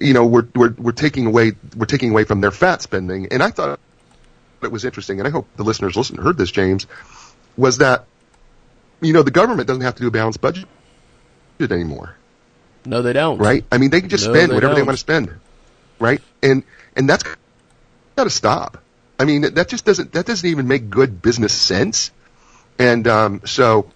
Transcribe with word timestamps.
you 0.00 0.14
know, 0.14 0.26
we're, 0.26 0.48
we're, 0.54 0.74
we're 0.78 0.92
taking 0.92 1.26
away, 1.26 1.52
we're 1.76 1.86
taking 1.86 2.10
away 2.10 2.24
from 2.24 2.40
their 2.40 2.50
fat 2.50 2.82
spending. 2.82 3.28
And 3.30 3.42
I 3.42 3.50
thought 3.50 3.78
it 4.62 4.72
was 4.72 4.84
interesting, 4.84 5.20
and 5.20 5.28
I 5.28 5.30
hope 5.30 5.46
the 5.56 5.62
listeners 5.62 5.96
listen, 5.96 6.16
heard 6.16 6.36
this, 6.38 6.50
James, 6.50 6.86
was 7.56 7.78
that, 7.78 8.06
you 9.00 9.12
know, 9.12 9.22
the 9.22 9.30
government 9.30 9.68
doesn't 9.68 9.82
have 9.82 9.94
to 9.96 10.02
do 10.02 10.08
a 10.08 10.10
balanced 10.10 10.40
budget 10.40 10.66
anymore. 11.60 12.16
No, 12.86 13.02
they 13.02 13.12
don't. 13.12 13.38
Right? 13.38 13.64
I 13.70 13.76
mean, 13.76 13.90
they 13.90 14.00
can 14.00 14.08
just 14.08 14.26
No, 14.26 14.32
spend 14.32 14.50
they 14.50 14.54
whatever 14.54 14.74
they 14.74 14.80
don't. 14.80 14.86
want 14.86 14.96
to 14.96 15.00
spend. 15.00 15.30
Right? 15.98 16.22
And, 16.42 16.62
and 16.96 17.08
that's 17.08 17.22
got 18.16 18.24
to 18.24 18.30
stop. 18.30 18.78
I 19.18 19.26
mean, 19.26 19.42
that 19.42 19.68
just 19.68 19.84
doesn't, 19.84 20.12
that 20.12 20.24
doesn't 20.24 20.48
even 20.48 20.66
make 20.66 20.88
good 20.88 21.20
business 21.20 21.52
sense. 21.52 22.10
And, 22.78 23.06
um, 23.06 23.42
so, 23.44 23.90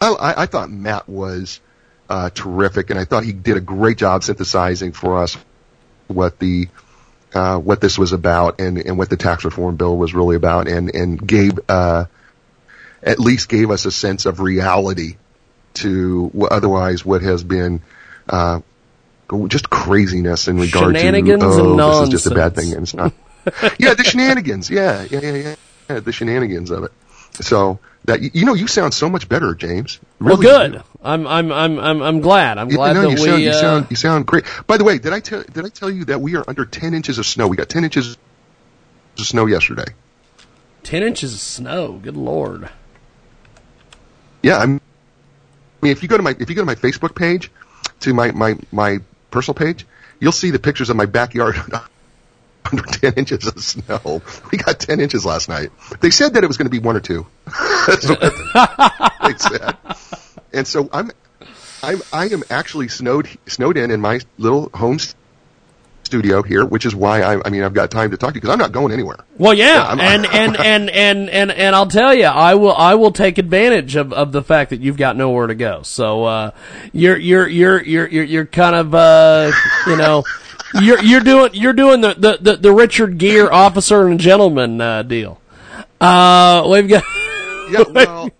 I, 0.00 0.08
I, 0.08 0.42
I 0.42 0.46
thought 0.46 0.70
Matt 0.70 1.06
was, 1.06 1.60
uh, 2.08 2.30
terrific, 2.30 2.90
and 2.90 2.98
I 2.98 3.04
thought 3.04 3.24
he 3.24 3.32
did 3.32 3.56
a 3.56 3.60
great 3.60 3.98
job 3.98 4.24
synthesizing 4.24 4.92
for 4.92 5.18
us 5.18 5.36
what 6.08 6.38
the, 6.38 6.68
uh, 7.34 7.58
what 7.58 7.80
this 7.80 7.98
was 7.98 8.12
about 8.12 8.60
and, 8.60 8.78
and 8.78 8.96
what 8.98 9.10
the 9.10 9.16
tax 9.16 9.44
reform 9.44 9.76
bill 9.76 9.96
was 9.96 10.14
really 10.14 10.36
about 10.36 10.68
and, 10.68 10.94
and 10.94 11.26
gave, 11.26 11.58
uh, 11.68 12.04
at 13.02 13.18
least 13.18 13.48
gave 13.48 13.70
us 13.70 13.84
a 13.84 13.90
sense 13.92 14.26
of 14.26 14.40
reality 14.40 15.16
to 15.74 16.26
what 16.28 16.52
otherwise 16.52 17.04
what 17.04 17.22
has 17.22 17.42
been, 17.44 17.82
uh, 18.28 18.60
just 19.48 19.68
craziness 19.68 20.46
in 20.48 20.56
regard 20.58 20.94
to, 20.94 21.00
oh, 21.42 21.76
this 22.00 22.02
is 22.02 22.08
just 22.10 22.26
a 22.26 22.34
bad 22.34 22.54
thing 22.54 22.72
and 22.72 22.82
it's 22.82 22.94
not. 22.94 23.12
yeah, 23.78 23.94
the 23.94 24.04
shenanigans. 24.04 24.70
Yeah, 24.70 25.06
yeah, 25.10 25.20
yeah, 25.20 25.54
yeah. 25.88 26.00
The 26.00 26.12
shenanigans 26.12 26.70
of 26.70 26.84
it. 26.84 26.92
So 27.40 27.78
that 28.06 28.34
you 28.34 28.44
know, 28.44 28.54
you 28.54 28.66
sound 28.66 28.94
so 28.94 29.08
much 29.10 29.28
better, 29.28 29.54
James. 29.54 29.98
Well, 30.20 30.36
good. 30.36 30.72
do. 30.74 30.82
I'm 31.02 31.26
I'm 31.26 31.52
I'm 31.52 31.78
I'm 31.78 32.02
I'm 32.02 32.20
glad. 32.20 32.58
I'm 32.58 32.70
You- 32.70 32.76
glad 32.76 32.94
no, 32.94 33.02
that 33.02 33.10
you 33.10 33.16
we. 33.16 33.28
sound, 33.28 33.42
you 33.42 33.50
uh, 33.50 33.52
sound 33.60 33.86
you 33.90 33.96
sound 33.96 34.26
great. 34.26 34.44
By 34.66 34.76
the 34.76 34.84
way, 34.84 34.98
did 34.98 35.12
I 35.12 35.20
tell 35.20 35.42
did 35.42 35.64
I 35.64 35.68
tell 35.68 35.90
you 35.90 36.04
that 36.06 36.20
we 36.20 36.36
are 36.36 36.44
under 36.48 36.64
ten 36.64 36.94
inches 36.94 37.18
of 37.18 37.26
snow? 37.26 37.46
We 37.48 37.56
got 37.56 37.68
ten 37.68 37.84
inches 37.84 38.16
of 39.18 39.26
snow 39.26 39.46
yesterday. 39.46 39.86
ten 40.82 41.02
inches 41.02 41.34
of 41.34 41.40
snow. 41.40 41.92
Good 42.02 42.16
lord. 42.16 42.68
Yeah, 44.42 44.58
I'm, 44.58 44.80
I 45.82 45.86
mean, 45.86 45.92
if 45.92 46.02
you 46.02 46.08
go 46.08 46.16
to 46.16 46.22
my 46.22 46.34
if 46.38 46.48
you 46.48 46.54
go 46.56 46.62
to 46.62 46.66
my 46.66 46.74
Facebook 46.76 47.14
page, 47.14 47.50
to 48.00 48.14
my 48.14 48.30
my 48.32 48.56
my 48.72 48.98
personal 49.30 49.54
page, 49.54 49.84
you'll 50.20 50.32
see 50.32 50.50
the 50.50 50.58
pictures 50.58 50.90
of 50.90 50.96
my 50.96 51.06
backyard 51.06 51.56
under 52.70 52.82
ten 52.82 53.14
inches 53.14 53.46
of 53.46 53.62
snow. 53.62 54.22
We 54.50 54.58
got 54.58 54.80
ten 54.80 55.00
inches 55.00 55.24
last 55.24 55.48
night. 55.48 55.70
They 56.00 56.10
said 56.10 56.34
that 56.34 56.44
it 56.44 56.46
was 56.46 56.56
going 56.56 56.66
to 56.66 56.70
be 56.70 56.78
one 56.78 56.96
or 56.96 57.00
two. 57.00 57.26
That's 57.86 58.08
what 58.08 58.20
they 59.22 59.36
said. 59.36 59.76
And 60.52 60.66
so 60.66 60.88
I'm 60.92 61.10
I'm 61.82 62.02
I 62.12 62.26
am 62.28 62.42
actually 62.50 62.88
snowed 62.88 63.28
snowed 63.46 63.76
in 63.76 63.90
in 63.90 64.00
my 64.00 64.20
little 64.38 64.70
home 64.74 64.98
studio 66.06 66.42
here, 66.42 66.64
which 66.64 66.86
is 66.86 66.94
why 66.94 67.20
I 67.20 67.40
I 67.44 67.50
mean 67.50 67.62
I've 67.62 67.74
got 67.74 67.90
time 67.90 68.12
to 68.12 68.16
talk 68.16 68.30
to 68.30 68.34
you 68.36 68.40
because 68.40 68.52
I'm 68.52 68.58
not 68.58 68.72
going 68.72 68.92
anywhere. 68.92 69.18
Well, 69.36 69.52
yeah, 69.52 69.94
Yeah, 69.94 70.14
and, 70.14 70.26
and, 70.26 70.56
and 70.60 70.90
and 70.90 71.30
and 71.30 71.50
and 71.50 71.76
I'll 71.76 71.88
tell 71.88 72.14
you, 72.14 72.24
I 72.24 72.54
will 72.54 72.74
I 72.74 72.94
will 72.94 73.12
take 73.12 73.38
advantage 73.38 73.96
of, 73.96 74.12
of 74.12 74.32
the 74.32 74.42
fact 74.42 74.70
that 74.70 74.80
you've 74.80 74.96
got 74.96 75.16
nowhere 75.16 75.48
to 75.48 75.54
go. 75.54 75.82
So 75.82 76.24
uh, 76.24 76.50
you're 76.92 77.18
you're 77.18 77.48
you're 77.48 77.82
you're 77.82 78.08
you're 78.08 78.24
you're 78.24 78.46
kind 78.46 78.74
of 78.74 78.94
uh, 78.94 79.52
you 79.86 79.96
know 79.96 80.24
you're 80.74 81.00
you're 81.02 81.20
doing 81.20 81.50
you're 81.54 81.72
doing 81.72 82.00
the 82.00 82.14
the, 82.14 82.38
the, 82.40 82.56
the 82.56 82.72
Richard 82.72 83.18
Gere 83.18 83.48
officer 83.48 84.06
and 84.06 84.18
gentleman 84.20 84.80
uh, 84.80 85.02
deal. 85.02 85.40
Uh, 86.00 86.66
we've 86.70 86.88
got 86.88 87.04
Yeah, 87.70 87.84
well, 87.90 88.30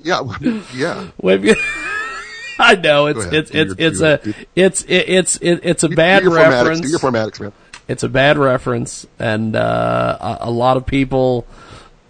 yeah, 0.00 0.62
yeah. 0.74 1.08
we've 1.20 1.42
got. 1.42 1.56
I 2.58 2.74
know 2.76 3.06
it's 3.06 3.24
it's 3.26 3.50
it's 3.50 3.74
it's 3.78 4.00
a 4.00 4.20
it's 4.54 4.84
it's 4.88 5.38
it's 5.40 5.82
a 5.82 5.88
bad 5.88 6.24
reference. 6.24 6.80
Do 6.82 6.88
your 6.88 6.98
formatics, 6.98 7.40
man. 7.40 7.52
it's 7.88 8.02
a 8.02 8.08
bad 8.08 8.38
reference, 8.38 9.06
and 9.18 9.56
uh, 9.56 10.18
a, 10.20 10.48
a 10.48 10.50
lot 10.50 10.76
of 10.76 10.86
people. 10.86 11.46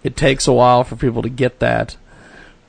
It 0.03 0.17
takes 0.17 0.47
a 0.47 0.53
while 0.53 0.83
for 0.83 0.97
people 0.97 1.21
to 1.21 1.29
get 1.29 1.59
that. 1.59 1.95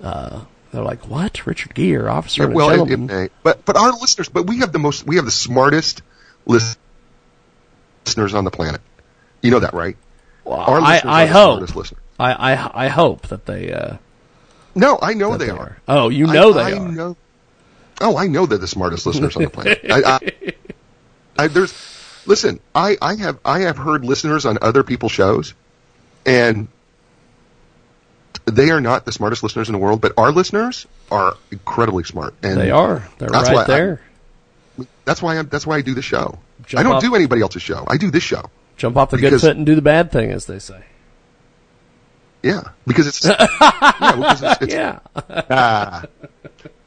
Uh, 0.00 0.44
they're 0.71 0.84
like, 0.84 1.09
"What? 1.09 1.44
Richard 1.47 1.75
Gere, 1.75 2.09
officer 2.09 2.43
Yeah, 2.43 2.47
and 2.47 2.54
well, 2.54 2.71
it, 2.71 2.77
gentleman." 2.77 3.10
it 3.10 3.12
may. 3.12 3.28
But 3.43 3.65
but 3.65 3.77
our 3.77 3.91
listeners, 3.91 4.28
but 4.28 4.47
we 4.47 4.60
have 4.60 4.72
the 4.72 4.78
most, 4.78 5.04
we 5.04 5.16
have 5.16 5.25
the 5.25 5.31
smartest 5.33 6.03
listeners 6.47 8.34
on 8.34 8.44
the 8.44 8.50
planet. 8.50 8.81
You 9.43 9.50
know 9.50 9.60
that, 9.60 9.75
right? 9.75 9.97
Well, 10.44 10.59
Our 10.59 10.81
I, 10.81 11.00
I 11.05 11.27
hope. 11.27 11.69
I, 12.19 12.32
I 12.32 12.84
I 12.87 12.88
hope 12.88 13.28
that 13.28 13.47
they. 13.47 13.72
Uh, 13.72 13.97
No, 14.75 14.99
I 15.00 15.15
know 15.15 15.37
they, 15.37 15.47
they 15.47 15.50
are. 15.50 15.78
Oh, 15.88 16.09
you 16.09 16.27
know 16.27 16.50
I, 16.50 16.53
they 16.53 16.77
I 16.77 16.78
are. 16.78 16.88
Know, 16.88 17.16
oh, 18.00 18.16
I 18.16 18.27
know 18.27 18.47
they're 18.47 18.59
the 18.59 18.69
smartest 18.69 19.06
listeners 19.06 19.37
on 19.37 19.44
the 19.44 19.50
planet. 19.50 19.81
I, 19.91 20.21
I, 21.38 21.49
there's, 21.49 21.75
listen, 22.27 22.60
I, 22.75 22.97
I 23.00 23.16
have 23.16 23.38
I 23.44 23.60
have 23.60 23.77
heard 23.77 24.04
listeners 24.04 24.47
on 24.47 24.59
other 24.62 24.83
people's 24.83 25.12
shows, 25.12 25.54
and 26.25 26.69
they 28.47 28.71
are 28.71 28.81
not 28.81 29.04
the 29.04 29.12
smartest 29.12 29.43
listeners 29.43 29.69
in 29.69 29.72
the 29.72 29.78
world, 29.78 30.00
but 30.00 30.12
our 30.19 30.31
listeners 30.31 30.87
are 31.10 31.37
incredibly 31.50 32.04
smart. 32.04 32.34
And 32.43 32.59
They 32.60 32.71
are. 32.71 33.09
They're 33.19 33.28
right 33.28 33.66
there. 33.66 34.00
That's 35.04 35.22
why 35.22 35.38
I'm, 35.38 35.48
that's 35.48 35.66
why 35.66 35.76
I 35.76 35.80
do 35.82 35.94
the 35.94 36.02
show. 36.02 36.38
Jump 36.66 36.80
I 36.80 36.82
don't 36.82 36.94
off- 36.96 37.02
do 37.02 37.14
anybody 37.14 37.42
else's 37.42 37.62
show. 37.62 37.84
I 37.86 37.96
do 37.96 38.10
this 38.10 38.22
show. 38.22 38.50
Jump 38.76 38.96
off 38.96 39.10
the 39.10 39.18
good 39.18 39.40
foot 39.40 39.56
and 39.56 39.64
do 39.64 39.74
the 39.76 39.82
bad 39.82 40.10
thing, 40.10 40.30
as 40.32 40.46
they 40.46 40.58
say. 40.58 40.82
Yeah, 42.42 42.62
because 42.86 43.06
it's 43.06 43.24
yeah, 43.24 43.36
because 44.16 44.42
it's, 44.42 44.62
it's, 44.62 44.74
Yeah. 44.74 44.98
ah, 45.16 46.04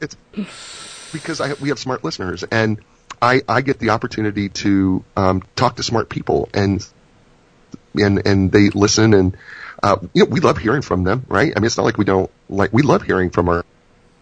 it's 0.00 0.16
because 1.12 1.40
I, 1.40 1.54
we 1.54 1.70
have 1.70 1.78
smart 1.78 2.04
listeners, 2.04 2.44
and 2.44 2.80
I, 3.20 3.42
I 3.48 3.62
get 3.62 3.78
the 3.80 3.90
opportunity 3.90 4.50
to 4.50 5.04
um, 5.16 5.42
talk 5.56 5.76
to 5.76 5.82
smart 5.82 6.08
people, 6.10 6.48
and 6.54 6.86
and 7.94 8.24
and 8.26 8.52
they 8.52 8.68
listen, 8.70 9.14
and 9.14 9.36
uh, 9.82 9.96
you 10.12 10.24
know 10.24 10.30
we 10.30 10.38
love 10.40 10.58
hearing 10.58 10.82
from 10.82 11.02
them, 11.02 11.24
right? 11.28 11.52
I 11.56 11.58
mean, 11.58 11.66
it's 11.66 11.76
not 11.76 11.82
like 11.84 11.98
we 11.98 12.04
don't 12.04 12.30
like 12.48 12.72
we 12.72 12.82
love 12.82 13.02
hearing 13.02 13.30
from 13.30 13.48
our 13.48 13.64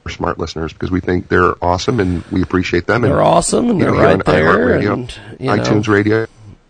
smart 0.09 0.39
listeners 0.39 0.72
because 0.72 0.91
we 0.91 1.00
think 1.00 1.28
they're 1.28 1.55
awesome 1.62 2.00
and 2.00 2.22
we 2.27 2.43
appreciate 2.43 2.87
them. 2.87 3.03
They're 3.03 3.12
and, 3.12 3.21
awesome 3.21 3.71
and 3.71 3.81
they're 3.81 3.93
here 3.94 4.03
right 4.03 4.12
on 4.15 4.22
there. 4.27 4.44
iHeartRadio, 4.81 4.93
And, 4.93 5.19
you 5.41 5.47
know, 5.47 5.56
iTunes 5.62 5.89
Radio, 5.89 6.27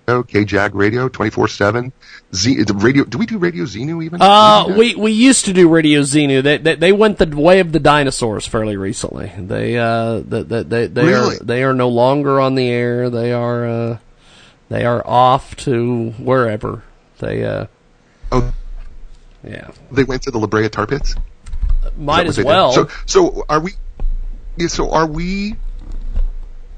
KJAG 0.06 0.70
Radio, 0.74 1.08
twenty 1.08 1.30
four 1.30 1.48
seven. 1.48 1.92
Z 2.34 2.64
radio. 2.74 3.04
Do 3.04 3.18
we 3.18 3.26
do 3.26 3.38
Radio 3.38 3.64
Xenu 3.64 4.04
even? 4.04 4.20
Uh, 4.20 4.62
Do 4.64 4.68
do 4.68 4.72
that? 4.74 4.78
we 4.78 4.94
we 4.96 5.12
used 5.12 5.44
to 5.46 5.52
do 5.52 5.68
Radio 5.68 6.02
Xenu. 6.02 6.42
They, 6.42 6.58
they 6.58 6.74
they 6.76 6.92
went 6.92 7.18
the 7.18 7.26
way 7.26 7.60
of 7.60 7.72
the 7.72 7.80
dinosaurs 7.80 8.46
fairly 8.46 8.76
recently. 8.76 9.32
They 9.38 9.78
uh 9.78 10.20
they 10.24 10.42
they, 10.62 10.86
they 10.86 11.04
Really? 11.04 11.36
are 11.36 11.38
they 11.40 11.62
are 11.64 11.72
no 11.74 11.88
longer 11.88 12.40
on 12.40 12.54
the 12.56 12.68
air. 12.68 13.10
They 13.10 13.32
are 13.32 13.66
uh 13.66 13.98
they 14.68 14.84
are 14.84 15.04
off 15.06 15.56
to 15.58 16.10
wherever. 16.18 16.82
They 17.18 17.44
uh 17.44 17.66
Oh, 18.32 18.52
yeah 19.44 19.70
they 19.92 20.02
went 20.04 20.22
to 20.22 20.30
the 20.32 20.38
La 20.38 20.46
Brea 20.48 20.68
Tar 20.68 20.86
Pits. 20.86 21.14
Might 21.96 22.26
as 22.26 22.42
well. 22.42 22.72
did? 22.74 22.90
So, 22.90 22.96
so 23.06 23.44
are 23.48 23.60
we? 23.60 23.72
Yeah, 24.56 24.68
so 24.68 24.90
are 24.90 25.06
we? 25.06 25.56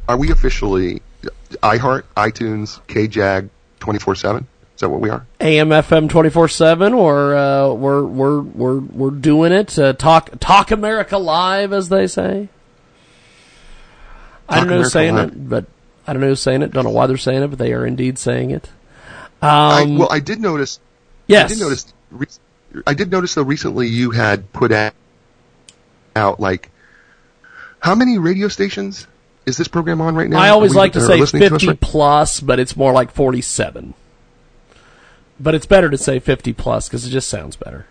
Are 0.08 0.16
we 0.16 0.30
officially 0.30 1.02
iHeart, 1.62 2.04
iTunes, 2.16 2.80
KJAG, 2.86 3.50
twenty 3.80 3.98
four 3.98 4.14
seven? 4.14 4.46
Is 4.74 4.80
that 4.80 4.88
what 4.90 5.00
we 5.00 5.10
are? 5.10 5.26
AM 5.40 5.68
FM 5.70 6.08
twenty 6.08 6.30
four 6.30 6.48
seven, 6.48 6.92
or 6.94 7.34
uh, 7.36 7.72
we're 7.72 8.04
we're 8.04 8.40
we're 8.40 8.78
we're 8.78 9.10
doing 9.10 9.52
it. 9.52 9.78
Uh, 9.78 9.92
talk 9.92 10.30
Talk 10.40 10.70
America 10.70 11.18
Live, 11.18 11.72
as 11.72 11.88
they 11.88 12.06
say. 12.06 12.48
I 14.48 14.54
Talk 14.54 14.64
don't 14.64 14.70
know 14.70 14.82
who's 14.82 14.92
saying 14.92 15.14
Live. 15.16 15.28
it, 15.32 15.48
but 15.48 15.66
I 16.06 16.12
don't 16.12 16.22
know 16.22 16.28
who's 16.28 16.40
saying 16.40 16.62
it. 16.62 16.72
Don't 16.72 16.84
know 16.84 16.90
why 16.90 17.06
they're 17.06 17.16
saying 17.18 17.42
it, 17.42 17.48
but 17.48 17.58
they 17.58 17.72
are 17.74 17.84
indeed 17.84 18.18
saying 18.18 18.50
it. 18.52 18.70
I, 19.42 19.82
Um, 19.82 19.98
well, 19.98 20.08
I 20.10 20.20
did 20.20 20.40
notice. 20.40 20.80
yes, 21.26 21.44
I 21.50 21.54
did 21.54 21.60
notice. 21.60 21.92
I 22.86 22.94
did 22.94 23.10
notice 23.10 23.34
though 23.34 23.42
recently 23.42 23.88
you 23.88 24.10
had 24.12 24.52
put 24.52 24.72
out, 24.72 24.94
out 26.18 26.38
like 26.40 26.70
how 27.80 27.94
many 27.94 28.18
radio 28.18 28.48
stations 28.48 29.06
is 29.46 29.56
this 29.56 29.68
program 29.68 30.00
on 30.02 30.14
right 30.14 30.28
now? 30.28 30.38
I 30.38 30.50
always 30.50 30.72
we- 30.72 30.76
like 30.76 30.92
to 30.92 31.00
say 31.00 31.18
listening 31.18 31.44
us 31.44 31.50
fifty 31.50 31.68
right- 31.68 31.80
plus, 31.80 32.40
but 32.40 32.58
it's 32.58 32.76
more 32.76 32.92
like 32.92 33.10
forty 33.12 33.40
seven. 33.40 33.94
But 35.40 35.54
it's 35.54 35.66
better 35.66 35.88
to 35.88 35.96
say 35.96 36.18
fifty 36.18 36.52
plus 36.52 36.88
because 36.88 37.06
it 37.06 37.10
just 37.10 37.28
sounds 37.28 37.56
better. 37.56 37.86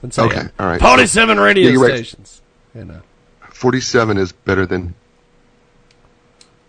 Than 0.00 0.10
say 0.10 0.22
Okay, 0.22 0.42
all 0.58 0.66
right. 0.66 0.80
forty 0.80 1.06
seven 1.06 1.38
radio 1.38 1.70
Yeah, 1.70 1.80
right. 1.80 1.94
stations. 1.94 2.40
You 2.74 2.84
know. 2.86 3.02
Forty 3.52 3.80
seven 3.80 4.16
is 4.16 4.32
better 4.32 4.66
than. 4.66 4.94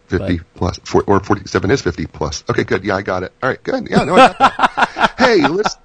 50 0.09 0.37
But- 0.39 0.45
plus, 0.55 0.79
for, 0.83 1.03
or 1.03 1.21
47 1.21 1.71
is 1.71 1.81
50 1.81 2.05
plus. 2.07 2.43
Okay, 2.49 2.65
good. 2.65 2.83
Yeah, 2.83 2.97
I 2.97 3.01
got 3.01 3.23
it. 3.23 3.31
All 3.41 3.47
right, 3.49 3.63
good. 3.63 3.87
Yeah, 3.89 4.03
no, 4.03 4.15
I 4.15 4.17
got 4.27 4.37
that. 4.37 5.13
hey, 5.17 5.47
listen, 5.47 5.79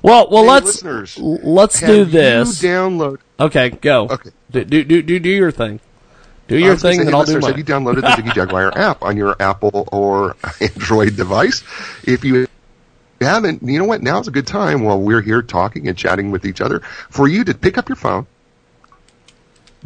Well, 0.00 0.28
well, 0.30 0.44
Hey, 0.44 0.48
let's 0.64 1.18
let's 1.18 1.78
do 1.80 2.06
this. 2.06 2.62
You 2.62 2.68
download. 2.70 3.18
Okay, 3.42 3.70
go. 3.70 4.08
Okay. 4.08 4.30
Do 4.50 4.64
do 4.64 5.02
do 5.02 5.18
do, 5.18 5.28
your 5.28 5.50
thing. 5.50 5.80
Do 6.46 6.58
your 6.58 6.76
thing, 6.76 6.98
say, 6.98 7.04
then 7.04 7.14
I'll 7.14 7.24
do 7.24 7.38
mine. 7.40 7.50
Have 7.50 7.58
you 7.58 7.64
downloaded 7.64 8.02
the 8.02 8.14
Jiggy 8.16 8.30
Jaguar 8.30 8.72
app 8.78 9.02
on 9.02 9.16
your 9.16 9.34
Apple 9.40 9.88
or 9.90 10.36
Android 10.60 11.16
device? 11.16 11.62
If 12.04 12.24
you 12.24 12.46
haven't, 13.20 13.62
you 13.62 13.78
know 13.78 13.84
what? 13.84 14.02
Now's 14.02 14.28
a 14.28 14.30
good 14.30 14.46
time 14.46 14.84
while 14.84 15.00
we're 15.00 15.22
here 15.22 15.42
talking 15.42 15.88
and 15.88 15.98
chatting 15.98 16.30
with 16.30 16.44
each 16.44 16.60
other 16.60 16.80
for 17.10 17.26
you 17.26 17.44
to 17.44 17.54
pick 17.54 17.78
up 17.78 17.88
your 17.88 17.96
phone 17.96 18.26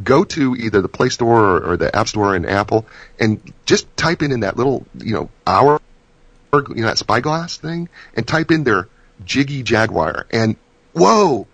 go 0.03 0.25
to 0.25 0.55
either 0.56 0.82
the 0.82 0.88
Play 0.88 1.08
Store 1.08 1.43
or, 1.43 1.73
or 1.73 1.76
the 1.76 1.94
App 1.94 2.08
Store 2.08 2.37
in 2.37 2.44
Apple 2.44 2.87
and 3.19 3.41
just 3.64 3.94
type 3.97 4.23
in 4.23 4.32
in 4.32 4.41
that 4.41 4.56
little, 4.56 4.87
you 4.99 5.14
know, 5.14 5.31
hour, 5.47 5.81
you 6.53 6.75
know, 6.76 6.87
that 6.87 6.99
spyglass 6.99 7.56
thing 7.56 7.88
and 8.14 8.26
type 8.26 8.50
in 8.50 8.64
their 8.64 8.88
Jiggy 9.25 9.62
Jaguar 9.62 10.26
and 10.31 10.56
whoa, 10.93 11.47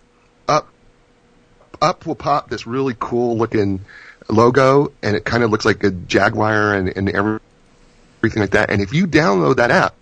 up 1.83 2.07
will 2.07 2.15
pop 2.15 2.49
this 2.49 2.67
really 2.67 2.95
cool 2.99 3.37
looking 3.37 3.81
logo 4.29 4.93
and 5.03 5.17
it 5.17 5.25
kind 5.25 5.43
of 5.43 5.51
looks 5.51 5.65
like 5.65 5.83
a 5.85 5.91
Jaguar 5.91 6.75
and, 6.75 6.89
and 6.97 7.11
everything 7.11 8.41
like 8.41 8.53
that. 8.53 8.71
And 8.71 8.81
if 8.81 8.95
you 8.95 9.07
download 9.07 9.57
that 9.57 9.71
app, 9.71 9.95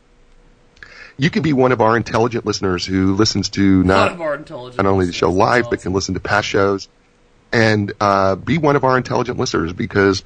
you 1.16 1.30
can 1.30 1.42
be 1.42 1.52
one 1.52 1.72
of 1.72 1.80
our 1.80 1.96
intelligent 1.96 2.46
listeners 2.46 2.86
who 2.86 3.14
listens 3.14 3.50
to 3.50 3.82
not, 3.82 4.18
not 4.18 4.86
only 4.86 5.06
the 5.06 5.12
show 5.12 5.30
live, 5.30 5.68
but 5.68 5.82
can 5.82 5.92
listen 5.92 6.14
to 6.14 6.20
past 6.20 6.46
shows 6.46 6.88
and 7.52 7.92
uh, 8.00 8.36
be 8.36 8.58
one 8.58 8.76
of 8.76 8.84
our 8.84 8.96
intelligent 8.96 9.38
listeners 9.38 9.72
because 9.72 10.22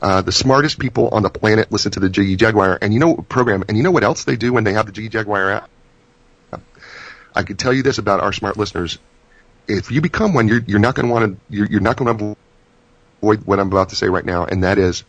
uh, 0.00 0.22
the 0.22 0.32
smartest 0.32 0.78
people 0.78 1.08
on 1.08 1.22
the 1.22 1.30
planet 1.30 1.72
listen 1.72 1.92
to 1.92 2.00
the 2.00 2.08
Jiggy 2.08 2.36
Jaguar. 2.36 2.78
And 2.80 2.92
you 2.94 3.00
know 3.00 3.16
program, 3.16 3.64
and 3.68 3.76
you 3.76 3.82
know 3.82 3.90
what 3.90 4.04
else 4.04 4.24
they 4.24 4.36
do 4.36 4.52
when 4.52 4.64
they 4.64 4.74
have 4.74 4.86
the 4.86 4.92
Jiggy 4.92 5.08
Jaguar 5.08 5.50
app? 5.50 5.70
I 7.34 7.42
could 7.42 7.58
tell 7.58 7.72
you 7.72 7.82
this 7.82 7.98
about 7.98 8.20
our 8.20 8.32
smart 8.32 8.56
listeners. 8.56 8.98
If 9.68 9.90
you 9.90 10.00
become 10.00 10.34
one, 10.34 10.48
you're, 10.48 10.62
you're 10.66 10.78
not 10.78 10.94
going 10.94 11.08
to 11.08 11.12
want 11.12 11.32
to, 11.32 11.54
you're, 11.54 11.66
you're 11.66 11.80
not 11.80 11.96
going 11.96 12.16
to 12.16 12.36
avoid 13.22 13.46
what 13.46 13.58
I'm 13.58 13.68
about 13.68 13.90
to 13.90 13.96
say 13.96 14.08
right 14.08 14.24
now, 14.24 14.44
and 14.44 14.64
that 14.64 14.78
is 14.78 15.04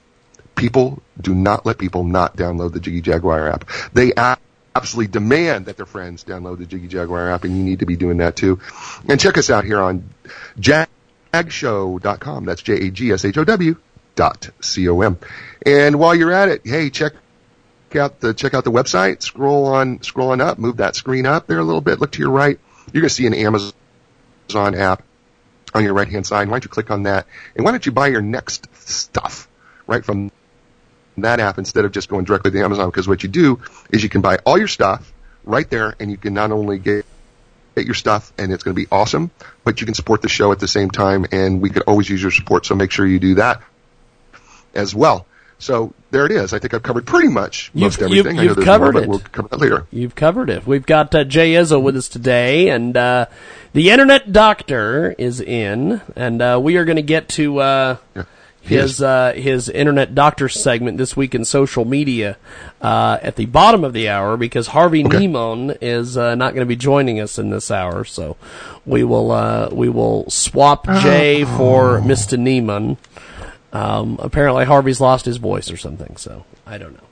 people 0.56 1.01
do 1.19 1.33
not 1.33 1.65
let 1.65 1.77
people 1.77 2.04
not 2.04 2.36
download 2.36 2.74
the 2.74 2.80
Jiggy 2.80 3.01
Jaguar 3.01 3.50
app. 3.50 3.69
They 3.94 4.13
absolutely 4.75 5.12
demand 5.12 5.65
that 5.65 5.77
their 5.77 5.86
friends 5.86 6.24
download 6.24 6.57
the 6.57 6.65
Jiggy 6.65 6.88
Jaguar 6.88 7.31
app, 7.31 7.44
and 7.44 7.56
you 7.56 7.63
need 7.63 7.80
to 7.80 7.86
be 7.86 7.95
doing 7.95 8.18
that 8.18 8.36
too. 8.36 8.59
And 9.07 9.19
check 9.19 9.38
us 9.38 9.50
out 9.50 9.63
here 9.63 9.80
on 9.80 10.09
jagshow.com. 10.60 12.45
That's 12.45 12.62
J-A-G-S-H-O-W 12.62 13.75
dot 14.15 14.50
C-O-M. 14.62 15.18
And 15.65 16.00
while 16.00 16.15
you're 16.15 16.31
at 16.31 16.50
it, 16.50 16.62
hey, 16.65 16.89
check 16.89 17.13
out 17.95 18.19
the, 18.19 18.33
check 18.33 18.53
out 18.53 18.63
the 18.63 18.71
website, 18.71 19.21
scroll 19.21 19.65
on, 19.68 20.01
scroll 20.03 20.31
on 20.31 20.42
up, 20.42 20.57
move 20.57 20.77
that 20.77 20.95
screen 20.95 21.25
up 21.25 21.48
there 21.48 21.60
a 21.60 21.63
little 21.63 21.81
bit, 21.81 22.00
look 22.00 22.12
to 22.12 22.19
your 22.19 22.31
right. 22.31 22.60
You're 22.92 23.01
going 23.01 23.10
to 23.10 23.15
see 23.15 23.27
an 23.27 23.33
Amazon 23.33 23.74
app 24.56 25.04
on 25.74 25.84
your 25.84 25.94
right 25.94 26.08
hand 26.08 26.26
side. 26.26 26.48
Why 26.48 26.54
don't 26.54 26.64
you 26.64 26.70
click 26.70 26.92
on 26.92 27.04
that? 27.04 27.28
And 27.56 27.66
why 27.66 27.72
don't 27.72 27.86
you 27.86 27.92
buy 27.92 28.08
your 28.08 28.22
next 28.22 28.68
stuff 28.88 29.48
right 29.86 30.04
from 30.04 30.32
that 31.18 31.40
app 31.40 31.58
instead 31.58 31.86
of 31.86 31.92
just 31.92 32.10
going 32.10 32.26
directly 32.26 32.52
to 32.52 32.64
Amazon? 32.64 32.90
Because 32.90 33.08
what 33.08 33.24
you 33.24 33.30
do 33.30 33.62
is 33.92 34.04
you 34.04 34.10
can 34.10 34.22
buy 34.22 34.38
all 34.46 34.58
your 34.58 34.68
stuff 34.68 35.12
right 35.44 35.70
there 35.70 35.96
and 36.00 36.12
you 36.12 36.18
can 36.18 36.34
not 36.34 36.52
only 36.52 36.80
get 36.80 37.06
get 37.76 37.86
your 37.86 37.96
stuff 37.96 38.34
and 38.40 38.52
it's 38.52 38.64
going 38.64 38.76
to 38.76 38.82
be 38.82 38.88
awesome, 38.92 39.30
but 39.64 39.80
you 39.80 39.86
can 39.86 39.94
support 39.94 40.24
the 40.24 40.30
show 40.30 40.52
at 40.52 40.60
the 40.60 40.68
same 40.68 40.90
time 40.90 41.28
and 41.32 41.62
we 41.62 41.70
could 41.70 41.84
always 41.84 42.10
use 42.10 42.22
your 42.22 42.32
support. 42.32 42.66
So 42.66 42.74
make 42.74 42.92
sure 42.92 43.06
you 43.06 43.20
do 43.20 43.36
that 43.36 43.62
as 44.74 44.96
well. 44.96 45.28
So 45.60 45.94
there 46.12 46.26
it 46.26 46.32
is. 46.32 46.54
I 46.54 46.60
think 46.60 46.74
I've 46.74 46.84
covered 46.84 47.06
pretty 47.06 47.30
much 47.30 47.72
most 47.74 48.00
you've, 48.00 48.12
everything. 48.12 48.38
You've, 48.38 48.58
you've 48.58 48.66
covered 48.66 48.94
more, 48.94 49.04
it. 49.04 49.10
We'll 49.10 49.20
cover 49.20 49.48
that 49.50 49.60
later. 49.60 49.88
You've 49.92 50.16
covered 50.16 50.50
it. 50.50 50.68
We've 50.68 50.86
got 50.86 51.14
uh, 51.16 51.24
Jay 51.24 51.54
Izzo 51.54 51.82
with 51.82 51.98
us 51.98 52.08
today, 52.08 52.70
and 52.70 52.96
uh, 52.96 53.26
the 53.77 53.91
Internet 53.91 54.33
Doctor 54.33 55.13
is 55.19 55.39
in, 55.39 56.01
and 56.15 56.41
uh, 56.41 56.59
we 56.59 56.77
are 56.77 56.85
going 56.85 56.95
to 56.95 57.03
get 57.03 57.29
to 57.29 57.59
uh, 57.59 57.97
his 58.59 59.03
uh, 59.03 59.33
his 59.33 59.69
Internet 59.69 60.15
Doctor 60.15 60.50
segment 60.50 60.97
this 60.97 61.15
week 61.15 61.35
in 61.35 61.45
social 61.45 61.85
media 61.85 62.38
uh, 62.81 63.19
at 63.21 63.35
the 63.35 63.45
bottom 63.45 63.83
of 63.83 63.94
the 63.94 64.09
hour 64.09 64.35
because 64.35 64.65
Harvey 64.65 65.06
okay. 65.06 65.77
Is 65.79 66.15
not 66.18 66.39
going 66.39 66.62
to 66.62 66.65
be 66.65 66.75
joining 66.75 67.19
us 67.19 67.38
in 67.38 67.51
this 67.51 67.69
hour, 67.69 68.03
so 68.03 68.35
we 68.83 69.03
will 69.03 69.69
we 69.71 69.89
will 69.89 70.27
swap 70.27 70.88
Jay 70.88 71.44
oh. 71.44 71.57
for 71.57 72.00
Mr. 72.00 72.35
Neiman. 72.35 72.97
Um, 73.71 74.18
apparently, 74.19 74.65
Harvey's 74.65 75.00
lost 75.00 75.25
his 75.25 75.38
voice 75.38 75.69
or 75.69 75.77
something. 75.77 76.18
So 76.18 76.45
I 76.65 76.79
don't 76.79 76.95
know. 76.95 77.03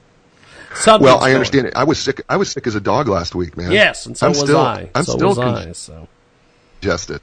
Something's 0.74 1.12
well, 1.12 1.24
I 1.24 1.34
understand 1.34 1.68
it. 1.68 1.76
I 1.76 1.84
was 1.84 2.00
sick. 2.00 2.24
I 2.28 2.38
was 2.38 2.50
sick 2.50 2.66
as 2.66 2.74
a 2.74 2.82
dog 2.82 3.08
last 3.08 3.36
week, 3.36 3.56
man. 3.56 3.72
Yes, 3.72 4.08
and 4.08 4.18
so 4.18 4.26
I'm 4.26 4.32
was 4.32 4.40
still, 4.40 4.58
I. 4.58 4.90
I'm 4.96 5.04
so 5.04 5.16
still 5.16 5.28
was 5.30 5.38
con- 5.38 5.68
I. 5.70 5.72
So 5.74 6.08
congested. 6.86 7.22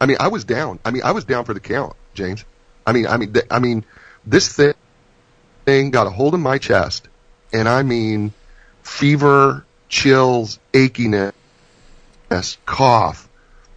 I 0.00 0.06
mean, 0.06 0.18
I 0.20 0.28
was 0.28 0.44
down. 0.44 0.78
I 0.84 0.90
mean, 0.90 1.02
I 1.02 1.12
was 1.12 1.24
down 1.24 1.44
for 1.46 1.54
the 1.54 1.60
count, 1.60 1.94
James. 2.14 2.44
I 2.86 2.92
mean, 2.92 3.06
I 3.06 3.16
mean, 3.16 3.32
th- 3.32 3.46
I 3.50 3.58
mean, 3.58 3.84
this 4.26 4.52
thing, 4.52 4.74
thing 5.64 5.90
got 5.90 6.06
a 6.06 6.10
hold 6.10 6.34
of 6.34 6.40
my 6.40 6.58
chest, 6.58 7.08
and 7.52 7.66
I 7.68 7.82
mean, 7.82 8.32
fever, 8.82 9.64
chills, 9.88 10.58
achiness, 10.74 11.32
cough. 12.66 13.28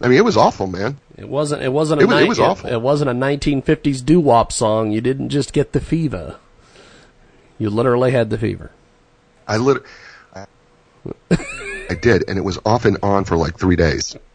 I 0.02 0.08
mean, 0.08 0.18
it 0.18 0.24
was 0.24 0.36
awful, 0.36 0.66
man. 0.66 0.98
It 1.16 1.28
wasn't. 1.28 1.62
It 1.62 1.72
wasn't. 1.72 2.02
A 2.02 2.04
It 2.04 2.08
was- 2.08 2.22
it 2.22 2.28
was 2.28 2.40
awful. 2.40 2.70
It, 2.70 2.80
wasn't 2.80 3.10
a 3.10 3.14
1950s 3.14 4.04
doo 4.04 4.20
wop 4.20 4.52
song. 4.52 4.92
You 4.92 5.00
didn't 5.00 5.30
just 5.30 5.52
get 5.54 5.72
the 5.72 5.80
fever. 5.80 6.36
You 7.58 7.70
literally 7.70 8.10
had 8.10 8.28
the 8.30 8.38
fever. 8.38 8.70
I 9.48 9.56
lit. 9.56 9.82
I, 10.34 10.46
I 11.90 11.94
did, 11.94 12.28
and 12.28 12.38
it 12.38 12.42
was 12.42 12.58
off 12.64 12.84
and 12.84 12.98
on 13.02 13.24
for 13.24 13.36
like 13.38 13.58
three 13.58 13.76
days. 13.76 14.16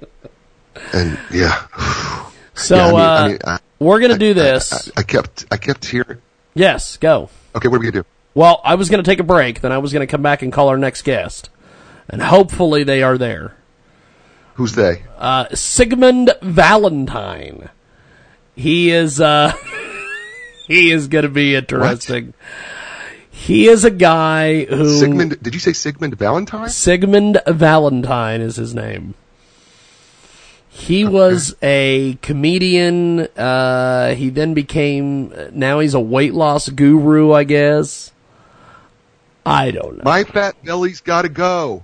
And 0.94 1.18
yeah. 1.32 1.68
So 2.58 2.78
Yeah, 2.78 2.86
I 2.86 2.88
mean- 2.92 3.00
uh, 3.00 3.04
I 3.04 3.28
mean, 3.28 3.38
I- 3.46 3.60
we're 3.80 4.00
gonna 4.00 4.18
do 4.18 4.34
this. 4.34 4.90
I, 4.96 5.02
I 5.02 5.04
kept, 5.04 5.46
I 5.52 5.58
kept 5.58 5.84
hearing. 5.86 6.20
yes, 6.54 6.96
go. 6.96 7.30
Okay, 7.54 7.68
what 7.68 7.76
are 7.76 7.80
we 7.80 7.92
gonna 7.92 8.04
do? 8.04 8.08
Well, 8.34 8.62
I 8.64 8.76
was 8.76 8.90
gonna 8.90 9.04
take 9.04 9.20
a 9.20 9.24
break. 9.24 9.60
Then 9.60 9.74
I 9.74 9.78
was 9.80 9.92
gonna 9.92 10.08
come 10.08 10.22
back 10.22 10.42
and 10.42 10.54
call 10.54 10.70
our 10.70 10.78
next 10.78 11.02
guest, 11.02 11.50
and 12.10 12.22
hopefully 12.22 12.86
they 12.86 13.04
are 13.04 13.18
there. 13.18 13.56
Who's 14.54 14.72
they? 14.74 15.04
Uh, 15.18 15.48
Sigmund 15.54 16.34
Valentine. 16.42 17.70
He 18.56 18.90
is. 18.92 19.20
Uh, 19.20 19.52
he 20.68 20.92
is 20.92 21.08
gonna 21.10 21.28
be 21.28 21.56
interesting. 21.56 22.34
He 23.30 23.68
is 23.68 23.84
a 23.84 23.92
guy 23.92 24.64
who 24.64 24.98
Sigmund? 24.98 25.44
Did 25.44 25.54
you 25.54 25.60
say 25.60 25.74
Sigmund 25.74 26.18
Valentine? 26.18 26.70
Sigmund 26.70 27.42
Valentine 27.46 28.40
is 28.40 28.56
his 28.56 28.74
name. 28.74 29.14
He 30.78 31.06
was 31.06 31.56
a 31.64 32.18
comedian. 32.22 33.22
Uh, 33.22 34.14
he 34.14 34.30
then 34.30 34.54
became. 34.54 35.34
Now 35.54 35.80
he's 35.80 35.94
a 35.94 36.02
weight 36.02 36.34
loss 36.34 36.68
guru, 36.68 37.32
I 37.32 37.46
guess. 37.46 38.12
I 39.46 39.72
don't 39.72 39.98
know. 39.98 40.04
My 40.04 40.26
fat 40.26 40.62
belly's 40.66 41.00
got 41.00 41.22
to 41.22 41.30
go. 41.30 41.84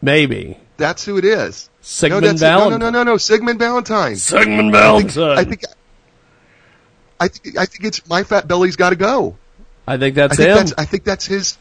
Maybe 0.00 0.56
That's 0.76 1.04
who 1.04 1.18
it 1.18 1.24
is. 1.24 1.68
Sigmund 1.80 2.22
no, 2.22 2.28
that's 2.28 2.42
it. 2.42 2.44
no, 2.46 2.68
no, 2.68 2.76
no, 2.76 2.90
no, 2.90 3.02
no. 3.02 3.16
Sigmund 3.16 3.58
Valentine. 3.58 4.14
Sigmund 4.14 4.68
I 4.76 4.80
Valentine. 4.80 5.38
I 5.38 5.44
think, 5.44 5.62
I 7.18 7.28
think, 7.28 7.58
I 7.58 7.66
think 7.66 7.84
it's 7.84 8.08
my 8.08 8.22
fat 8.22 8.46
belly's 8.46 8.76
got 8.76 8.90
to 8.90 8.96
go. 8.96 9.36
I 9.84 9.96
think 9.96 10.16
I 10.16 10.28
that's 10.28 10.36
think 10.36 10.48
him. 10.48 10.56
that's, 10.58 10.74
I 10.78 10.84
think 10.84 11.02
that's 11.02 11.26
his. 11.26 11.58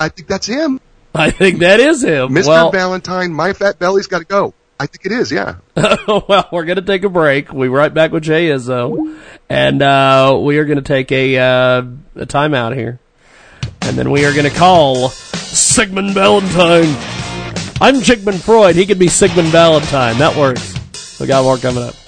I 0.00 0.08
think 0.08 0.26
that's 0.26 0.46
him, 0.46 0.80
I 1.14 1.30
think 1.30 1.58
that 1.58 1.80
is 1.80 2.02
him. 2.02 2.30
Mr. 2.30 2.46
Well, 2.48 2.70
Valentine. 2.70 3.32
My 3.34 3.52
fat 3.52 3.78
belly's 3.78 4.06
got 4.06 4.20
to 4.20 4.24
go. 4.24 4.54
I 4.82 4.86
think 4.86 5.06
it 5.06 5.12
is. 5.12 5.30
Yeah. 5.30 5.58
well, 5.76 6.48
we're 6.50 6.64
going 6.64 6.74
to 6.74 6.82
take 6.82 7.04
a 7.04 7.08
break. 7.08 7.52
We'll 7.52 7.62
be 7.62 7.68
right 7.68 7.94
back 7.94 8.10
with 8.10 8.24
Jay 8.24 8.48
Izzo. 8.48 9.16
And 9.48 9.80
uh, 9.80 10.40
we 10.42 10.58
are 10.58 10.64
going 10.64 10.78
to 10.78 10.82
take 10.82 11.12
a, 11.12 11.38
uh, 11.38 11.82
a 12.16 12.26
timeout 12.26 12.74
here. 12.74 12.98
And 13.82 13.96
then 13.96 14.10
we 14.10 14.24
are 14.24 14.32
going 14.32 14.50
to 14.50 14.58
call 14.58 15.10
Sigmund 15.10 16.14
Valentine. 16.14 16.96
I'm 17.80 18.02
Sigmund 18.02 18.42
Freud. 18.42 18.74
He 18.74 18.84
could 18.84 18.98
be 18.98 19.06
Sigmund 19.06 19.48
Valentine. 19.48 20.18
That 20.18 20.36
works. 20.36 21.20
We 21.20 21.28
got 21.28 21.44
more 21.44 21.58
coming 21.58 21.84
up. 21.84 22.01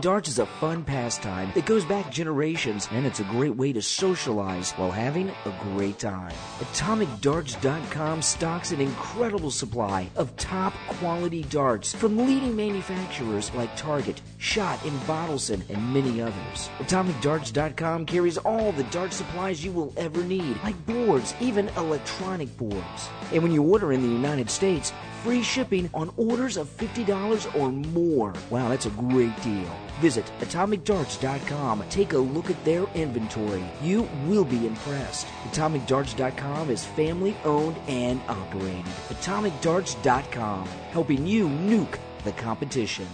Darts 0.00 0.28
is 0.30 0.38
a 0.38 0.46
fun 0.46 0.82
pastime 0.82 1.52
that 1.54 1.66
goes 1.66 1.84
back 1.84 2.10
generations, 2.10 2.88
and 2.92 3.04
it's 3.04 3.20
a 3.20 3.24
great 3.24 3.54
way 3.54 3.72
to 3.72 3.82
socialize 3.82 4.72
while 4.72 4.90
having 4.90 5.28
a 5.28 5.54
great 5.74 5.98
time. 5.98 6.32
AtomicDarts.com 6.60 8.22
stocks 8.22 8.72
an 8.72 8.80
incredible 8.80 9.50
supply 9.50 10.08
of 10.16 10.34
top 10.36 10.72
quality 10.88 11.42
darts 11.44 11.94
from 11.94 12.16
leading 12.16 12.56
manufacturers 12.56 13.52
like 13.54 13.76
Target, 13.76 14.22
Shot, 14.40 14.82
in 14.86 14.98
Bottelsen, 15.00 15.60
and 15.68 15.92
many 15.92 16.22
others. 16.22 16.70
AtomicDarts.com 16.78 18.06
carries 18.06 18.38
all 18.38 18.72
the 18.72 18.84
dart 18.84 19.12
supplies 19.12 19.62
you 19.62 19.70
will 19.70 19.92
ever 19.98 20.24
need, 20.24 20.56
like 20.64 20.86
boards, 20.86 21.34
even 21.40 21.68
electronic 21.76 22.56
boards. 22.56 23.10
And 23.34 23.42
when 23.42 23.52
you 23.52 23.62
order 23.62 23.92
in 23.92 24.00
the 24.00 24.08
United 24.08 24.48
States, 24.48 24.94
free 25.22 25.42
shipping 25.42 25.90
on 25.92 26.10
orders 26.16 26.56
of 26.56 26.74
$50 26.78 27.54
or 27.54 27.70
more. 27.70 28.32
Wow, 28.48 28.70
that's 28.70 28.86
a 28.86 28.90
great 28.90 29.38
deal. 29.42 29.70
Visit 30.00 30.24
AtomicDarts.com. 30.40 31.84
Take 31.90 32.14
a 32.14 32.18
look 32.18 32.48
at 32.48 32.64
their 32.64 32.84
inventory. 32.94 33.62
You 33.82 34.08
will 34.26 34.46
be 34.46 34.66
impressed. 34.66 35.26
AtomicDarts.com 35.50 36.70
is 36.70 36.82
family 36.82 37.36
owned 37.44 37.76
and 37.88 38.22
operated. 38.26 38.86
AtomicDarts.com, 39.10 40.66
helping 40.92 41.26
you 41.26 41.46
nuke 41.46 41.98
the 42.24 42.32
competition. 42.32 43.06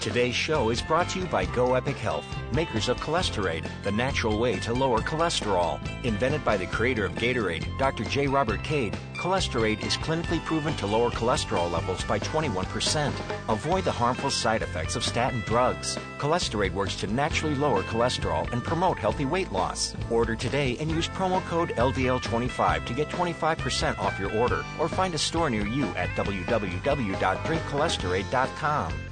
Today's 0.00 0.34
show 0.34 0.70
is 0.70 0.80
brought 0.80 1.10
to 1.10 1.18
you 1.18 1.26
by 1.26 1.44
Go 1.46 1.74
Epic 1.74 1.96
Health, 1.96 2.24
makers 2.52 2.88
of 2.88 3.00
Cholesterade, 3.00 3.68
the 3.82 3.90
natural 3.90 4.38
way 4.38 4.60
to 4.60 4.72
lower 4.72 5.00
cholesterol. 5.00 5.80
Invented 6.04 6.44
by 6.44 6.56
the 6.56 6.66
creator 6.66 7.04
of 7.04 7.16
Gatorade, 7.16 7.66
Dr. 7.78 8.04
J. 8.04 8.28
Robert 8.28 8.62
Cade, 8.62 8.96
Cholesterade 9.16 9.84
is 9.84 9.96
clinically 9.96 10.38
proven 10.44 10.76
to 10.76 10.86
lower 10.86 11.10
cholesterol 11.10 11.68
levels 11.68 12.04
by 12.04 12.20
21%. 12.20 13.08
Avoid 13.48 13.82
the 13.84 13.90
harmful 13.90 14.30
side 14.30 14.62
effects 14.62 14.94
of 14.94 15.02
statin 15.02 15.42
drugs. 15.46 15.98
Cholesterade 16.18 16.74
works 16.74 16.94
to 16.96 17.08
naturally 17.08 17.56
lower 17.56 17.82
cholesterol 17.82 18.48
and 18.52 18.62
promote 18.62 18.98
healthy 18.98 19.24
weight 19.24 19.50
loss. 19.50 19.96
Order 20.10 20.36
today 20.36 20.76
and 20.78 20.92
use 20.92 21.08
promo 21.08 21.44
code 21.46 21.70
LDL25 21.70 22.86
to 22.86 22.94
get 22.94 23.08
25% 23.08 23.98
off 23.98 24.16
your 24.20 24.32
order 24.36 24.64
or 24.78 24.88
find 24.88 25.12
a 25.14 25.18
store 25.18 25.50
near 25.50 25.66
you 25.66 25.86
at 25.96 26.10
www.drinkcholesterade.com. 26.10 29.07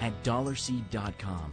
At 0.00 0.12
dollarseed.com, 0.22 1.52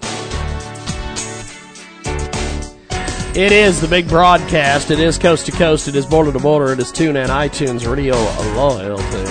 It 3.36 3.50
is 3.50 3.80
the 3.80 3.88
big 3.88 4.08
broadcast. 4.08 4.92
It 4.92 5.00
is 5.00 5.18
coast 5.18 5.46
to 5.46 5.52
coast. 5.52 5.88
It 5.88 5.96
is 5.96 6.06
border 6.06 6.32
to 6.32 6.38
border. 6.38 6.72
It 6.72 6.78
is 6.78 6.92
tune 6.92 7.16
in 7.16 7.30
iTunes 7.30 7.84
Radio 7.84 8.14
Loyalty. 8.54 9.24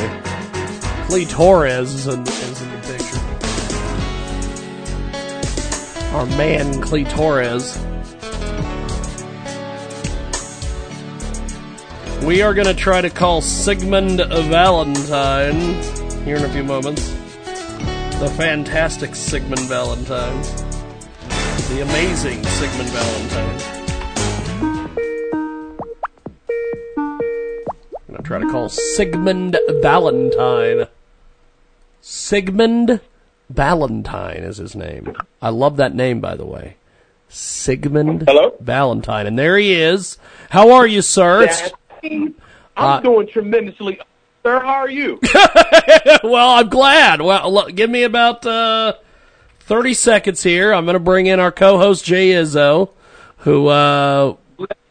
Lee 1.09 1.25
Torres 1.25 1.93
is 1.93 2.07
in, 2.07 2.21
is 2.23 2.61
in 2.61 2.71
the 2.71 2.77
picture. 2.81 3.19
Our 6.15 6.25
man, 6.25 6.81
Clee 6.81 7.05
Torres. 7.05 7.77
We 12.25 12.41
are 12.41 12.53
going 12.53 12.67
to 12.67 12.73
try 12.73 13.01
to 13.01 13.09
call 13.09 13.41
Sigmund 13.41 14.21
Valentine 14.21 15.59
here 16.23 16.37
in 16.37 16.45
a 16.45 16.49
few 16.49 16.63
moments. 16.63 17.09
The 18.19 18.33
fantastic 18.37 19.13
Sigmund 19.13 19.59
Valentine. 19.67 20.41
The 21.69 21.81
amazing 21.81 22.41
Sigmund 22.45 22.89
Valentine. 22.91 23.59
I'm 26.97 28.07
going 28.07 28.17
to 28.17 28.23
try 28.23 28.39
to 28.39 28.49
call 28.49 28.69
Sigmund 28.69 29.57
Valentine. 29.81 30.87
Sigmund 31.99 33.01
Valentine 33.49 34.43
is 34.43 34.57
his 34.57 34.77
name. 34.77 35.13
I 35.41 35.49
love 35.49 35.75
that 35.75 35.93
name, 35.93 36.21
by 36.21 36.35
the 36.35 36.45
way. 36.45 36.77
Sigmund 37.27 38.23
Hello? 38.27 38.55
Valentine. 38.61 39.27
And 39.27 39.37
there 39.37 39.57
he 39.57 39.73
is. 39.73 40.17
How 40.51 40.71
are 40.71 40.87
you, 40.87 41.01
sir? 41.01 41.41
It's- 41.43 41.71
I'm 42.03 42.35
Uh, 42.75 42.99
doing 43.01 43.27
tremendously. 43.27 43.99
Sir, 44.43 44.59
how 44.59 44.73
are 44.73 44.89
you? 44.89 45.19
well, 46.23 46.49
I'm 46.51 46.67
glad. 46.69 47.21
Well, 47.21 47.53
look, 47.53 47.73
give 47.75 47.89
me 47.89 48.03
about 48.03 48.45
uh, 48.45 48.93
30 49.61 49.93
seconds 49.93 50.43
here. 50.43 50.73
I'm 50.73 50.83
going 50.85 50.95
to 50.95 50.99
bring 50.99 51.27
in 51.27 51.39
our 51.39 51.51
co-host 51.51 52.03
Jay 52.03 52.31
Izzo, 52.31 52.89
who 53.37 53.67
uh, 53.67 54.35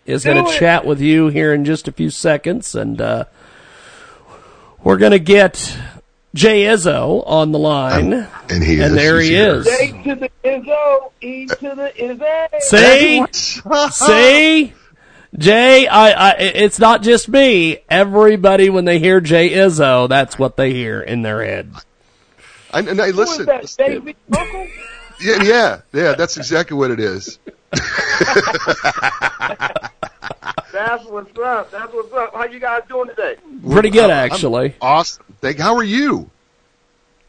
is 0.07 0.25
going 0.25 0.43
to 0.45 0.53
chat 0.59 0.87
with 0.87 1.01
you 1.01 1.29
here 1.29 1.53
in 1.53 1.65
just 1.67 1.87
a 1.87 1.93
few 1.93 2.09
seconds, 2.09 2.75
and 2.75 2.99
uh, 3.01 3.25
we're 4.83 4.97
going 4.97 5.13
to 5.13 5.19
get 5.19 5.77
Jay 6.35 6.63
Izzo 6.65 7.23
on 7.27 7.53
the 7.53 7.59
line. 7.59 8.13
And 8.49 8.63
he 8.65 8.81
And 8.81 8.93
is. 8.93 8.95
there 8.95 9.21
he 9.21 9.29
here. 9.31 9.55
is. 9.57 9.67
A 9.67 9.89
to 10.05 10.15
the 10.15 10.31
Izzo, 10.45 11.13
E 11.21 11.47
to 11.47 11.57
the 11.61 11.93
Izzo. 11.99 12.61
See, 12.63 13.27
see, 13.91 14.73
Jay. 15.37 15.87
I, 15.87 16.11
I, 16.11 16.31
it's 16.39 16.79
not 16.79 17.03
just 17.03 17.29
me. 17.29 17.79
Everybody, 17.89 18.71
when 18.71 18.85
they 18.85 18.99
hear 18.99 19.21
Jay 19.21 19.51
Izzo, 19.51 20.09
that's 20.09 20.39
what 20.39 20.57
they 20.57 20.73
hear 20.73 21.01
in 21.01 21.23
their 21.23 21.43
head. 21.45 21.73
And, 22.75 22.89
and 22.89 23.01
I 23.01 23.11
Who 23.13 23.23
is 23.23 23.39
listen. 23.39 23.47
that, 23.47 23.75
David 23.79 24.17
Uncle? 24.37 24.67
Yeah, 25.21 25.43
yeah, 25.43 25.81
yeah. 25.93 26.15
That's 26.15 26.37
exactly 26.37 26.77
what 26.77 26.91
it 26.91 26.99
is. 27.01 27.39
That's 30.73 31.05
what's 31.05 31.39
up. 31.39 31.71
That's 31.71 31.93
what's 31.93 32.13
up. 32.13 32.35
How 32.35 32.45
you 32.45 32.59
guys 32.59 32.83
doing 32.89 33.09
today? 33.11 33.37
Pretty 33.71 33.91
good, 33.91 34.11
I'm- 34.11 34.27
I'm 34.27 34.33
actually. 34.33 34.75
awesome. 34.81 35.25
Thank. 35.41 35.59
How 35.59 35.75
are 35.77 35.85
you? 35.85 36.31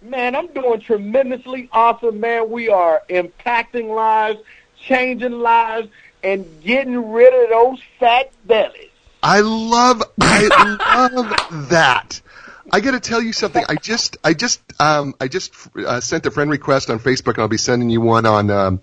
Man, 0.02 0.36
I'm 0.36 0.48
doing 0.48 0.80
tremendously 0.82 1.70
awesome, 1.72 2.20
man. 2.20 2.50
We 2.50 2.70
are 2.70 3.02
impacting 3.10 3.94
lives, 3.94 4.40
changing 4.80 5.32
lives, 5.34 5.88
and 6.24 6.46
getting 6.62 7.12
rid 7.12 7.34
of 7.34 7.50
those 7.50 7.80
fat 8.00 8.32
bellies. 8.46 8.90
I 9.22 9.42
love. 9.42 10.04
I 10.20 11.10
love 11.12 11.70
that. 11.70 12.22
I 12.72 12.80
got 12.80 12.92
to 12.92 13.00
tell 13.00 13.22
you 13.22 13.34
something. 13.34 13.64
I 13.68 13.76
just, 13.76 14.18
I 14.24 14.34
just, 14.34 14.62
um, 14.80 15.16
I 15.20 15.28
just 15.28 15.54
uh, 15.78 16.00
sent 16.02 16.26
a 16.26 16.32
friend 16.32 16.50
request 16.50 16.90
on 16.90 17.00
Facebook, 17.00 17.34
and 17.34 17.40
I'll 17.40 17.48
be 17.48 17.58
sending 17.58 17.90
you 17.90 18.02
one 18.02 18.26
on 18.26 18.50
um, 18.50 18.82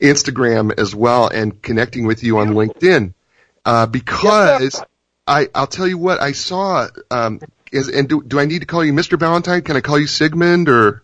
Instagram 0.00 0.78
as 0.78 0.94
well, 0.94 1.28
and 1.28 1.60
connecting 1.60 2.06
with 2.06 2.22
you 2.22 2.38
on 2.38 2.50
LinkedIn 2.50 3.14
uh, 3.64 3.86
because 3.86 4.82
I, 5.26 5.48
I'll 5.54 5.66
tell 5.66 5.86
you 5.86 5.98
what 5.98 6.20
I 6.20 6.32
saw. 6.32 6.88
Um, 7.10 7.40
is 7.72 7.88
and 7.88 8.08
do, 8.08 8.22
do 8.22 8.38
I 8.38 8.44
need 8.44 8.60
to 8.60 8.66
call 8.66 8.84
you 8.84 8.92
Mr. 8.92 9.18
Valentine? 9.18 9.62
Can 9.62 9.76
I 9.76 9.80
call 9.80 9.98
you 9.98 10.06
Sigmund 10.06 10.68
or? 10.68 11.03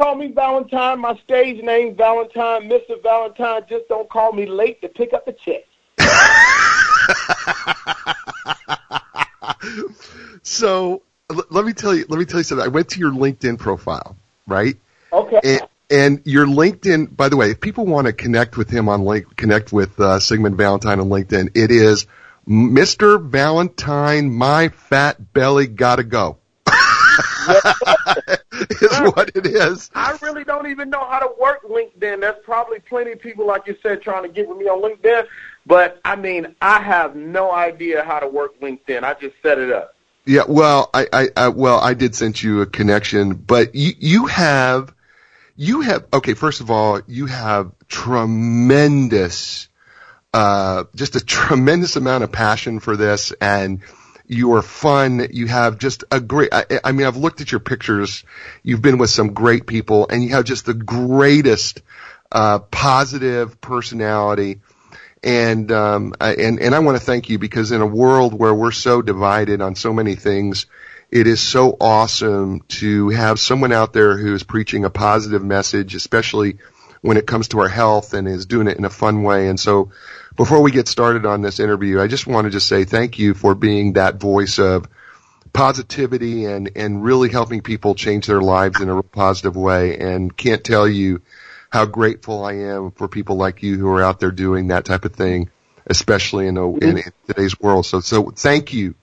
Call 0.00 0.14
me 0.14 0.28
Valentine. 0.28 0.98
My 0.98 1.14
stage 1.24 1.62
name 1.62 1.94
Valentine, 1.94 2.70
Mr. 2.70 3.02
Valentine. 3.02 3.60
Just 3.68 3.86
don't 3.88 4.08
call 4.08 4.32
me 4.32 4.46
late 4.46 4.80
to 4.80 4.88
pick 4.88 5.12
up 5.12 5.26
the 5.26 5.36
check. 5.44 5.66
so 10.42 11.02
l- 11.28 11.44
let 11.50 11.66
me 11.66 11.74
tell 11.74 11.94
you. 11.94 12.06
Let 12.08 12.18
me 12.18 12.24
tell 12.24 12.40
you 12.40 12.44
something. 12.44 12.64
I 12.64 12.68
went 12.68 12.88
to 12.90 12.98
your 12.98 13.10
LinkedIn 13.10 13.58
profile, 13.58 14.16
right? 14.46 14.76
Okay. 15.12 15.40
And, 15.44 15.60
and 15.90 16.22
your 16.24 16.46
LinkedIn, 16.46 17.14
by 17.14 17.28
the 17.28 17.36
way, 17.36 17.50
if 17.50 17.60
people 17.60 17.84
want 17.84 18.06
to 18.06 18.14
connect 18.14 18.56
with 18.56 18.70
him 18.70 18.88
on 18.88 19.04
link, 19.04 19.36
connect 19.36 19.70
with 19.70 20.00
uh, 20.00 20.18
Sigmund 20.18 20.56
Valentine 20.56 21.00
on 21.00 21.10
LinkedIn, 21.10 21.50
it 21.54 21.70
is 21.70 22.06
Mr. 22.48 23.22
Valentine. 23.22 24.32
My 24.32 24.70
fat 24.70 25.34
belly 25.34 25.66
gotta 25.66 26.04
go. 26.04 26.38
is 28.52 29.14
what 29.14 29.30
it 29.34 29.46
is. 29.46 29.90
I 29.94 30.16
really 30.22 30.44
don't 30.44 30.66
even 30.68 30.90
know 30.90 31.04
how 31.04 31.18
to 31.18 31.30
work 31.40 31.62
LinkedIn. 31.64 32.20
There's 32.20 32.42
probably 32.44 32.80
plenty 32.80 33.12
of 33.12 33.20
people, 33.20 33.46
like 33.46 33.66
you 33.66 33.76
said, 33.82 34.02
trying 34.02 34.22
to 34.22 34.28
get 34.28 34.48
with 34.48 34.58
me 34.58 34.66
on 34.66 34.82
LinkedIn. 34.82 35.26
But 35.66 36.00
I 36.04 36.16
mean, 36.16 36.54
I 36.60 36.80
have 36.80 37.16
no 37.16 37.52
idea 37.52 38.02
how 38.02 38.18
to 38.18 38.28
work 38.28 38.60
LinkedIn. 38.60 39.02
I 39.02 39.14
just 39.14 39.34
set 39.42 39.58
it 39.58 39.72
up. 39.72 39.94
Yeah, 40.26 40.42
well, 40.46 40.90
I, 40.92 41.06
I, 41.12 41.28
I 41.36 41.48
well, 41.48 41.80
I 41.80 41.94
did 41.94 42.14
send 42.14 42.40
you 42.42 42.60
a 42.60 42.66
connection, 42.66 43.34
but 43.34 43.74
you, 43.74 43.92
you 43.98 44.26
have, 44.26 44.94
you 45.56 45.80
have, 45.80 46.06
okay, 46.12 46.34
first 46.34 46.60
of 46.60 46.70
all, 46.70 47.00
you 47.06 47.26
have 47.26 47.72
tremendous, 47.88 49.68
uh, 50.32 50.84
just 50.94 51.16
a 51.16 51.24
tremendous 51.24 51.96
amount 51.96 52.24
of 52.24 52.32
passion 52.32 52.80
for 52.80 52.96
this 52.96 53.32
and 53.40 53.80
you 54.30 54.54
are 54.54 54.62
fun. 54.62 55.28
You 55.32 55.46
have 55.46 55.78
just 55.78 56.04
a 56.10 56.20
great, 56.20 56.52
I, 56.52 56.64
I 56.84 56.92
mean, 56.92 57.06
I've 57.06 57.16
looked 57.16 57.40
at 57.40 57.50
your 57.50 57.60
pictures. 57.60 58.24
You've 58.62 58.82
been 58.82 58.98
with 58.98 59.10
some 59.10 59.34
great 59.34 59.66
people 59.66 60.06
and 60.08 60.22
you 60.22 60.30
have 60.30 60.44
just 60.44 60.66
the 60.66 60.74
greatest, 60.74 61.82
uh, 62.32 62.60
positive 62.60 63.60
personality 63.60 64.60
and 65.22 65.70
um, 65.70 66.14
I, 66.20 66.34
and 66.34 66.60
and 66.60 66.74
I 66.74 66.78
want 66.78 66.96
to 66.96 67.04
thank 67.04 67.28
you 67.28 67.38
because 67.38 67.72
in 67.72 67.80
a 67.82 67.86
world 67.86 68.32
where 68.32 68.54
we're 68.54 68.70
so 68.70 69.02
divided 69.02 69.60
on 69.60 69.74
so 69.74 69.92
many 69.92 70.14
things, 70.14 70.66
it 71.10 71.26
is 71.26 71.40
so 71.40 71.76
awesome 71.80 72.60
to 72.68 73.10
have 73.10 73.38
someone 73.38 73.72
out 73.72 73.92
there 73.92 74.16
who 74.16 74.34
is 74.34 74.42
preaching 74.42 74.84
a 74.84 74.90
positive 74.90 75.44
message, 75.44 75.94
especially 75.94 76.58
when 77.02 77.16
it 77.16 77.26
comes 77.26 77.48
to 77.48 77.60
our 77.60 77.68
health 77.68 78.14
and 78.14 78.28
is 78.28 78.46
doing 78.46 78.66
it 78.66 78.78
in 78.78 78.84
a 78.84 78.90
fun 78.90 79.22
way. 79.22 79.48
And 79.48 79.58
so, 79.60 79.90
before 80.40 80.62
we 80.62 80.70
get 80.70 80.88
started 80.88 81.26
on 81.26 81.42
this 81.42 81.60
interview, 81.60 82.00
I 82.00 82.06
just 82.06 82.26
want 82.26 82.46
to 82.46 82.50
just 82.50 82.66
say 82.66 82.84
thank 82.84 83.18
you 83.18 83.34
for 83.34 83.54
being 83.54 83.92
that 83.92 84.16
voice 84.16 84.58
of 84.58 84.88
positivity 85.52 86.46
and 86.46 86.70
and 86.76 87.04
really 87.04 87.28
helping 87.28 87.60
people 87.60 87.94
change 87.94 88.26
their 88.26 88.40
lives 88.40 88.80
in 88.80 88.88
a 88.88 89.02
positive 89.02 89.54
way. 89.54 89.98
And 89.98 90.34
can't 90.34 90.64
tell 90.64 90.88
you 90.88 91.20
how 91.68 91.84
grateful 91.84 92.42
I 92.42 92.54
am 92.54 92.90
for 92.92 93.06
people 93.06 93.36
like 93.36 93.62
you 93.62 93.76
who 93.76 93.86
are 93.88 94.02
out 94.02 94.18
there 94.18 94.30
doing 94.30 94.68
that 94.68 94.86
type 94.86 95.04
of 95.04 95.14
thing, 95.14 95.50
especially 95.86 96.46
in, 96.46 96.56
a, 96.56 96.74
in, 96.74 96.96
in 96.96 97.12
today's 97.26 97.60
world. 97.60 97.84
So, 97.84 98.00
so 98.00 98.30
thank 98.30 98.72
you, 98.72 98.94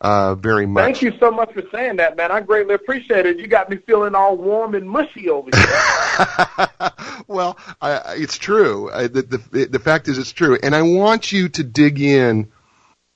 uh, 0.00 0.34
very 0.34 0.66
much. 0.66 0.84
Thank 0.84 1.02
you 1.02 1.12
so 1.18 1.30
much 1.30 1.52
for 1.52 1.62
saying 1.72 1.96
that, 1.96 2.16
man. 2.16 2.32
I 2.32 2.40
greatly 2.40 2.74
appreciate 2.74 3.26
it. 3.26 3.38
You 3.38 3.46
got 3.46 3.68
me 3.68 3.76
feeling 3.76 4.14
all 4.14 4.36
warm 4.36 4.74
and 4.74 4.88
mushy 4.88 5.28
over 5.28 5.50
here. 5.54 6.92
well, 7.28 7.58
I, 7.80 8.14
it's 8.16 8.38
true. 8.38 8.90
I, 8.90 9.08
the, 9.08 9.22
the, 9.22 9.64
the 9.66 9.78
fact 9.78 10.08
is 10.08 10.18
it's 10.18 10.32
true. 10.32 10.58
And 10.62 10.74
I 10.74 10.82
want 10.82 11.32
you 11.32 11.48
to 11.50 11.62
dig 11.62 12.00
in, 12.00 12.50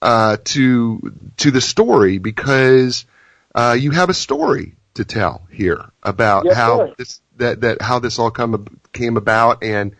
uh, 0.02 0.36
to, 0.44 1.12
to 1.38 1.50
the 1.50 1.60
story 1.62 2.18
because, 2.18 3.06
uh, 3.54 3.76
you 3.78 3.92
have 3.92 4.10
a 4.10 4.14
story 4.14 4.74
to 4.94 5.04
tell 5.04 5.46
here 5.50 5.90
about 6.02 6.44
Yes, 6.44 6.56
how 6.56 6.78
sir. 6.78 6.94
this 6.98 7.20
that 7.36 7.60
that 7.62 7.82
how 7.82 7.98
this 7.98 8.18
all 8.18 8.30
come 8.30 8.78
came 8.92 9.16
about 9.16 9.62
and 9.62 9.94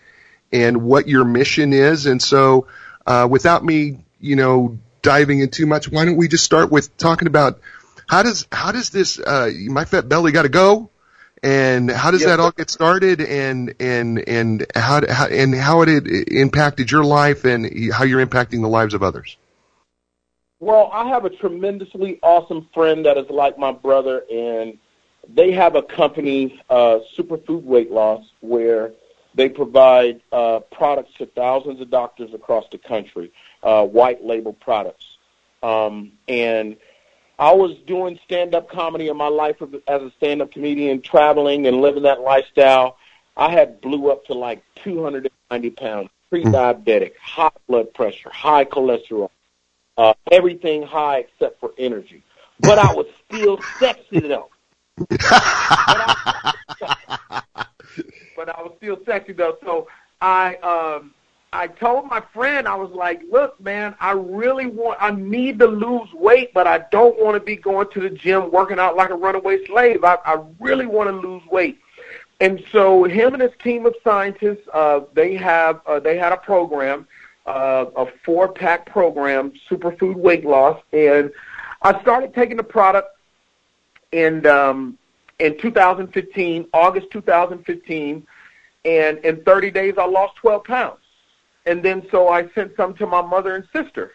and 0.53 0.83
what 0.83 1.09
your 1.09 1.25
mission 1.25 1.73
is. 1.73 2.07
And 2.07 2.23
so, 2.23 2.69
uh, 3.07 3.27
without 3.31 3.65
me, 3.65 4.05
you 4.21 4.37
know, 4.37 4.79
diving 5.05 5.39
in 5.39 5.51
too 5.51 5.67
much, 5.67 5.89
why 5.89 6.05
don't 6.05 6.17
we 6.17 6.27
just 6.27 6.43
start 6.43 6.73
with 6.73 6.97
talking 6.97 7.29
about 7.29 7.61
how 8.09 8.25
does 8.25 8.49
how 8.51 8.73
does 8.73 8.91
this 8.91 9.21
uh, 9.21 9.51
my 9.69 9.85
fat 9.85 10.09
belly 10.09 10.33
got 10.33 10.43
to 10.43 10.49
go, 10.49 10.91
and 11.43 11.91
how 11.91 12.11
does 12.11 12.23
Yes, 12.23 12.31
that 12.31 12.41
all 12.41 12.51
get 12.51 12.71
started, 12.71 13.21
and 13.21 13.75
and 13.79 14.29
and 14.29 14.67
how, 14.75 15.03
how 15.09 15.27
and 15.27 15.55
how 15.55 15.83
it 15.83 16.07
impacted 16.33 16.91
your 16.91 17.05
life 17.05 17.45
and 17.45 17.93
how 17.93 18.05
you're 18.05 18.25
impacting 18.25 18.63
the 18.63 18.69
lives 18.69 18.95
of 18.95 19.03
others. 19.03 19.37
Well, 20.61 20.91
I 20.93 21.09
have 21.09 21.25
a 21.25 21.31
tremendously 21.31 22.19
awesome 22.23 22.69
friend 22.73 23.05
that 23.05 23.19
is 23.19 23.29
like 23.29 23.59
my 23.59 23.73
brother, 23.73 24.25
and 24.33 24.79
they 25.29 25.53
have 25.53 25.75
a 25.75 25.83
company, 25.83 26.61
uh, 26.71 27.01
Superfood 27.17 27.63
Weight 27.63 27.91
Loss, 27.91 28.25
where 28.41 28.93
they 29.35 29.49
provide 29.49 30.21
uh, 30.33 30.61
products 30.71 31.13
to 31.19 31.27
thousands 31.27 31.81
of 31.81 31.91
doctors 31.91 32.33
across 32.33 32.65
the 32.71 32.79
country, 32.79 33.33
uh, 33.65 33.85
white 33.85 34.25
label 34.25 34.53
products. 34.53 35.17
Um, 35.63 36.13
and 36.29 36.77
I 37.39 37.53
was 37.53 37.77
doing 37.87 38.21
stand-up 38.25 38.71
comedy 38.71 39.09
in 39.09 39.17
my 39.17 39.29
life 39.29 39.61
as 39.63 39.73
a- 39.73 39.91
as 39.91 40.03
a 40.03 40.11
stand-up 40.13 40.53
comedian, 40.53 41.01
traveling 41.01 41.67
and 41.67 41.81
living 41.81 42.05
that 42.05 42.21
lifestyle. 42.21 42.99
I 43.37 43.51
had 43.51 43.81
blew 43.81 44.13
up 44.13 44.27
to 44.27 44.35
like 44.35 44.63
290 44.77 45.71
pounds, 45.71 46.11
pre-diabetic, 46.31 47.17
high 47.17 47.51
blood 47.67 47.93
pressure, 47.95 48.31
high 48.31 48.65
cholesterol, 48.67 49.31
uh, 49.97 50.15
everything 50.31 50.83
high 50.83 51.21
except 51.21 51.59
for 51.59 51.73
energy. 51.79 52.23
But 52.61 52.79
I 52.79 52.93
was 52.93 53.07
still 53.27 53.59
sexy 53.79 54.21
though. 54.21 54.51
but, 54.99 55.19
I, 55.31 56.15
but 58.37 58.49
I 58.49 58.63
was 58.63 58.75
still 58.77 59.01
sexy 59.05 59.33
though. 59.33 59.57
So 59.65 59.89
I 60.21 60.57
um 60.57 61.14
I 61.55 61.69
told 61.69 62.07
my 62.07 62.21
friend 62.33 62.67
I 62.67 62.75
was 62.75 62.91
like, 62.91 63.23
look, 63.31 63.61
man, 63.61 63.95
I 64.01 64.11
really 64.11 64.67
want 64.67 64.99
I 65.01 65.13
need 65.13 65.61
to 65.61 65.69
lose 65.69 66.13
weight, 66.13 66.53
but 66.53 66.67
I 66.67 66.79
don't 66.91 67.17
want 67.23 67.37
to 67.37 67.41
be 67.41 67.55
going 67.55 67.89
to 67.93 68.01
the 68.01 68.11
gym 68.11 68.51
working 68.51 68.81
out 68.81 68.97
like 68.97 69.11
a 69.11 69.15
runaway 69.15 69.65
slave. 69.67 70.03
I, 70.03 70.19
I 70.25 70.43
really 70.59 70.87
want 70.87 71.11
to 71.11 71.29
lose 71.29 71.47
weight. 71.47 71.79
And 72.41 72.65
so 72.73 73.05
him 73.05 73.35
and 73.35 73.43
his 73.43 73.53
team 73.63 73.87
of 73.87 73.95
scientists, 74.03 74.67
uh, 74.73 75.03
they 75.15 75.37
have 75.37 75.81
uh, 75.87 76.01
they 76.01 76.19
had 76.19 76.33
a 76.33 76.37
program, 76.37 77.07
uh, 77.47 77.87
a 77.95 78.07
four 78.25 78.49
pack 78.49 78.87
program, 78.87 79.53
superfood 79.71 80.17
weight 80.17 80.45
loss, 80.45 80.83
and 80.93 81.31
I 81.83 82.01
started 82.03 82.35
taking 82.35 82.57
the 82.57 82.65
product 82.65 83.17
in 84.11 84.45
um, 84.47 84.99
in 85.39 85.57
2015, 85.59 86.67
August 86.73 87.07
2015, 87.13 88.27
and 88.85 89.19
in 89.19 89.45
30 89.45 89.71
days 89.71 89.95
I 89.97 90.07
lost 90.07 90.35
12 90.37 90.65
pounds. 90.65 90.99
And 91.67 91.83
then 91.83 92.07
so 92.11 92.29
I 92.29 92.49
sent 92.55 92.77
some 92.77 92.95
to 92.95 93.07
my 93.07 93.23
mother 93.23 93.57
and 93.57 93.67
sister, 93.73 94.13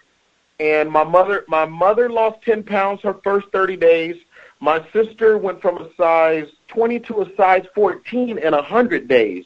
and 0.59 0.89
my 0.89 1.03
mother 1.03 1.45
my 1.47 1.65
mother 1.65 2.09
lost 2.09 2.43
10 2.43 2.63
pounds 2.63 3.01
her 3.01 3.15
first 3.23 3.47
30 3.51 3.77
days. 3.77 4.15
My 4.59 4.85
sister 4.91 5.37
went 5.37 5.61
from 5.61 5.77
a 5.77 5.89
size 5.95 6.47
20 6.67 6.99
to 6.99 7.21
a 7.21 7.35
size 7.35 7.65
14 7.73 8.37
in 8.37 8.53
a 8.53 8.57
100 8.57 9.07
days. 9.07 9.45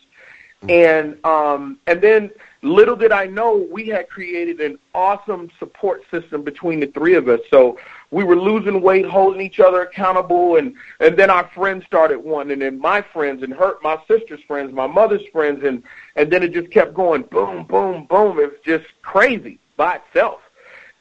And 0.70 1.24
um, 1.26 1.80
and 1.88 2.02
then 2.02 2.32
little 2.62 2.96
did 2.96 3.12
I 3.12 3.26
know 3.26 3.68
we 3.70 3.88
had 3.88 4.10
created 4.10 4.62
an 4.62 4.80
awesome 4.94 5.50
support 5.60 6.04
system 6.10 6.42
between 6.42 6.80
the 6.80 6.88
three 6.88 7.16
of 7.16 7.28
us. 7.28 7.42
So 7.50 7.78
we 8.14 8.24
were 8.24 8.36
losing 8.36 8.82
weight, 8.82 9.06
holding 9.06 9.42
each 9.42 9.60
other 9.60 9.82
accountable, 9.82 10.58
and 10.58 10.76
and 11.00 11.18
then 11.18 11.30
our 11.30 11.50
friends 11.56 11.84
started 11.86 12.20
one, 12.20 12.52
and 12.52 12.62
then 12.62 12.80
my 12.80 13.02
friends, 13.02 13.42
and 13.42 13.54
her, 13.54 13.78
my 13.82 13.98
sister's 14.08 14.42
friends, 14.48 14.72
my 14.72 14.88
mother's 14.88 15.26
friends, 15.32 15.64
and 15.64 15.84
and 16.16 16.32
then 16.32 16.44
it 16.44 16.54
just 16.54 16.70
kept 16.70 16.94
going, 16.94 17.24
boom, 17.24 17.66
boom, 17.66 18.06
boom. 18.06 18.40
It 18.40 18.52
was 18.52 18.60
just 18.64 18.86
crazy 19.02 19.60
by 19.78 19.96
itself. 19.96 20.42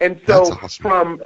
And 0.00 0.20
so 0.26 0.52
awesome. 0.52 0.82
from 0.82 1.22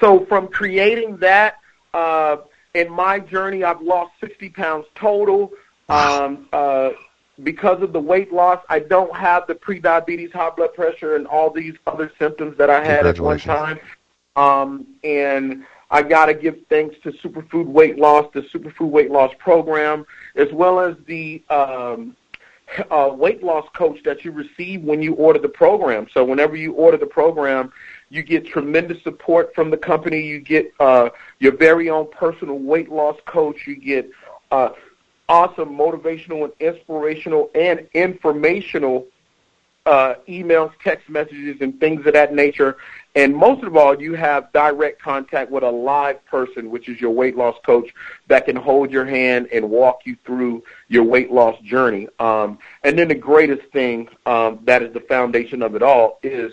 so 0.00 0.24
from 0.26 0.48
creating 0.48 1.18
that, 1.18 1.58
uh, 1.92 2.38
in 2.74 2.90
my 2.90 3.20
journey, 3.20 3.62
I've 3.64 3.82
lost 3.82 4.12
60 4.20 4.48
pounds 4.50 4.86
total. 4.94 5.52
Um, 5.88 6.48
uh, 6.52 6.90
because 7.42 7.82
of 7.82 7.92
the 7.92 8.00
weight 8.00 8.32
loss, 8.32 8.62
I 8.68 8.80
don't 8.80 9.14
have 9.14 9.46
the 9.46 9.54
prediabetes, 9.54 10.32
high 10.32 10.50
blood 10.50 10.74
pressure, 10.74 11.16
and 11.16 11.26
all 11.26 11.50
these 11.50 11.74
other 11.86 12.10
symptoms 12.18 12.56
that 12.58 12.70
I 12.70 12.84
had 12.84 13.06
at 13.06 13.20
one 13.20 13.38
time. 13.38 13.78
Um, 14.36 14.86
and 15.04 15.64
I 15.90 16.02
got 16.02 16.26
to 16.26 16.34
give 16.34 16.56
thanks 16.68 16.96
to 17.02 17.12
Superfood 17.12 17.66
Weight 17.66 17.98
Loss, 17.98 18.32
the 18.34 18.42
Superfood 18.42 18.90
Weight 18.90 19.10
Loss 19.10 19.32
program, 19.38 20.04
as 20.36 20.52
well 20.52 20.80
as 20.80 20.96
the 21.06 21.42
um, 21.48 22.16
uh, 22.90 23.10
weight 23.12 23.42
loss 23.42 23.66
coach 23.74 24.02
that 24.04 24.24
you 24.24 24.30
receive 24.30 24.82
when 24.82 25.00
you 25.00 25.14
order 25.14 25.38
the 25.38 25.48
program. 25.48 26.06
So 26.12 26.24
whenever 26.24 26.56
you 26.56 26.72
order 26.74 26.96
the 26.96 27.06
program, 27.06 27.72
you 28.10 28.22
get 28.22 28.46
tremendous 28.46 29.02
support 29.02 29.54
from 29.54 29.70
the 29.70 29.76
company. 29.76 30.20
You 30.20 30.40
get 30.40 30.72
uh, 30.80 31.10
your 31.38 31.56
very 31.56 31.90
own 31.90 32.10
personal 32.10 32.58
weight 32.58 32.90
loss 32.90 33.16
coach. 33.26 33.66
You 33.66 33.76
get 33.76 34.10
uh, 34.50 34.70
awesome 35.28 35.76
motivational 35.76 36.44
and 36.44 36.52
inspirational 36.60 37.50
and 37.54 37.86
informational 37.94 39.06
uh, 39.88 40.16
emails, 40.28 40.70
text 40.84 41.08
messages, 41.08 41.56
and 41.60 41.80
things 41.80 42.06
of 42.06 42.12
that 42.12 42.34
nature. 42.34 42.76
And 43.14 43.34
most 43.34 43.64
of 43.64 43.74
all, 43.74 44.00
you 44.00 44.14
have 44.14 44.52
direct 44.52 45.00
contact 45.00 45.50
with 45.50 45.62
a 45.62 45.70
live 45.70 46.24
person, 46.26 46.70
which 46.70 46.88
is 46.88 47.00
your 47.00 47.10
weight 47.10 47.36
loss 47.36 47.56
coach, 47.64 47.94
that 48.26 48.44
can 48.44 48.54
hold 48.54 48.90
your 48.90 49.06
hand 49.06 49.48
and 49.50 49.70
walk 49.70 50.00
you 50.04 50.16
through 50.26 50.62
your 50.88 51.04
weight 51.04 51.32
loss 51.32 51.58
journey. 51.60 52.06
Um, 52.18 52.58
and 52.84 52.98
then 52.98 53.08
the 53.08 53.14
greatest 53.14 53.66
thing 53.72 54.08
um, 54.26 54.60
that 54.64 54.82
is 54.82 54.92
the 54.92 55.00
foundation 55.00 55.62
of 55.62 55.74
it 55.74 55.82
all 55.82 56.18
is 56.22 56.52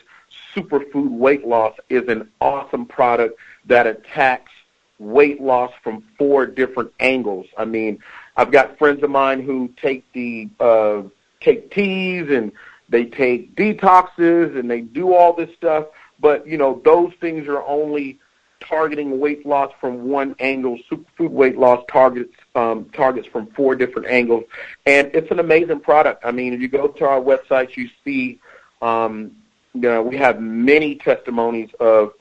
Superfood 0.55 1.09
Weight 1.09 1.45
Loss 1.45 1.77
is 1.89 2.07
an 2.07 2.29
awesome 2.39 2.85
product 2.85 3.37
that 3.65 3.85
attacks 3.85 4.51
weight 4.97 5.41
loss 5.41 5.73
from 5.83 6.03
four 6.17 6.45
different 6.45 6.93
angles. 7.01 7.47
I 7.57 7.65
mean, 7.65 7.99
I've 8.37 8.51
got 8.51 8.77
friends 8.77 9.03
of 9.03 9.09
mine 9.09 9.41
who 9.41 9.69
take 9.81 10.11
the 10.13 10.49
uh, 10.59 11.03
take 11.41 11.71
teas 11.71 12.29
and 12.29 12.51
they 12.89 13.05
take 13.05 13.55
detoxes 13.55 14.57
and 14.57 14.69
they 14.69 14.81
do 14.81 15.13
all 15.13 15.33
this 15.33 15.49
stuff, 15.55 15.87
but 16.19 16.45
you 16.47 16.57
know 16.57 16.81
those 16.83 17.13
things 17.21 17.47
are 17.47 17.63
only 17.63 18.19
targeting 18.59 19.19
weight 19.19 19.45
loss 19.45 19.71
from 19.79 20.07
one 20.07 20.35
angle. 20.39 20.77
Superfood 20.91 21.31
weight 21.31 21.57
loss 21.57 21.83
targets 21.91 22.33
um, 22.55 22.85
targets 22.93 23.27
from 23.27 23.47
four 23.47 23.75
different 23.75 24.07
angles, 24.07 24.43
and 24.85 25.09
it's 25.13 25.31
an 25.31 25.39
amazing 25.39 25.79
product. 25.79 26.25
I 26.25 26.31
mean, 26.31 26.53
if 26.53 26.61
you 26.61 26.67
go 26.67 26.87
to 26.87 27.05
our 27.05 27.21
website, 27.21 27.75
you 27.75 27.89
see, 28.03 28.39
um, 28.81 29.31
you 29.73 29.81
know, 29.81 30.01
we 30.01 30.17
have 30.17 30.41
many 30.41 30.95
testimonies 30.95 31.69
of 31.79 32.13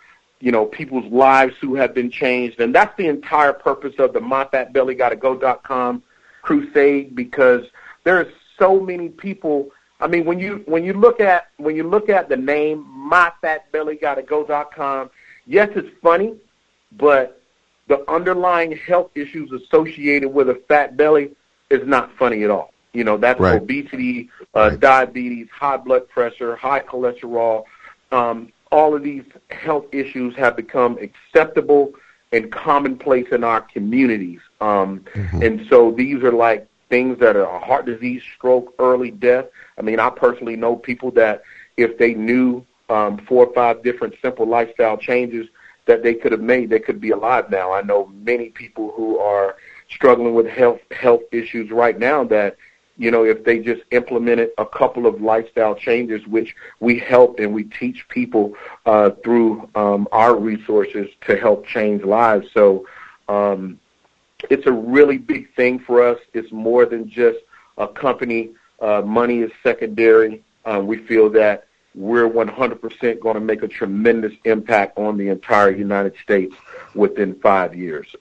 you 0.44 0.52
know 0.52 0.66
people's 0.66 1.10
lives 1.10 1.54
who 1.60 1.74
have 1.74 1.94
been 1.94 2.10
changed, 2.10 2.60
and 2.60 2.74
that's 2.74 2.96
the 2.96 3.08
entire 3.08 3.52
purpose 3.52 3.94
of 3.98 4.12
the 4.12 4.20
MyFatBellyGottaGo.com 4.20 6.02
crusade 6.42 7.16
because 7.16 7.64
there's 8.04 8.32
so 8.58 8.78
many 8.78 9.08
people 9.08 9.70
I 10.00 10.06
mean, 10.06 10.24
when 10.26 10.38
you 10.38 10.62
when 10.66 10.84
you 10.84 10.92
look 10.92 11.18
at 11.20 11.48
when 11.56 11.74
you 11.76 11.84
look 11.84 12.10
at 12.10 12.28
the 12.28 12.36
name 12.36 12.84
myfatbellygottago.com, 13.10 15.10
yes, 15.46 15.70
it's 15.74 15.88
funny, 16.02 16.34
but 16.92 17.40
the 17.86 18.08
underlying 18.10 18.76
health 18.76 19.10
issues 19.14 19.50
associated 19.52 20.28
with 20.28 20.50
a 20.50 20.60
fat 20.68 20.96
belly 20.96 21.30
is 21.70 21.86
not 21.86 22.10
funny 22.18 22.44
at 22.44 22.50
all. 22.50 22.74
You 22.92 23.04
know, 23.04 23.16
that's 23.16 23.40
right. 23.40 23.62
obesity, 23.62 24.28
uh, 24.54 24.70
right. 24.70 24.80
diabetes, 24.80 25.48
high 25.50 25.78
blood 25.78 26.08
pressure, 26.08 26.54
high 26.54 26.80
cholesterol. 26.80 27.64
Um, 28.12 28.52
all 28.74 28.92
of 28.96 29.04
these 29.04 29.22
health 29.50 29.86
issues 29.92 30.34
have 30.34 30.56
become 30.56 30.98
acceptable 30.98 31.92
and 32.32 32.50
commonplace 32.50 33.28
in 33.30 33.44
our 33.44 33.60
communities. 33.60 34.40
Um, 34.60 35.04
mm-hmm. 35.14 35.42
And 35.42 35.66
so 35.68 35.92
these 35.92 36.24
are 36.24 36.32
like 36.32 36.66
things 36.90 37.20
that 37.20 37.36
are 37.36 37.60
heart 37.60 37.86
disease, 37.86 38.24
stroke, 38.36 38.74
early 38.80 39.12
death. 39.12 39.46
I 39.78 39.82
mean, 39.82 40.00
I 40.00 40.10
personally 40.10 40.56
know 40.56 40.74
people 40.74 41.12
that 41.12 41.44
if 41.76 41.98
they 41.98 42.14
knew 42.14 42.66
um, 42.90 43.18
four 43.28 43.46
or 43.46 43.54
five 43.54 43.84
different 43.84 44.16
simple 44.20 44.46
lifestyle 44.46 44.96
changes 44.96 45.46
that 45.86 46.02
they 46.02 46.14
could 46.14 46.32
have 46.32 46.40
made, 46.40 46.68
they 46.68 46.80
could 46.80 47.00
be 47.00 47.10
alive 47.10 47.50
now. 47.50 47.72
I 47.72 47.82
know 47.82 48.06
many 48.24 48.48
people 48.48 48.90
who 48.90 49.18
are 49.18 49.54
struggling 49.88 50.34
with 50.34 50.48
health 50.48 50.80
health 50.90 51.22
issues 51.30 51.70
right 51.70 51.96
now 51.96 52.24
that 52.24 52.56
you 52.96 53.10
know 53.10 53.24
if 53.24 53.44
they 53.44 53.58
just 53.58 53.82
implemented 53.90 54.50
a 54.58 54.66
couple 54.66 55.06
of 55.06 55.20
lifestyle 55.20 55.74
changes 55.74 56.26
which 56.26 56.54
we 56.80 56.98
help 56.98 57.38
and 57.38 57.52
we 57.52 57.64
teach 57.64 58.06
people 58.08 58.54
uh, 58.86 59.10
through 59.22 59.68
um, 59.74 60.06
our 60.12 60.36
resources 60.36 61.08
to 61.26 61.36
help 61.36 61.66
change 61.66 62.02
lives 62.04 62.46
so 62.54 62.86
um, 63.28 63.78
it's 64.50 64.66
a 64.66 64.72
really 64.72 65.18
big 65.18 65.52
thing 65.54 65.78
for 65.78 66.02
us. 66.02 66.18
It's 66.32 66.50
more 66.52 66.86
than 66.86 67.08
just 67.08 67.38
a 67.78 67.88
company. 67.88 68.50
Uh, 68.80 69.02
money 69.02 69.40
is 69.40 69.50
secondary. 69.62 70.42
Uh, 70.64 70.80
we 70.84 70.98
feel 70.98 71.30
that 71.30 71.66
we're 71.94 72.28
100% 72.28 73.20
going 73.20 73.34
to 73.34 73.40
make 73.40 73.62
a 73.62 73.68
tremendous 73.68 74.32
impact 74.44 74.98
on 74.98 75.16
the 75.16 75.28
entire 75.28 75.70
United 75.70 76.14
States 76.22 76.54
within 76.94 77.34
five 77.36 77.74
years 77.74 78.14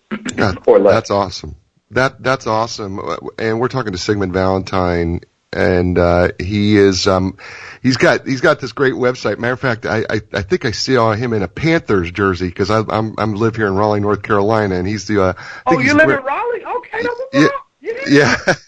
or 0.68 0.80
less. 0.80 0.94
That's 0.94 1.12
awesome. 1.12 1.56
That 1.94 2.22
that's 2.22 2.48
awesome. 2.48 3.00
And 3.38 3.60
we're 3.60 3.68
talking 3.68 3.92
to 3.92 3.98
Sigmund 3.98 4.34
Valentine, 4.34 5.22
and 5.52 5.98
uh, 5.98 6.30
he 6.40 6.76
is 6.78 7.08
um, 7.08 7.38
he's 7.82 7.98
got 7.98 8.26
he's 8.26 8.42
got 8.42 8.60
this 8.60 8.72
great 8.72 8.94
website. 8.94 9.40
Matter 9.40 9.54
of 9.54 9.60
fact, 9.60 9.86
I 9.86 10.06
I, 10.10 10.22
I 10.34 10.42
think 10.42 10.66
I 10.66 10.72
saw 10.72 11.14
him 11.14 11.34
in 11.34 11.44
a 11.44 11.48
Panthers 11.48 12.12
jersey 12.12 12.48
because 12.48 12.70
I'm 12.70 13.16
I'm 13.18 13.36
live 13.36 13.56
here 13.56 13.68
in 13.68 13.76
Raleigh, 13.76 14.00
North 14.00 14.24
Carolina, 14.24 14.76
and 14.76 14.88
he's 14.88 15.08
the. 15.08 15.22
Uh, 15.22 15.34
oh, 15.66 15.80
you 15.80 15.94
live 15.94 16.10
in 16.10 16.24
Raleigh? 16.24 16.66
Okay, 16.66 17.04
yeah, 17.34 17.48
yeah. 17.82 17.92
yeah. 18.08 18.54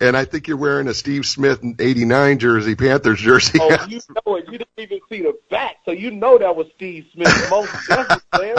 And 0.00 0.16
I 0.16 0.24
think 0.24 0.48
you're 0.48 0.56
wearing 0.56 0.88
a 0.88 0.94
Steve 0.94 1.26
Smith 1.26 1.62
'89 1.62 2.38
jersey, 2.38 2.74
Panthers 2.74 3.20
jersey. 3.20 3.58
Oh, 3.60 3.68
you 3.88 4.00
know 4.08 4.36
it. 4.36 4.46
You 4.46 4.56
didn't 4.56 4.68
even 4.78 5.00
see 5.10 5.20
the 5.20 5.38
back, 5.50 5.76
so 5.84 5.90
you 5.90 6.10
know 6.10 6.38
that 6.38 6.56
was 6.56 6.68
Steve 6.76 7.06
Smith. 7.12 7.50
Most 7.50 7.70
definitely, 7.86 8.22
player. 8.32 8.54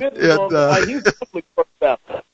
and, 0.00 0.52
uh, 0.52 0.68
like, 0.70 0.88
he's 0.88 1.04
definitely 1.04 1.44
first 1.54 1.82
out 1.82 2.24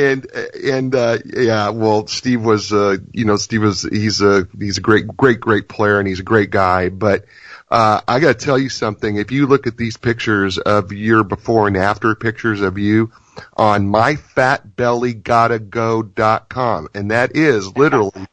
and 0.00 0.26
and 0.64 0.94
uh 0.94 1.18
yeah 1.24 1.70
well 1.70 2.06
steve 2.06 2.42
was 2.42 2.72
uh 2.72 2.96
you 3.12 3.24
know 3.24 3.36
steve 3.36 3.62
was 3.62 3.82
he's 3.82 4.20
a 4.20 4.46
he's 4.58 4.78
a 4.78 4.80
great 4.80 5.06
great 5.06 5.40
great 5.40 5.68
player 5.68 5.98
and 5.98 6.08
he's 6.08 6.20
a 6.20 6.24
great 6.24 6.50
guy. 6.50 6.88
But 6.88 7.24
uh 7.70 8.00
i 8.08 8.20
got 8.20 8.38
to 8.38 8.44
tell 8.44 8.58
you 8.58 8.68
something. 8.68 9.16
If 9.16 9.30
you 9.30 9.46
look 9.46 9.66
at 9.66 9.76
these 9.76 9.96
pictures 9.96 10.58
of 10.58 10.92
your 10.92 11.24
before 11.24 11.68
and 11.68 11.76
after 11.76 12.14
pictures 12.14 12.60
of 12.60 12.78
you 12.78 13.12
on 13.56 13.88
myfatbellygottago.com 13.88 16.88
and 16.94 17.10
that 17.10 17.36
is 17.36 17.76
literally 17.76 18.26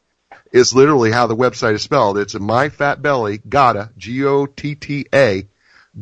is 0.51 0.73
literally 0.73 1.11
how 1.11 1.27
the 1.27 1.35
website 1.35 1.73
is 1.73 1.81
spelled. 1.81 2.17
It's 2.17 2.35
a 2.35 2.39
myfatbelly 2.39 3.41
gotta 3.47 3.91
g 3.97 4.25
o 4.25 4.45
t 4.45 4.75
t 4.75 5.07
a 5.13 5.47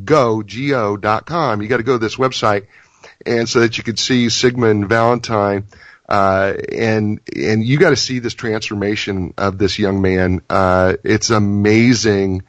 go 0.04 0.44
g 0.44 0.74
o 0.74 0.98
dot 0.98 1.26
com. 1.26 1.62
You 1.62 1.68
got 1.68 1.78
to 1.78 1.84
go 1.84 1.94
to 1.94 2.00
this 2.00 2.18
website 2.18 2.68
and 3.26 3.48
so 3.48 3.62
that 3.62 3.78
you 3.78 3.84
could 3.84 4.00
see 4.00 4.30
Sigmund 4.30 4.90
Valentine. 4.90 5.66
Uh, 6.08 6.54
and 6.72 7.20
and 7.36 7.66
you 7.66 7.80
got 7.80 7.90
to 7.90 7.96
see 7.96 8.20
this 8.20 8.36
transformation 8.36 9.34
of 9.38 9.58
this 9.58 9.80
young 9.80 10.02
man. 10.02 10.42
Uh, 10.50 10.96
it's 11.04 11.32
amazing 11.32 12.44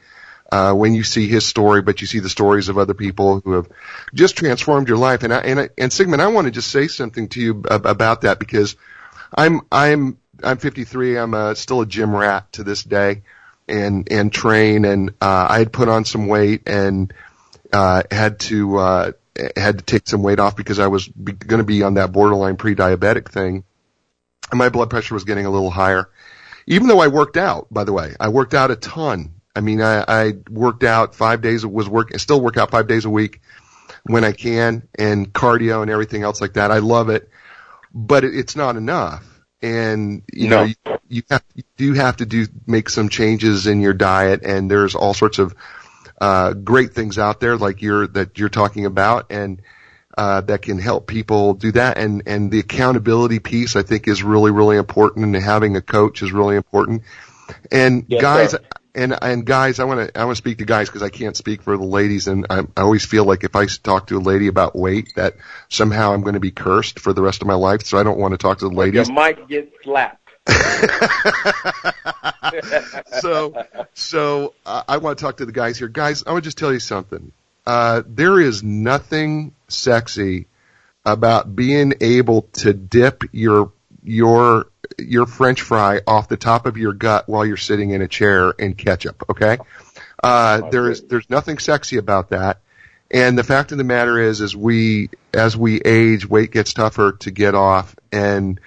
uh, 0.51 0.73
when 0.73 0.93
you 0.93 1.03
see 1.03 1.27
his 1.27 1.45
story, 1.45 1.81
but 1.81 2.01
you 2.01 2.07
see 2.07 2.19
the 2.19 2.29
stories 2.29 2.69
of 2.69 2.77
other 2.77 2.93
people 2.93 3.41
who 3.41 3.53
have 3.53 3.67
just 4.13 4.37
transformed 4.37 4.87
your 4.87 4.97
life. 4.97 5.23
And 5.23 5.33
I, 5.33 5.39
and 5.39 5.59
I, 5.59 5.69
and 5.77 5.91
Sigmund, 5.91 6.21
I 6.21 6.27
want 6.27 6.45
to 6.45 6.51
just 6.51 6.69
say 6.69 6.87
something 6.87 7.29
to 7.29 7.41
you 7.41 7.63
about 7.69 8.21
that 8.21 8.39
because 8.39 8.75
I'm 9.33 9.61
I'm 9.71 10.17
I'm 10.43 10.57
53. 10.57 11.17
I'm 11.17 11.33
a, 11.33 11.55
still 11.55 11.81
a 11.81 11.85
gym 11.85 12.15
rat 12.15 12.51
to 12.53 12.63
this 12.63 12.83
day, 12.83 13.23
and 13.67 14.11
and 14.11 14.31
train. 14.31 14.85
And 14.85 15.09
uh, 15.21 15.47
I 15.49 15.59
had 15.59 15.73
put 15.73 15.89
on 15.89 16.05
some 16.05 16.27
weight 16.27 16.67
and 16.67 17.13
uh, 17.73 18.03
had 18.09 18.39
to 18.41 18.77
uh, 18.77 19.11
had 19.55 19.79
to 19.79 19.83
take 19.83 20.07
some 20.07 20.23
weight 20.23 20.39
off 20.39 20.55
because 20.55 20.79
I 20.79 20.87
was 20.87 21.07
be- 21.07 21.33
going 21.33 21.59
to 21.59 21.65
be 21.65 21.83
on 21.83 21.95
that 21.95 22.11
borderline 22.11 22.57
pre-diabetic 22.57 23.29
thing. 23.29 23.63
And 24.49 24.57
my 24.57 24.69
blood 24.69 24.89
pressure 24.89 25.13
was 25.13 25.23
getting 25.23 25.45
a 25.45 25.49
little 25.49 25.69
higher. 25.69 26.09
Even 26.65 26.87
though 26.87 26.99
I 26.99 27.07
worked 27.07 27.37
out, 27.37 27.67
by 27.71 27.83
the 27.83 27.93
way, 27.93 28.15
I 28.19 28.29
worked 28.29 28.53
out 28.53 28.71
a 28.71 28.75
ton. 28.75 29.33
I 29.55 29.61
mean, 29.61 29.81
I, 29.81 30.03
I 30.07 30.33
worked 30.49 30.83
out 30.83 31.15
five 31.15 31.41
days, 31.41 31.65
was 31.65 31.89
work, 31.89 32.17
still 32.19 32.41
work 32.41 32.57
out 32.57 32.71
five 32.71 32.87
days 32.87 33.05
a 33.05 33.09
week 33.09 33.41
when 34.03 34.23
I 34.23 34.31
can 34.31 34.87
and 34.95 35.31
cardio 35.33 35.81
and 35.81 35.89
everything 35.89 36.23
else 36.23 36.41
like 36.41 36.53
that. 36.53 36.71
I 36.71 36.79
love 36.79 37.09
it, 37.09 37.29
but 37.93 38.23
it, 38.23 38.35
it's 38.35 38.55
not 38.55 38.75
enough. 38.75 39.25
And, 39.61 40.23
you 40.31 40.49
no. 40.49 40.57
know, 40.57 40.63
you, 40.65 40.75
you 41.09 41.23
have, 41.29 41.43
you 41.55 41.63
do 41.77 41.93
have 41.93 42.17
to 42.17 42.25
do, 42.25 42.47
make 42.67 42.89
some 42.89 43.09
changes 43.09 43.65
in 43.65 43.81
your 43.81 43.93
diet 43.93 44.43
and 44.43 44.69
there's 44.69 44.93
all 44.93 45.13
sorts 45.13 45.39
of 45.39 45.55
uh, 46.19 46.53
great 46.53 46.93
things 46.93 47.17
out 47.17 47.39
there 47.39 47.57
like 47.57 47.81
you're 47.81 48.07
that 48.07 48.37
you're 48.37 48.49
talking 48.49 48.85
about 48.85 49.27
and 49.31 49.61
uh, 50.17 50.41
that 50.41 50.63
can 50.63 50.79
help 50.79 51.07
people 51.07 51.53
do 51.53 51.71
that 51.71 51.97
and 51.97 52.23
and 52.25 52.51
the 52.51 52.59
accountability 52.59 53.39
piece 53.39 53.75
I 53.75 53.83
think 53.83 54.07
is 54.07 54.23
really 54.23 54.51
really 54.51 54.77
important 54.77 55.25
and 55.25 55.35
having 55.35 55.75
a 55.75 55.81
coach 55.81 56.23
is 56.23 56.31
really 56.31 56.55
important 56.55 57.03
and 57.71 58.05
yes, 58.07 58.21
guys 58.21 58.51
sir. 58.51 58.59
and 58.95 59.15
and 59.21 59.45
guys 59.45 59.79
I 59.79 59.83
want 59.83 60.09
to 60.09 60.19
I 60.19 60.25
want 60.25 60.35
to 60.35 60.41
speak 60.41 60.57
to 60.57 60.65
guys 60.65 60.89
because 60.89 61.03
I 61.03 61.09
can't 61.09 61.37
speak 61.37 61.61
for 61.61 61.77
the 61.77 61.85
ladies 61.85 62.27
and 62.27 62.47
I, 62.49 62.61
I 62.75 62.81
always 62.81 63.05
feel 63.05 63.25
like 63.25 63.43
if 63.43 63.55
I 63.55 63.67
talk 63.67 64.07
to 64.07 64.17
a 64.17 64.19
lady 64.19 64.47
about 64.47 64.75
weight 64.75 65.13
that 65.15 65.35
somehow 65.69 66.13
I'm 66.13 66.21
going 66.21 66.33
to 66.33 66.39
be 66.39 66.51
cursed 66.51 66.99
for 66.99 67.13
the 67.13 67.21
rest 67.21 67.41
of 67.41 67.47
my 67.47 67.53
life 67.53 67.83
so 67.83 67.99
I 67.99 68.03
don't 68.03 68.17
want 68.17 68.31
to 68.31 68.39
talk 68.39 68.57
to 68.59 68.69
the 68.69 68.75
ladies. 68.75 69.07
You 69.07 69.13
might 69.13 69.47
get 69.47 69.71
slapped. 69.83 70.26
so, 73.19 73.65
so 73.93 74.53
uh, 74.65 74.83
I 74.87 74.97
want 74.97 75.17
to 75.17 75.23
talk 75.23 75.37
to 75.37 75.45
the 75.45 75.51
guys 75.51 75.77
here. 75.77 75.87
Guys, 75.87 76.23
I 76.25 76.31
want 76.31 76.43
to 76.43 76.47
just 76.47 76.57
tell 76.57 76.73
you 76.73 76.79
something. 76.79 77.31
Uh, 77.65 78.03
there 78.07 78.39
is 78.39 78.63
nothing 78.63 79.53
sexy 79.67 80.47
about 81.05 81.55
being 81.55 81.93
able 82.01 82.43
to 82.53 82.73
dip 82.73 83.23
your 83.31 83.71
your 84.03 84.67
your 84.97 85.25
French 85.25 85.61
fry 85.61 86.01
off 86.07 86.29
the 86.29 86.37
top 86.37 86.65
of 86.65 86.77
your 86.77 86.93
gut 86.93 87.27
while 87.27 87.45
you're 87.45 87.57
sitting 87.57 87.91
in 87.91 88.01
a 88.01 88.07
chair 88.07 88.51
in 88.51 88.73
ketchup. 88.73 89.23
Okay, 89.29 89.57
uh, 90.23 90.69
there 90.69 90.89
is 90.89 91.03
there's 91.03 91.29
nothing 91.29 91.57
sexy 91.57 91.97
about 91.97 92.29
that. 92.29 92.59
And 93.09 93.37
the 93.37 93.43
fact 93.43 93.71
of 93.71 93.77
the 93.77 93.85
matter 93.85 94.19
is, 94.19 94.41
is 94.41 94.55
we 94.55 95.09
as 95.33 95.55
we 95.55 95.81
age, 95.81 96.27
weight 96.27 96.51
gets 96.51 96.73
tougher 96.73 97.13
to 97.19 97.31
get 97.31 97.55
off, 97.55 97.95
and 98.11 98.59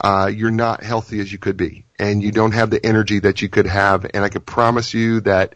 uh, 0.00 0.30
you're 0.32 0.50
not 0.50 0.82
healthy 0.82 1.20
as 1.20 1.30
you 1.30 1.38
could 1.38 1.56
be, 1.56 1.84
and 1.98 2.22
you 2.22 2.32
don't 2.32 2.52
have 2.52 2.70
the 2.70 2.84
energy 2.84 3.20
that 3.20 3.42
you 3.42 3.48
could 3.48 3.66
have. 3.66 4.06
And 4.12 4.24
I 4.24 4.28
can 4.28 4.42
promise 4.42 4.94
you 4.94 5.20
that 5.20 5.54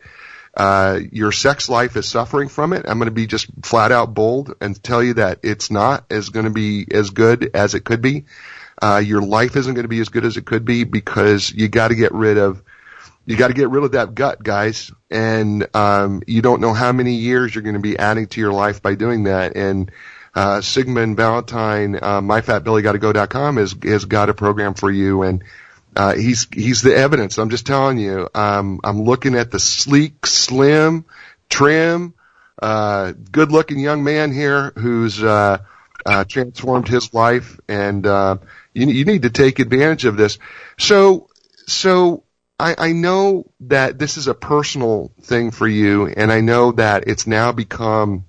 uh, 0.54 0.98
your 1.12 1.32
sex 1.32 1.68
life 1.68 1.96
is 1.96 2.06
suffering 2.06 2.48
from 2.48 2.72
it. 2.72 2.86
I'm 2.88 2.98
going 2.98 3.06
to 3.06 3.14
be 3.14 3.26
just 3.26 3.46
flat 3.62 3.92
out 3.92 4.14
bold 4.14 4.54
and 4.60 4.80
tell 4.82 5.02
you 5.02 5.14
that 5.14 5.40
it's 5.42 5.70
not 5.70 6.04
as 6.10 6.30
going 6.30 6.46
to 6.46 6.50
be 6.50 6.86
as 6.90 7.10
good 7.10 7.50
as 7.54 7.74
it 7.74 7.84
could 7.84 8.02
be. 8.02 8.24
Uh, 8.82 9.02
your 9.04 9.20
life 9.20 9.56
isn't 9.56 9.74
going 9.74 9.84
to 9.84 9.88
be 9.88 10.00
as 10.00 10.08
good 10.08 10.24
as 10.24 10.36
it 10.36 10.46
could 10.46 10.64
be 10.64 10.84
because 10.84 11.52
you 11.52 11.68
got 11.68 11.88
to 11.88 11.94
get 11.94 12.12
rid 12.12 12.38
of 12.38 12.62
you 13.26 13.36
got 13.36 13.48
to 13.48 13.54
get 13.54 13.70
rid 13.70 13.84
of 13.84 13.92
that 13.92 14.14
gut, 14.14 14.42
guys. 14.42 14.90
And 15.10 15.68
um, 15.76 16.22
you 16.26 16.42
don't 16.42 16.60
know 16.60 16.72
how 16.72 16.90
many 16.90 17.14
years 17.14 17.54
you're 17.54 17.62
going 17.62 17.74
to 17.74 17.80
be 17.80 17.98
adding 17.98 18.26
to 18.28 18.40
your 18.40 18.52
life 18.52 18.82
by 18.82 18.94
doing 18.94 19.24
that. 19.24 19.56
And 19.56 19.92
uh, 20.34 20.60
Sigmund 20.60 21.16
Valentine, 21.16 21.96
uh, 21.96 22.20
myfatbellygottago.com 22.20 23.56
has 23.56 23.74
has 23.82 24.04
got 24.04 24.30
a 24.30 24.34
program 24.34 24.74
for 24.74 24.90
you, 24.90 25.22
and 25.22 25.44
uh, 25.96 26.14
he's 26.14 26.46
he's 26.52 26.82
the 26.82 26.94
evidence. 26.94 27.38
I'm 27.38 27.50
just 27.50 27.66
telling 27.66 27.98
you. 27.98 28.28
Um, 28.34 28.80
I'm 28.84 29.02
looking 29.02 29.34
at 29.34 29.50
the 29.50 29.58
sleek, 29.58 30.26
slim, 30.26 31.04
trim, 31.48 32.14
uh, 32.62 33.12
good-looking 33.32 33.78
young 33.78 34.04
man 34.04 34.32
here 34.32 34.72
who's 34.76 35.22
uh, 35.22 35.58
uh, 36.06 36.24
transformed 36.24 36.88
his 36.88 37.12
life, 37.12 37.58
and 37.68 38.06
uh, 38.06 38.38
you, 38.72 38.86
you 38.86 39.04
need 39.04 39.22
to 39.22 39.30
take 39.30 39.58
advantage 39.58 40.04
of 40.04 40.16
this. 40.16 40.38
So, 40.78 41.28
so 41.66 42.24
I, 42.58 42.74
I 42.78 42.92
know 42.92 43.50
that 43.60 43.98
this 43.98 44.16
is 44.16 44.28
a 44.28 44.34
personal 44.34 45.12
thing 45.22 45.50
for 45.50 45.66
you, 45.66 46.06
and 46.06 46.30
I 46.30 46.40
know 46.40 46.72
that 46.72 47.08
it's 47.08 47.26
now 47.26 47.52
become 47.52 48.24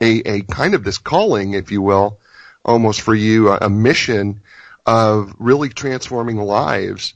a, 0.00 0.22
a 0.28 0.42
kind 0.42 0.74
of 0.74 0.84
this 0.84 0.98
calling, 0.98 1.54
if 1.54 1.70
you 1.70 1.82
will, 1.82 2.20
almost 2.64 3.00
for 3.00 3.14
you, 3.14 3.48
a, 3.48 3.58
a 3.62 3.70
mission 3.70 4.42
of 4.86 5.34
really 5.38 5.68
transforming 5.68 6.36
lives. 6.36 7.14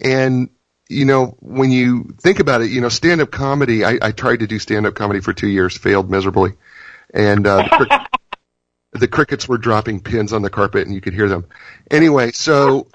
And, 0.00 0.50
you 0.88 1.04
know, 1.04 1.36
when 1.40 1.70
you 1.70 2.14
think 2.20 2.40
about 2.40 2.62
it, 2.62 2.70
you 2.70 2.80
know, 2.80 2.88
stand-up 2.88 3.30
comedy, 3.30 3.84
I, 3.84 3.98
I 4.00 4.12
tried 4.12 4.40
to 4.40 4.46
do 4.46 4.58
stand-up 4.58 4.94
comedy 4.94 5.20
for 5.20 5.32
two 5.32 5.48
years, 5.48 5.76
failed 5.76 6.10
miserably. 6.10 6.54
And, 7.12 7.46
uh, 7.46 7.68
the, 7.68 8.06
the 8.92 9.08
crickets 9.08 9.48
were 9.48 9.58
dropping 9.58 10.00
pins 10.00 10.32
on 10.32 10.42
the 10.42 10.50
carpet 10.50 10.86
and 10.86 10.94
you 10.94 11.00
could 11.00 11.14
hear 11.14 11.28
them. 11.28 11.46
Anyway, 11.90 12.32
so, 12.32 12.88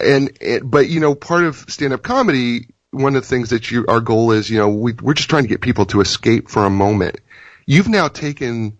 and, 0.00 0.36
it, 0.40 0.68
but, 0.68 0.88
you 0.88 1.00
know, 1.00 1.14
part 1.14 1.44
of 1.44 1.56
stand-up 1.68 2.02
comedy, 2.02 2.68
one 2.90 3.14
of 3.14 3.22
the 3.22 3.28
things 3.28 3.50
that 3.50 3.70
you, 3.70 3.84
our 3.86 4.00
goal 4.00 4.32
is, 4.32 4.48
you 4.50 4.58
know, 4.58 4.70
we, 4.70 4.94
we're 4.94 5.14
just 5.14 5.30
trying 5.30 5.44
to 5.44 5.48
get 5.48 5.60
people 5.60 5.86
to 5.86 6.00
escape 6.00 6.48
for 6.48 6.64
a 6.64 6.70
moment. 6.70 7.20
You've 7.68 7.90
now 7.90 8.08
taken 8.08 8.78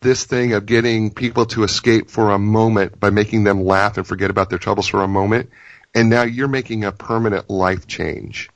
this 0.00 0.24
thing 0.24 0.54
of 0.54 0.64
getting 0.64 1.12
people 1.12 1.44
to 1.46 1.64
escape 1.64 2.10
for 2.10 2.30
a 2.30 2.38
moment 2.38 2.98
by 2.98 3.10
making 3.10 3.44
them 3.44 3.62
laugh 3.62 3.98
and 3.98 4.06
forget 4.06 4.30
about 4.30 4.48
their 4.48 4.58
troubles 4.58 4.88
for 4.88 5.02
a 5.02 5.06
moment. 5.06 5.50
And 5.94 6.08
now 6.08 6.22
you're 6.22 6.48
making 6.48 6.84
a 6.84 6.92
permanent 6.92 7.50
life 7.50 7.86
change 7.86 8.48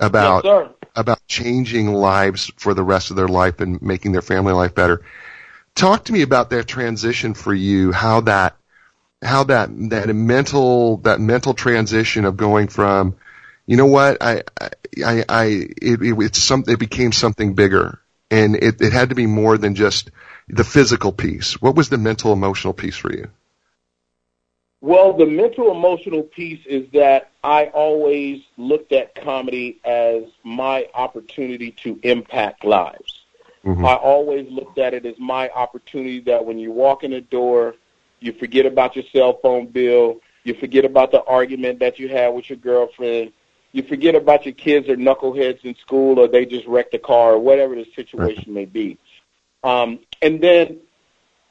about, 0.00 0.44
yes, 0.44 0.68
about 0.96 1.24
changing 1.28 1.92
lives 1.92 2.50
for 2.56 2.74
the 2.74 2.82
rest 2.82 3.10
of 3.10 3.16
their 3.16 3.28
life 3.28 3.60
and 3.60 3.80
making 3.80 4.10
their 4.10 4.20
family 4.20 4.52
life 4.52 4.74
better. 4.74 5.02
Talk 5.76 6.06
to 6.06 6.12
me 6.12 6.22
about 6.22 6.50
that 6.50 6.66
transition 6.66 7.34
for 7.34 7.54
you, 7.54 7.92
how 7.92 8.22
that, 8.22 8.56
how 9.22 9.44
that, 9.44 9.70
that 9.90 10.08
mental, 10.12 10.96
that 10.98 11.20
mental 11.20 11.54
transition 11.54 12.24
of 12.24 12.36
going 12.36 12.66
from, 12.66 13.14
you 13.64 13.76
know 13.76 13.86
what, 13.86 14.20
I, 14.20 14.42
I, 14.60 15.24
I, 15.28 15.44
it, 15.80 16.02
it, 16.02 16.16
it's 16.18 16.42
some, 16.42 16.64
it 16.66 16.80
became 16.80 17.12
something 17.12 17.54
bigger 17.54 18.00
and 18.34 18.56
it, 18.56 18.80
it 18.80 18.92
had 18.92 19.10
to 19.10 19.14
be 19.14 19.26
more 19.26 19.56
than 19.56 19.74
just 19.74 20.10
the 20.48 20.64
physical 20.64 21.12
piece. 21.12 21.60
What 21.62 21.76
was 21.76 21.88
the 21.88 21.98
mental 21.98 22.32
emotional 22.32 22.72
piece 22.72 22.96
for 22.96 23.12
you? 23.12 23.28
Well, 24.80 25.14
the 25.14 25.24
mental 25.24 25.70
emotional 25.70 26.22
piece 26.22 26.64
is 26.66 26.90
that 26.92 27.30
I 27.42 27.66
always 27.66 28.42
looked 28.58 28.92
at 28.92 29.14
comedy 29.14 29.80
as 29.84 30.24
my 30.42 30.88
opportunity 30.92 31.70
to 31.84 31.98
impact 32.02 32.64
lives. 32.64 33.22
Mm-hmm. 33.64 33.86
I 33.86 33.94
always 33.94 34.50
looked 34.50 34.78
at 34.78 34.92
it 34.92 35.06
as 35.06 35.18
my 35.18 35.48
opportunity 35.50 36.20
that 36.20 36.44
when 36.44 36.58
you 36.58 36.70
walk 36.70 37.02
in 37.02 37.12
the 37.12 37.22
door, 37.22 37.76
you 38.20 38.32
forget 38.32 38.66
about 38.66 38.94
your 38.94 39.06
cell 39.10 39.38
phone 39.40 39.68
bill, 39.68 40.20
you 40.42 40.52
forget 40.54 40.84
about 40.84 41.12
the 41.12 41.22
argument 41.24 41.78
that 41.78 41.98
you 41.98 42.08
had 42.08 42.28
with 42.28 42.50
your 42.50 42.58
girlfriend, 42.58 43.32
you 43.74 43.82
forget 43.82 44.14
about 44.14 44.46
your 44.46 44.54
kids 44.54 44.88
are 44.88 44.96
knuckleheads 44.96 45.64
in 45.64 45.74
school 45.74 46.20
or 46.20 46.28
they 46.28 46.46
just 46.46 46.64
wrecked 46.68 46.94
a 46.94 46.98
car 46.98 47.32
or 47.32 47.40
whatever 47.40 47.74
the 47.74 47.84
situation 47.96 48.54
may 48.54 48.66
be. 48.66 48.96
Um, 49.64 49.98
and 50.22 50.40
then, 50.40 50.78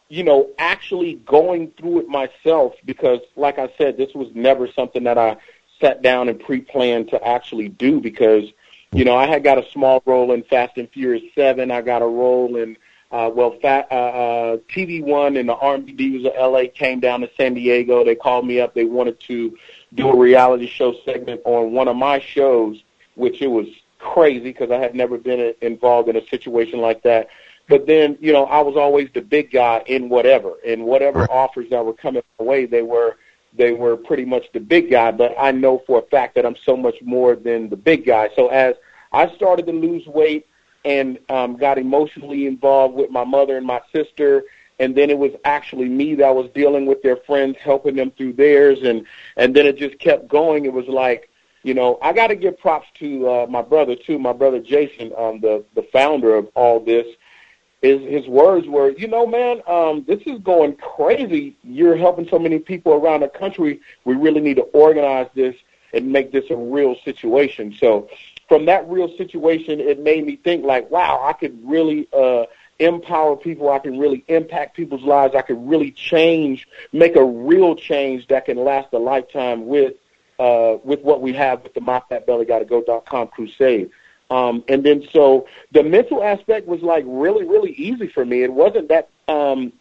you 0.08 0.24
know, 0.24 0.50
actually 0.58 1.16
going 1.16 1.72
through 1.72 2.00
it 2.00 2.08
myself 2.08 2.76
because, 2.86 3.20
like 3.36 3.60
I 3.60 3.70
said, 3.78 3.98
this 3.98 4.14
was 4.14 4.30
never 4.34 4.70
something 4.70 5.04
that 5.04 5.18
I 5.18 5.36
sat 5.82 6.02
down 6.02 6.30
and 6.30 6.40
pre-planned 6.40 7.10
to 7.10 7.22
actually 7.28 7.68
do 7.68 8.00
because, 8.00 8.46
you 8.94 9.04
know, 9.04 9.18
I 9.18 9.28
had 9.28 9.44
got 9.44 9.58
a 9.58 9.70
small 9.72 10.02
role 10.06 10.32
in 10.32 10.44
Fast 10.44 10.78
and 10.78 10.90
Furious 10.92 11.26
7. 11.36 11.72
I 11.72 11.82
got 11.82 12.02
a 12.02 12.08
role 12.08 12.56
in, 12.56 12.78
uh, 13.12 13.32
well, 13.36 13.58
fat, 13.62 13.90
uh, 13.92 13.96
uh, 13.96 14.58
TV 14.74 15.04
One 15.04 15.36
and 15.36 15.50
the 15.50 15.56
Army 15.56 15.94
Divas 15.94 16.26
of 16.26 16.54
LA 16.54 16.70
came 16.74 17.02
down 17.02 17.20
to 17.20 17.30
San 17.36 17.54
Diego. 17.54 18.06
They 18.06 18.16
called 18.16 18.48
me 18.48 18.62
up. 18.62 18.74
They 18.74 18.86
wanted 18.86 19.20
to 19.22 19.58
do 19.96 20.10
a 20.10 20.18
reality 20.18 20.68
show 20.68 20.96
segment 21.06 21.42
on 21.46 21.72
one 21.72 21.88
of 21.88 21.96
my 21.96 22.20
shows, 22.20 22.82
which 23.16 23.42
it 23.42 23.48
was 23.48 23.68
crazy 24.00 24.52
because 24.52 24.72
I 24.72 24.78
had 24.78 24.96
never 24.96 25.18
been 25.18 25.54
involved 25.62 26.10
in 26.10 26.16
a 26.16 26.28
situation 26.28 26.80
like 26.80 27.04
that. 27.04 27.30
But 27.70 27.88
then, 27.88 28.18
you 28.20 28.34
know, 28.34 28.46
I 28.46 28.60
was 28.60 28.76
always 28.76 29.10
the 29.14 29.22
big 29.22 29.52
guy 29.52 29.84
in 29.88 30.10
whatever, 30.10 30.56
in 30.66 30.84
whatever 30.84 31.20
right. 31.20 31.30
offers 31.30 31.70
that 31.70 31.84
were 31.86 31.94
coming 31.94 32.22
my 32.40 32.46
way, 32.46 32.66
they 32.66 32.82
were 32.82 33.18
they 33.56 33.72
were 33.72 33.96
pretty 33.96 34.26
much 34.26 34.52
the 34.52 34.60
big 34.60 34.90
guy. 34.90 35.12
But 35.12 35.36
I 35.40 35.52
know 35.52 35.84
for 35.86 36.00
a 36.00 36.02
fact 36.08 36.36
that 36.36 36.46
I'm 36.46 36.56
so 36.66 36.76
much 36.76 36.96
more 37.04 37.36
than 37.36 37.70
the 37.70 37.78
big 37.78 38.06
guy. 38.06 38.30
So 38.36 38.48
as 38.48 38.76
I 39.12 39.34
started 39.36 39.68
to 39.68 39.72
lose 39.72 40.06
weight 40.08 40.48
and 40.86 41.20
um, 41.30 41.56
got 41.56 41.78
emotionally 41.78 42.48
involved 42.48 42.96
with 42.96 43.12
my 43.12 43.24
mother 43.24 43.56
and 43.58 43.66
my 43.66 43.80
sister, 43.96 44.44
and 44.80 44.96
then 44.96 45.10
it 45.10 45.18
was 45.18 45.32
actually 45.46 45.90
me 45.90 46.16
that 46.16 46.34
was 46.34 46.50
dealing 46.54 46.86
with 46.86 47.02
their 47.02 47.18
friends, 47.18 47.58
helping 47.60 47.96
them 47.96 48.12
through 48.12 48.34
theirs, 48.34 48.80
and 48.84 49.06
and 49.38 49.56
then 49.56 49.66
it 49.66 49.78
just 49.78 50.00
kept 50.00 50.28
going. 50.28 50.66
It 50.66 50.74
was 50.74 50.88
like 50.88 51.30
you 51.64 51.74
know, 51.74 51.98
I 52.02 52.12
got 52.12 52.28
to 52.28 52.36
give 52.36 52.60
props 52.60 52.88
to 52.96 53.30
uh, 53.30 53.48
my 53.50 53.62
brother 53.62 53.96
too, 53.96 54.20
my 54.20 54.34
brother 54.34 54.60
Jason, 54.60 55.14
um, 55.18 55.40
the 55.40 55.64
the 55.76 55.84
founder 55.84 56.36
of 56.36 56.50
all 56.56 56.80
this 56.80 57.08
his 57.84 58.02
his 58.02 58.28
words 58.28 58.66
were, 58.68 58.92
you 58.92 59.08
know, 59.08 59.28
man, 59.28 59.62
um, 59.68 60.06
this 60.08 60.22
is 60.26 60.40
going 60.40 60.76
crazy. 60.78 61.56
You're 61.64 61.98
helping 61.98 62.28
so 62.30 62.40
many 62.40 62.58
people 62.58 62.94
around 62.94 63.20
the 63.20 63.28
country. 63.28 63.82
We 64.06 64.16
really 64.16 64.40
need 64.40 64.56
to 64.56 64.64
organize 64.64 65.28
this 65.36 65.54
and 65.94 66.12
make 66.12 66.32
this 66.32 66.46
a 66.50 66.56
real 66.56 66.96
situation. 67.04 67.76
So 67.78 68.10
from 68.48 68.66
that 68.66 68.90
real 68.90 69.16
situation, 69.18 69.82
it 69.82 70.00
made 70.00 70.26
me 70.26 70.38
think 70.38 70.64
like, 70.64 70.90
wow, 70.90 71.22
I 71.24 71.34
could 71.34 71.60
really 71.62 72.08
uh, 72.14 72.46
empower 72.80 73.36
people. 73.36 73.70
I 73.70 73.80
can 73.80 74.00
really 74.00 74.24
impact 74.28 74.76
people's 74.76 75.04
lives. 75.04 75.36
I 75.36 75.42
can 75.42 75.68
really 75.68 75.92
change, 75.92 76.68
make 76.92 77.16
a 77.16 77.24
real 77.24 77.76
change 77.76 78.28
that 78.28 78.46
can 78.46 78.58
last 78.58 78.94
a 78.94 79.00
lifetime 79.00 79.68
with 79.68 79.94
uh, 80.40 80.78
with 80.84 81.02
what 81.02 81.22
we 81.22 81.34
have 81.34 81.64
with 81.64 81.74
the 81.74 81.80
myfatbellygottago.com 81.80 83.28
crusade. 83.30 83.90
Um, 84.30 84.64
and 84.68 84.84
then 84.84 85.08
so 85.12 85.48
the 85.72 85.84
mental 85.84 86.24
aspect 86.24 86.68
was 86.68 86.82
like 86.82 87.04
really, 87.08 87.46
really 87.46 87.72
easy 87.72 88.08
for 88.08 88.26
me. 88.26 88.42
It 88.42 88.52
wasn't 88.52 88.90
that, 88.90 89.10
um, 89.28 89.72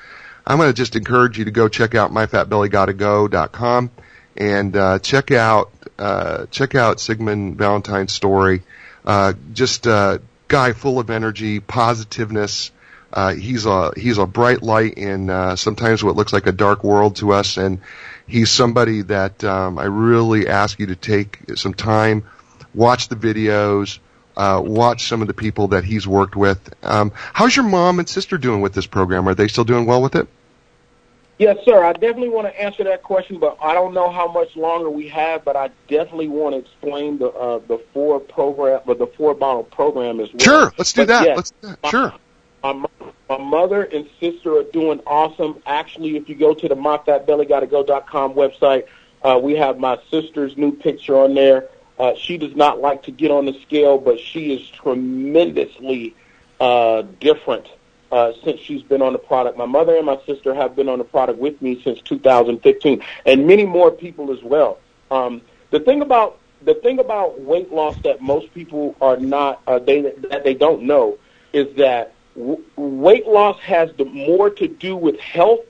I'm 0.46 0.58
going 0.58 0.68
to 0.68 0.74
just 0.74 0.96
encourage 0.96 1.38
you 1.38 1.46
to 1.46 1.50
go 1.50 1.68
check 1.68 1.94
out 1.94 2.12
myfatbellygottago.com 2.12 3.90
and 4.36 4.76
uh, 4.76 4.98
check 4.98 5.30
out 5.30 5.72
uh, 5.98 6.46
check 6.46 6.74
out 6.74 7.00
Sigmund 7.00 7.56
Valentine's 7.56 8.12
story. 8.12 8.62
Uh, 9.04 9.34
just 9.52 9.86
a 9.86 10.22
guy 10.48 10.72
full 10.72 10.98
of 10.98 11.10
energy, 11.10 11.60
positiveness. 11.60 12.70
Uh, 13.12 13.34
he's 13.34 13.64
a 13.64 13.92
he's 13.96 14.18
a 14.18 14.26
bright 14.26 14.62
light 14.62 14.94
in 14.94 15.30
uh, 15.30 15.54
sometimes 15.56 16.02
what 16.02 16.16
looks 16.16 16.32
like 16.32 16.46
a 16.46 16.52
dark 16.52 16.82
world 16.82 17.16
to 17.16 17.32
us, 17.32 17.56
and 17.56 17.80
he's 18.26 18.50
somebody 18.50 19.02
that 19.02 19.42
um, 19.44 19.78
I 19.78 19.84
really 19.84 20.48
ask 20.48 20.78
you 20.78 20.86
to 20.86 20.96
take 20.96 21.38
some 21.56 21.74
time, 21.74 22.24
watch 22.74 23.08
the 23.08 23.16
videos, 23.16 23.98
uh, 24.36 24.60
watch 24.64 25.06
some 25.06 25.22
of 25.22 25.28
the 25.28 25.34
people 25.34 25.68
that 25.68 25.84
he's 25.84 26.06
worked 26.06 26.36
with. 26.36 26.74
Um, 26.82 27.12
how's 27.14 27.54
your 27.54 27.64
mom 27.64 27.98
and 27.98 28.08
sister 28.08 28.38
doing 28.38 28.60
with 28.60 28.74
this 28.74 28.86
program? 28.86 29.28
Are 29.28 29.34
they 29.34 29.48
still 29.48 29.64
doing 29.64 29.86
well 29.86 30.02
with 30.02 30.16
it? 30.16 30.28
Yes, 31.36 31.58
sir. 31.64 31.82
I 31.82 31.92
definitely 31.92 32.28
want 32.28 32.46
to 32.46 32.60
answer 32.60 32.84
that 32.84 33.02
question, 33.02 33.38
but 33.38 33.58
I 33.60 33.74
don't 33.74 33.92
know 33.92 34.08
how 34.08 34.30
much 34.30 34.54
longer 34.54 34.88
we 34.88 35.08
have. 35.08 35.44
But 35.44 35.56
I 35.56 35.70
definitely 35.88 36.28
want 36.28 36.54
to 36.54 36.60
explain 36.60 37.18
the 37.18 37.26
uh, 37.26 37.58
the 37.58 37.78
four 37.92 38.20
program, 38.20 38.82
but 38.86 38.98
the 38.98 39.08
four 39.08 39.34
bottle 39.34 39.64
program 39.64 40.20
as 40.20 40.32
well. 40.32 40.38
Sure, 40.38 40.72
let's 40.78 40.92
do 40.92 41.02
but 41.02 41.08
that. 41.08 41.26
Yes, 41.26 41.36
let's 41.36 41.50
do 41.50 41.76
that. 41.82 41.90
Sure. 41.90 42.14
My, 42.64 42.88
my 43.28 43.38
mother 43.38 43.82
and 43.82 44.08
sister 44.18 44.56
are 44.56 44.64
doing 44.64 45.00
awesome. 45.06 45.62
Actually, 45.66 46.16
if 46.16 46.30
you 46.30 46.34
go 46.34 46.54
to 46.54 46.66
the 46.66 46.74
myfatbellygottago.com 46.74 48.32
website, 48.32 48.86
uh, 49.22 49.38
we 49.42 49.54
have 49.56 49.78
my 49.78 49.98
sister's 50.10 50.56
new 50.56 50.72
picture 50.72 51.16
on 51.18 51.34
there. 51.34 51.68
Uh, 51.98 52.14
she 52.16 52.38
does 52.38 52.56
not 52.56 52.80
like 52.80 53.02
to 53.02 53.10
get 53.10 53.30
on 53.30 53.44
the 53.44 53.52
scale, 53.60 53.98
but 53.98 54.18
she 54.18 54.54
is 54.54 54.66
tremendously 54.70 56.16
uh, 56.58 57.02
different 57.20 57.68
uh, 58.10 58.32
since 58.42 58.60
she's 58.60 58.82
been 58.82 59.02
on 59.02 59.12
the 59.12 59.18
product. 59.18 59.58
My 59.58 59.66
mother 59.66 59.96
and 59.96 60.06
my 60.06 60.18
sister 60.24 60.54
have 60.54 60.74
been 60.74 60.88
on 60.88 60.98
the 60.98 61.04
product 61.04 61.38
with 61.38 61.60
me 61.60 61.82
since 61.82 62.00
2015, 62.00 63.02
and 63.26 63.46
many 63.46 63.66
more 63.66 63.90
people 63.90 64.32
as 64.32 64.42
well. 64.42 64.78
Um, 65.10 65.42
the 65.70 65.80
thing 65.80 66.00
about 66.00 66.38
the 66.62 66.74
thing 66.74 66.98
about 66.98 67.40
weight 67.42 67.70
loss 67.70 67.98
that 68.04 68.22
most 68.22 68.54
people 68.54 68.96
are 69.02 69.18
not 69.18 69.60
uh, 69.66 69.78
they 69.78 70.00
that 70.30 70.44
they 70.44 70.54
don't 70.54 70.84
know 70.84 71.18
is 71.52 71.74
that 71.76 72.13
weight 72.36 73.26
loss 73.26 73.58
has 73.60 73.90
the 73.96 74.04
more 74.04 74.50
to 74.50 74.68
do 74.68 74.96
with 74.96 75.18
health 75.20 75.64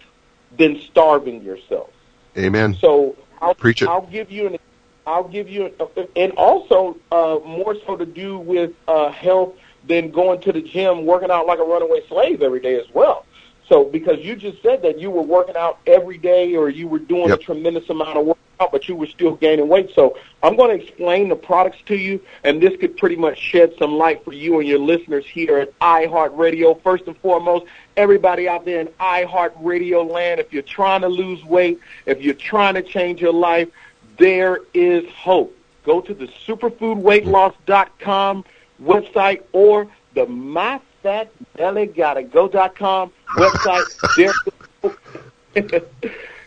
than 0.57 0.81
starving 0.81 1.42
yourself. 1.42 1.90
Amen. 2.37 2.77
So 2.81 3.16
I'll 3.40 3.55
Preach 3.55 3.83
it. 3.83 3.88
I'll 3.88 4.07
give 4.07 4.31
you 4.31 4.46
an 4.48 4.59
I'll 5.07 5.29
give 5.29 5.50
you 5.50 5.66
an, 5.66 6.09
and 6.16 6.33
also 6.33 6.96
uh, 7.12 7.38
more 7.44 7.77
so 7.87 7.96
to 7.96 8.07
do 8.07 8.38
with 8.38 8.72
uh, 8.88 9.11
health 9.11 9.55
than 9.87 10.11
going 10.11 10.40
to 10.42 10.53
the 10.53 10.62
gym 10.62 11.05
working 11.05 11.31
out 11.31 11.46
like 11.46 11.59
a 11.59 11.62
runaway 11.62 12.00
slave 12.09 12.40
every 12.40 12.61
day 12.61 12.77
as 12.77 12.87
well. 12.94 13.27
So 13.68 13.85
because 13.85 14.18
you 14.20 14.35
just 14.35 14.62
said 14.62 14.81
that 14.83 14.98
you 14.98 15.11
were 15.11 15.22
working 15.22 15.57
out 15.57 15.79
every 15.87 16.16
day 16.16 16.55
or 16.57 16.70
you 16.70 16.88
were 16.88 16.98
doing 16.98 17.29
Yep. 17.29 17.40
a 17.40 17.42
tremendous 17.42 17.88
amount 17.90 18.16
of 18.16 18.27
workout, 18.64 18.72
but 18.72 18.88
you 18.88 18.96
were 18.96 19.07
still 19.07 19.37
gaining 19.37 19.68
weight. 19.68 19.90
So 19.94 20.18
I'm 20.42 20.57
going 20.57 20.77
to 20.77 20.85
explain 20.85 21.29
the 21.29 21.37
products 21.37 21.79
to 21.87 21.96
you, 21.96 22.20
and 22.42 22.61
this 22.62 22.77
could 22.79 22.96
pretty 22.96 23.16
much 23.16 23.38
shed 23.38 23.74
some 23.79 23.92
light 23.94 24.24
for 24.24 24.33
you 24.33 24.59
and 24.61 24.68
your 24.68 24.79
listeners 24.79 25.27
here 25.27 25.59
at 25.59 25.79
iHeartRadio. 25.81 26.81
First 26.83 27.05
and 27.07 27.14
foremost, 27.18 27.66
everybody 27.96 28.48
out 28.48 28.64
there 28.64 28.81
in 28.81 28.88
iHeartRadio 29.00 30.11
land, 30.11 30.40
if 30.40 30.53
you're 30.53 30.62
trying 30.62 31.03
to 31.03 31.09
lose 31.09 31.44
weight, 31.44 31.79
if 32.07 32.22
you're 32.22 32.35
trying 32.35 32.74
to 32.74 32.83
change 32.83 33.20
your 33.20 33.33
life, 33.33 33.68
there 34.18 34.59
is 34.72 35.09
hope. 35.12 35.57
Go 35.85 36.00
to 36.00 36.14
the 36.14 36.27
superfoodweightloss.com 36.46 38.44
website 38.83 39.42
or 39.53 39.87
the 40.14 40.27
myfatbellygottago.com 40.27 43.12
website. 43.37 44.16
There, 44.16 44.33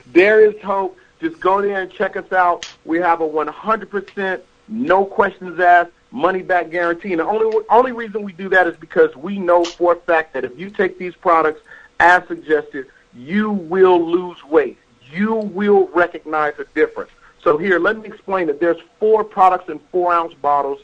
there 0.08 0.46
is 0.46 0.56
hope. 0.62 0.98
Just 1.20 1.40
go 1.40 1.62
there 1.62 1.82
and 1.82 1.92
check 1.92 2.16
us 2.16 2.32
out. 2.32 2.68
We 2.86 2.98
have 3.00 3.22
a 3.22 3.28
100% 3.28 4.42
no 4.68 5.06
questions 5.06 5.60
asked 5.60 5.92
money 6.12 6.42
back 6.42 6.70
guarantee. 6.70 7.14
And 7.14 7.20
the 7.20 7.26
only 7.26 7.66
only 7.70 7.92
reason 7.92 8.24
we 8.24 8.34
do 8.34 8.50
that 8.50 8.68
is 8.68 8.76
because 8.78 9.16
we 9.16 9.40
know 9.40 9.64
for 9.64 9.94
a 9.94 9.96
fact 9.96 10.34
that 10.34 10.44
if 10.44 10.58
you 10.58 10.70
take 10.70 10.98
these 10.98 11.16
products 11.16 11.62
as 12.00 12.28
suggested, 12.28 12.88
you 13.16 13.52
will 13.52 14.04
lose 14.06 14.44
weight. 14.46 14.78
You 15.12 15.36
will 15.36 15.88
recognize 15.88 16.54
a 16.60 16.66
difference. 16.76 17.12
So 17.44 17.58
here, 17.58 17.80
let 17.80 17.98
me 17.98 18.08
explain 18.08 18.48
that 18.48 18.60
there's 18.60 18.82
four 19.00 19.24
products 19.24 19.70
in 19.70 19.80
four 19.92 20.14
ounce 20.14 20.34
bottles. 20.34 20.82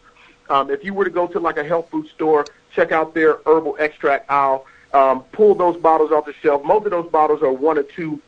Um, 0.50 0.70
if 0.70 0.84
you 0.84 0.94
were 0.94 1.04
to 1.04 1.10
go 1.10 1.28
to 1.28 1.40
like 1.40 1.58
a 1.58 1.64
health 1.64 1.90
food 1.90 2.08
store, 2.10 2.46
check 2.74 2.92
out 2.92 3.14
their 3.14 3.40
herbal 3.46 3.76
extract 3.80 4.30
aisle. 4.30 4.66
Um, 4.94 5.24
pull 5.32 5.56
those 5.56 5.76
bottles 5.78 6.12
off 6.12 6.26
the 6.26 6.34
shelf. 6.34 6.64
Most 6.64 6.86
of 6.86 6.92
those 6.92 7.10
bottles 7.10 7.42
are 7.42 7.52
one 7.52 7.78
or 7.78 7.84
two 7.84 8.22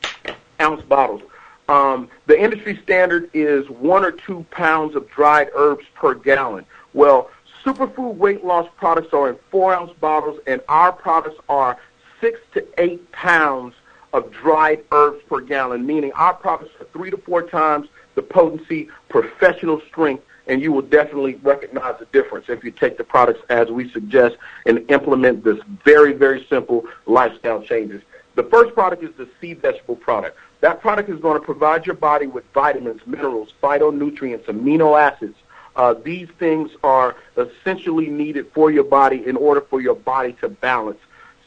ounce 0.60 0.82
bottles. 0.82 1.22
Um, 1.68 2.10
the 2.28 2.40
industry 2.40 2.80
standard 2.84 3.30
is 3.34 3.70
one 3.70 4.06
or 4.06 4.12
two 4.12 4.46
pounds 4.52 4.96
of 4.96 5.10
dried 5.10 5.50
herbs 5.56 5.86
per 5.96 6.14
gallon. 6.14 6.66
Well, 6.94 7.30
superfood 7.64 8.16
weight 8.16 8.46
loss 8.46 8.70
products 8.78 9.14
are 9.14 9.30
in 9.30 9.38
four 9.50 9.74
ounce 9.74 9.92
bottles, 10.00 10.40
and 10.46 10.62
our 10.70 10.92
products 10.92 11.40
are 11.50 11.78
six 12.22 12.40
to 12.54 12.66
eight 12.78 13.12
pounds 13.12 13.74
of 14.14 14.32
dried 14.32 14.84
herbs 14.92 15.22
per 15.28 15.42
gallon, 15.42 15.86
meaning 15.86 16.12
our 16.14 16.34
products 16.34 16.72
are 16.80 16.86
three 16.94 17.10
to 17.10 17.18
four 17.18 17.42
times 17.42 17.88
the 18.14 18.22
potency, 18.22 18.88
professional 19.10 19.82
strength, 19.90 20.24
and 20.48 20.62
you 20.62 20.72
will 20.72 20.82
definitely 20.82 21.36
recognize 21.36 21.96
the 22.00 22.06
difference 22.06 22.46
if 22.48 22.64
you 22.64 22.72
take 22.72 22.98
the 22.98 23.04
products 23.04 23.42
as 23.50 23.70
we 23.70 23.90
suggest 23.92 24.38
and 24.66 24.90
implement 24.90 25.44
this 25.44 25.60
very, 25.84 26.14
very 26.14 26.46
simple 26.50 26.86
lifestyle 27.08 27.62
changes. 27.62 28.02
The 28.36 28.44
first 28.44 28.74
product 28.74 29.02
is 29.04 29.14
the 29.16 29.30
sea 29.40 29.54
vegetable 29.54 29.96
product. 29.96 30.38
That 30.60 30.82
product 30.82 31.10
is 31.10 31.20
going 31.20 31.40
to 31.40 31.46
provide 31.46 31.86
your 31.86 31.96
body 31.96 32.28
with 32.28 32.44
vitamins, 32.54 33.02
minerals, 33.06 33.54
phytonutrients, 33.64 34.46
amino 34.46 35.00
acids. 35.00 35.36
Uh, 35.76 35.94
these 35.94 36.28
things 36.40 36.72
are 36.84 37.16
essentially 37.38 38.08
needed 38.08 38.48
for 38.54 38.72
your 38.72 38.84
body 38.84 39.26
in 39.26 39.36
order 39.36 39.62
for 39.62 39.82
your 39.82 39.96
body 39.96 40.34
to 40.42 40.50
balance. 40.50 41.00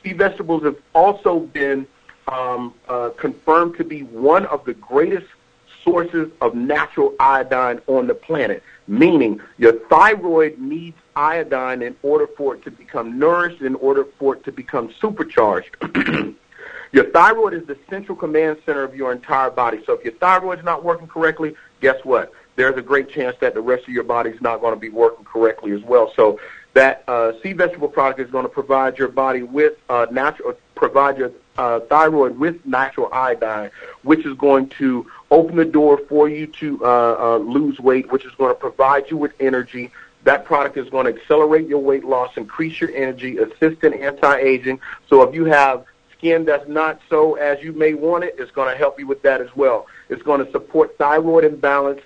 Sea 0.03 0.13
vegetables 0.15 0.63
have 0.65 0.77
also 0.95 1.41
been 1.41 1.87
um, 2.29 2.75
uh, 2.89 3.11
confirmed 3.11 3.77
to 3.77 3.85
be 3.85 4.03
one 4.03 4.47
of 4.47 4.65
the 4.65 4.75
greatest 4.75 5.27
sources 5.83 6.31
of 6.41 6.55
natural 6.55 7.15
iodine 7.19 7.81
on 7.87 8.07
the 8.07 8.15
planet, 8.15 8.63
meaning 8.87 9.41
your 9.57 9.73
thyroid 9.89 10.59
needs 10.59 10.97
iodine 11.17 11.83
in 11.83 11.97
order 12.03 12.27
for 12.27 12.55
it 12.55 12.63
to 12.65 12.71
become 12.71 13.19
nourished, 13.19 13.63
in 13.63 13.75
order 13.77 14.05
for 14.19 14.37
it 14.37 14.45
to 14.45 14.53
become 14.53 14.93
supercharged. 15.01 15.75
your 16.93 17.11
thyroid 17.11 17.55
is 17.55 17.67
the 17.67 17.77
central 17.91 18.17
command 18.17 18.59
center 18.65 18.83
of 18.83 18.95
your 18.95 19.13
entire 19.13 19.51
body. 19.51 19.83
So 19.87 19.95
if 19.95 20.05
your 20.05 20.15
thyroid's 20.15 20.65
not 20.65 20.85
working 20.85 21.07
correctly, 21.07 21.55
guess 21.81 22.03
what? 22.05 22.33
There's 22.57 22.77
a 22.77 22.83
great 22.83 23.09
chance 23.09 23.37
that 23.41 23.55
the 23.55 23.61
rest 23.61 23.85
of 23.85 23.91
your 23.91 24.05
body's 24.05 24.41
not 24.41 24.61
going 24.61 24.75
to 24.75 24.81
be 24.81 24.89
working 24.89 25.25
correctly 25.25 25.73
as 25.73 25.83
well. 25.83 26.13
So 26.17 26.41
that 26.75 27.05
uh, 27.07 27.33
sea 27.43 27.53
vegetable 27.53 27.89
product 27.89 28.21
is 28.21 28.31
going 28.31 28.45
to 28.45 28.49
provide 28.49 28.99
your 28.99 29.09
body 29.09 29.43
with 29.43 29.75
uh, 29.89 30.07
natural, 30.11 30.55
provide 30.75 31.19
your 31.19 31.31
uh, 31.57 31.81
thyroid 31.81 32.39
with 32.39 32.65
natural 32.65 33.09
iodine, 33.13 33.71
which 34.03 34.25
is 34.25 34.37
going 34.37 34.69
to 34.71 35.07
open 35.31 35.57
the 35.57 35.65
door 35.65 36.01
for 36.09 36.29
you 36.29 36.47
to 36.47 36.85
uh, 36.85 37.17
uh, 37.19 37.37
lose 37.39 37.79
weight, 37.81 38.11
which 38.13 38.25
is 38.25 38.33
going 38.37 38.51
to 38.51 38.59
provide 38.59 39.11
you 39.11 39.17
with 39.17 39.33
energy. 39.41 39.91
That 40.25 40.45
product 40.45 40.77
is 40.77 40.89
going 40.89 41.07
to 41.07 41.21
accelerate 41.21 41.69
your 41.69 41.81
weight 41.81 42.05
loss, 42.05 42.37
increase 42.37 42.81
your 42.81 42.91
energy, 42.95 43.39
assist 43.39 43.83
in 43.85 43.95
anti-aging. 43.95 44.81
So 45.09 45.23
if 45.23 45.35
you 45.35 45.45
have 45.47 45.85
skin 46.19 46.45
that's 46.45 46.69
not 46.69 47.01
so 47.09 47.35
as 47.35 47.63
you 47.63 47.73
may 47.73 47.95
want 47.95 48.25
it, 48.25 48.35
it's 48.39 48.51
going 48.51 48.71
to 48.71 48.77
help 48.77 48.99
you 48.99 49.07
with 49.07 49.23
that 49.23 49.41
as 49.41 49.49
well. 49.57 49.87
It's 50.09 50.23
going 50.23 50.45
to 50.45 50.51
support 50.53 50.99
thyroid 50.99 51.45
imbalance. 51.45 52.01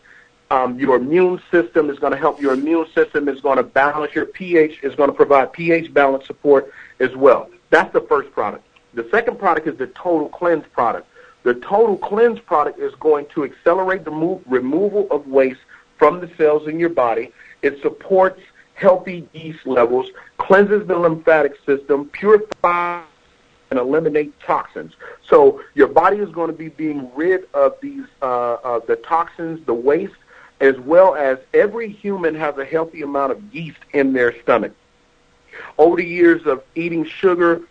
Um, 0.50 0.78
your 0.78 0.96
immune 0.96 1.40
system 1.50 1.88
is 1.88 1.98
going 1.98 2.12
to 2.12 2.18
help 2.18 2.40
your 2.40 2.52
immune 2.52 2.86
system. 2.94 3.28
is 3.28 3.40
going 3.40 3.56
to 3.56 3.62
balance 3.62 4.14
your 4.14 4.26
pH. 4.26 4.82
is 4.82 4.94
going 4.94 5.08
to 5.08 5.14
provide 5.14 5.52
pH 5.52 5.92
balance 5.94 6.26
support 6.26 6.72
as 7.00 7.16
well. 7.16 7.48
That's 7.70 7.92
the 7.92 8.02
first 8.02 8.30
product. 8.32 8.64
The 8.92 9.08
second 9.10 9.38
product 9.38 9.66
is 9.66 9.78
the 9.78 9.86
Total 9.88 10.28
Cleanse 10.28 10.66
product. 10.72 11.08
The 11.44 11.54
Total 11.54 11.96
Cleanse 11.96 12.38
product 12.40 12.78
is 12.78 12.94
going 12.96 13.26
to 13.34 13.44
accelerate 13.44 14.04
the 14.04 14.10
move, 14.10 14.42
removal 14.46 15.08
of 15.10 15.26
waste 15.26 15.60
from 15.98 16.20
the 16.20 16.30
cells 16.36 16.68
in 16.68 16.78
your 16.78 16.90
body. 16.90 17.32
It 17.62 17.80
supports 17.80 18.40
healthy 18.74 19.26
yeast 19.32 19.64
levels, 19.64 20.10
cleanses 20.36 20.86
the 20.86 20.98
lymphatic 20.98 21.54
system, 21.64 22.10
purifies 22.10 23.04
and 23.72 23.80
eliminate 23.80 24.38
toxins. 24.40 24.92
So 25.26 25.62
your 25.72 25.88
body 25.88 26.18
is 26.18 26.28
going 26.30 26.48
to 26.48 26.56
be 26.56 26.68
being 26.68 27.10
rid 27.14 27.48
of 27.54 27.74
these 27.80 28.04
uh, 28.20 28.26
uh, 28.52 28.80
the 28.80 28.96
toxins, 28.96 29.64
the 29.64 29.72
waste, 29.72 30.12
as 30.60 30.78
well 30.80 31.14
as 31.14 31.38
every 31.54 31.88
human 31.88 32.34
has 32.34 32.58
a 32.58 32.66
healthy 32.66 33.00
amount 33.00 33.32
of 33.32 33.42
yeast 33.54 33.78
in 33.94 34.12
their 34.12 34.38
stomach. 34.42 34.72
Over 35.78 35.96
the 35.96 36.04
years 36.04 36.46
of 36.46 36.62
eating 36.74 37.06
sugar, 37.06 37.62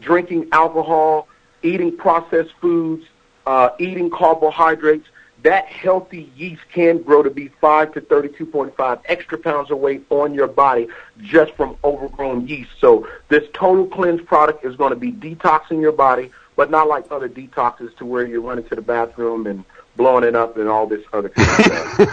drinking 0.00 0.46
alcohol, 0.52 1.26
eating 1.64 1.96
processed 1.96 2.52
foods, 2.60 3.04
uh, 3.44 3.70
eating 3.80 4.08
carbohydrates, 4.08 5.08
that 5.42 5.66
healthy 5.66 6.30
yeast 6.36 6.62
can 6.72 7.02
grow 7.02 7.22
to 7.22 7.30
be 7.30 7.48
5 7.48 7.94
to 7.94 8.00
32.5 8.00 9.00
extra 9.06 9.38
pounds 9.38 9.70
of 9.70 9.78
weight 9.78 10.04
on 10.10 10.34
your 10.34 10.48
body 10.48 10.88
just 11.22 11.52
from 11.54 11.76
overgrown 11.82 12.46
yeast. 12.46 12.70
So 12.78 13.08
this 13.28 13.44
total 13.52 13.86
cleanse 13.86 14.20
product 14.22 14.64
is 14.64 14.76
going 14.76 14.90
to 14.90 14.96
be 14.98 15.12
detoxing 15.12 15.80
your 15.80 15.92
body, 15.92 16.30
but 16.56 16.70
not 16.70 16.88
like 16.88 17.10
other 17.10 17.28
detoxes 17.28 17.96
to 17.96 18.04
where 18.04 18.26
you're 18.26 18.42
running 18.42 18.66
to 18.68 18.74
the 18.74 18.82
bathroom 18.82 19.46
and 19.46 19.64
blowing 19.96 20.24
it 20.24 20.34
up 20.34 20.56
and 20.56 20.68
all 20.68 20.86
this 20.86 21.04
other 21.12 21.28
kind 21.30 21.48
of 21.48 22.10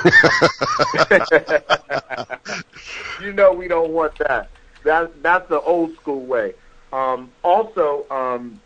stuff. 2.28 2.64
you 3.22 3.34
know 3.34 3.54
we 3.54 3.68
don't 3.68 3.92
want 3.92 4.18
that. 4.20 4.50
That 4.84 5.22
that's 5.22 5.50
the 5.50 5.60
old 5.62 5.96
school 5.96 6.26
way. 6.26 6.54
Um, 6.94 7.32
also, 7.44 8.06
um, 8.10 8.60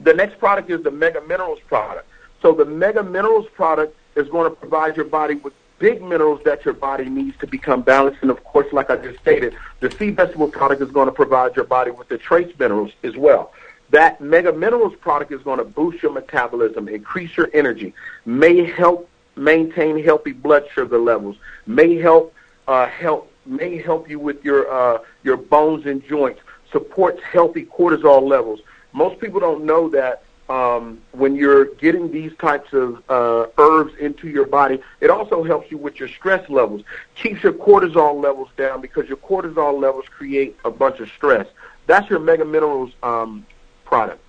the 0.00 0.12
next 0.12 0.38
product 0.38 0.70
is 0.70 0.82
the 0.82 0.90
Mega 0.90 1.20
Minerals 1.20 1.60
product. 1.66 2.08
So 2.44 2.52
the 2.52 2.66
Mega 2.66 3.02
Minerals 3.02 3.46
product 3.54 3.96
is 4.16 4.28
going 4.28 4.50
to 4.50 4.54
provide 4.54 4.96
your 4.96 5.06
body 5.06 5.36
with 5.36 5.54
big 5.78 6.02
minerals 6.02 6.42
that 6.44 6.62
your 6.62 6.74
body 6.74 7.06
needs 7.06 7.34
to 7.38 7.46
become 7.46 7.80
balanced. 7.80 8.20
And 8.20 8.30
of 8.30 8.44
course, 8.44 8.70
like 8.70 8.90
I 8.90 8.96
just 8.96 9.18
stated, 9.20 9.56
the 9.80 9.90
sea 9.92 10.10
vegetable 10.10 10.48
product 10.48 10.82
is 10.82 10.90
going 10.90 11.06
to 11.06 11.12
provide 11.12 11.56
your 11.56 11.64
body 11.64 11.90
with 11.90 12.08
the 12.08 12.18
trace 12.18 12.52
minerals 12.58 12.92
as 13.02 13.16
well. 13.16 13.54
That 13.88 14.20
Mega 14.20 14.52
Minerals 14.52 14.94
product 15.00 15.32
is 15.32 15.40
going 15.40 15.56
to 15.56 15.64
boost 15.64 16.02
your 16.02 16.12
metabolism, 16.12 16.86
increase 16.86 17.34
your 17.34 17.48
energy, 17.54 17.94
may 18.26 18.62
help 18.62 19.08
maintain 19.36 20.04
healthy 20.04 20.32
blood 20.32 20.64
sugar 20.74 20.98
levels, 20.98 21.36
may 21.66 21.96
help 21.96 22.34
uh, 22.68 22.86
help 22.88 23.32
may 23.46 23.78
help 23.78 24.10
you 24.10 24.18
with 24.18 24.44
your 24.44 24.70
uh, 24.70 24.98
your 25.22 25.38
bones 25.38 25.86
and 25.86 26.04
joints, 26.06 26.42
supports 26.70 27.22
healthy 27.22 27.64
cortisol 27.64 28.28
levels. 28.28 28.60
Most 28.92 29.18
people 29.18 29.40
don't 29.40 29.64
know 29.64 29.88
that 29.88 30.23
um, 30.48 31.00
when 31.12 31.34
you're 31.34 31.66
getting 31.76 32.10
these 32.12 32.32
types 32.36 32.72
of 32.72 33.02
uh, 33.08 33.46
herbs 33.58 33.94
into 33.98 34.28
your 34.28 34.46
body, 34.46 34.80
it 35.00 35.10
also 35.10 35.42
helps 35.42 35.70
you 35.70 35.78
with 35.78 35.98
your 35.98 36.08
stress 36.08 36.48
levels, 36.50 36.82
keeps 37.14 37.42
your 37.42 37.52
cortisol 37.52 38.22
levels 38.22 38.48
down 38.56 38.80
because 38.80 39.08
your 39.08 39.16
cortisol 39.18 39.80
levels 39.80 40.04
create 40.08 40.56
a 40.64 40.70
bunch 40.70 41.00
of 41.00 41.08
stress. 41.16 41.46
That's 41.86 42.08
your 42.10 42.18
Mega 42.18 42.44
Minerals 42.44 42.92
um, 43.02 43.46
product. 43.84 44.20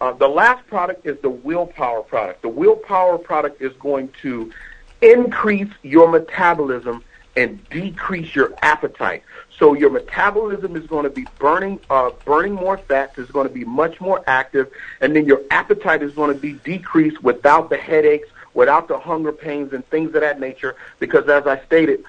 Uh, 0.00 0.12
the 0.12 0.28
last 0.28 0.66
product 0.66 1.06
is 1.06 1.18
the 1.22 1.30
Willpower 1.30 2.02
product. 2.02 2.42
The 2.42 2.48
Willpower 2.48 3.18
product 3.18 3.62
is 3.62 3.72
going 3.80 4.10
to 4.22 4.52
increase 5.00 5.70
your 5.82 6.08
metabolism 6.08 7.02
and 7.36 7.68
decrease 7.70 8.34
your 8.34 8.54
appetite. 8.62 9.22
So 9.58 9.74
your 9.74 9.90
metabolism 9.90 10.76
is 10.76 10.86
going 10.86 11.04
to 11.04 11.10
be 11.10 11.26
burning, 11.38 11.80
uh, 11.88 12.10
burning 12.24 12.54
more 12.54 12.78
fats. 12.78 13.18
It's 13.18 13.30
going 13.30 13.48
to 13.48 13.52
be 13.52 13.64
much 13.64 14.00
more 14.00 14.22
active, 14.26 14.70
and 15.00 15.14
then 15.14 15.26
your 15.26 15.42
appetite 15.50 16.02
is 16.02 16.12
going 16.12 16.32
to 16.34 16.40
be 16.40 16.54
decreased 16.64 17.22
without 17.22 17.70
the 17.70 17.76
headaches, 17.76 18.28
without 18.54 18.88
the 18.88 18.98
hunger 18.98 19.32
pains, 19.32 19.72
and 19.72 19.86
things 19.88 20.14
of 20.14 20.20
that 20.20 20.40
nature. 20.40 20.76
Because 20.98 21.28
as 21.28 21.46
I 21.46 21.62
stated, 21.64 22.04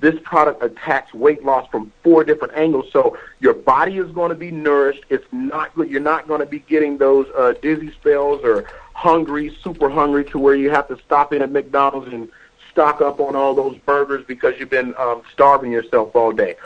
this 0.00 0.14
product 0.24 0.62
attacks 0.62 1.14
weight 1.14 1.42
loss 1.42 1.68
from 1.70 1.90
four 2.02 2.22
different 2.24 2.54
angles. 2.54 2.86
So 2.92 3.16
your 3.40 3.54
body 3.54 3.96
is 3.96 4.10
going 4.12 4.28
to 4.28 4.34
be 4.34 4.50
nourished. 4.50 5.04
It's 5.08 5.24
not 5.32 5.74
good. 5.74 5.90
You're 5.90 6.00
not 6.00 6.28
going 6.28 6.40
to 6.40 6.46
be 6.46 6.58
getting 6.60 6.98
those 6.98 7.26
uh, 7.36 7.54
dizzy 7.62 7.90
spells 7.92 8.42
or 8.44 8.66
hungry, 8.92 9.56
super 9.62 9.88
hungry, 9.88 10.24
to 10.26 10.38
where 10.38 10.54
you 10.54 10.70
have 10.70 10.88
to 10.88 10.98
stop 11.06 11.32
in 11.32 11.40
at 11.40 11.50
McDonald's 11.50 12.12
and 12.12 12.28
stock 12.74 13.00
up 13.00 13.20
on 13.20 13.36
all 13.36 13.54
those 13.54 13.78
burgers 13.86 14.24
because 14.26 14.58
you've 14.58 14.68
been 14.68 14.94
um, 14.98 15.22
starving 15.32 15.70
yourself 15.70 16.14
all 16.16 16.32
day. 16.32 16.56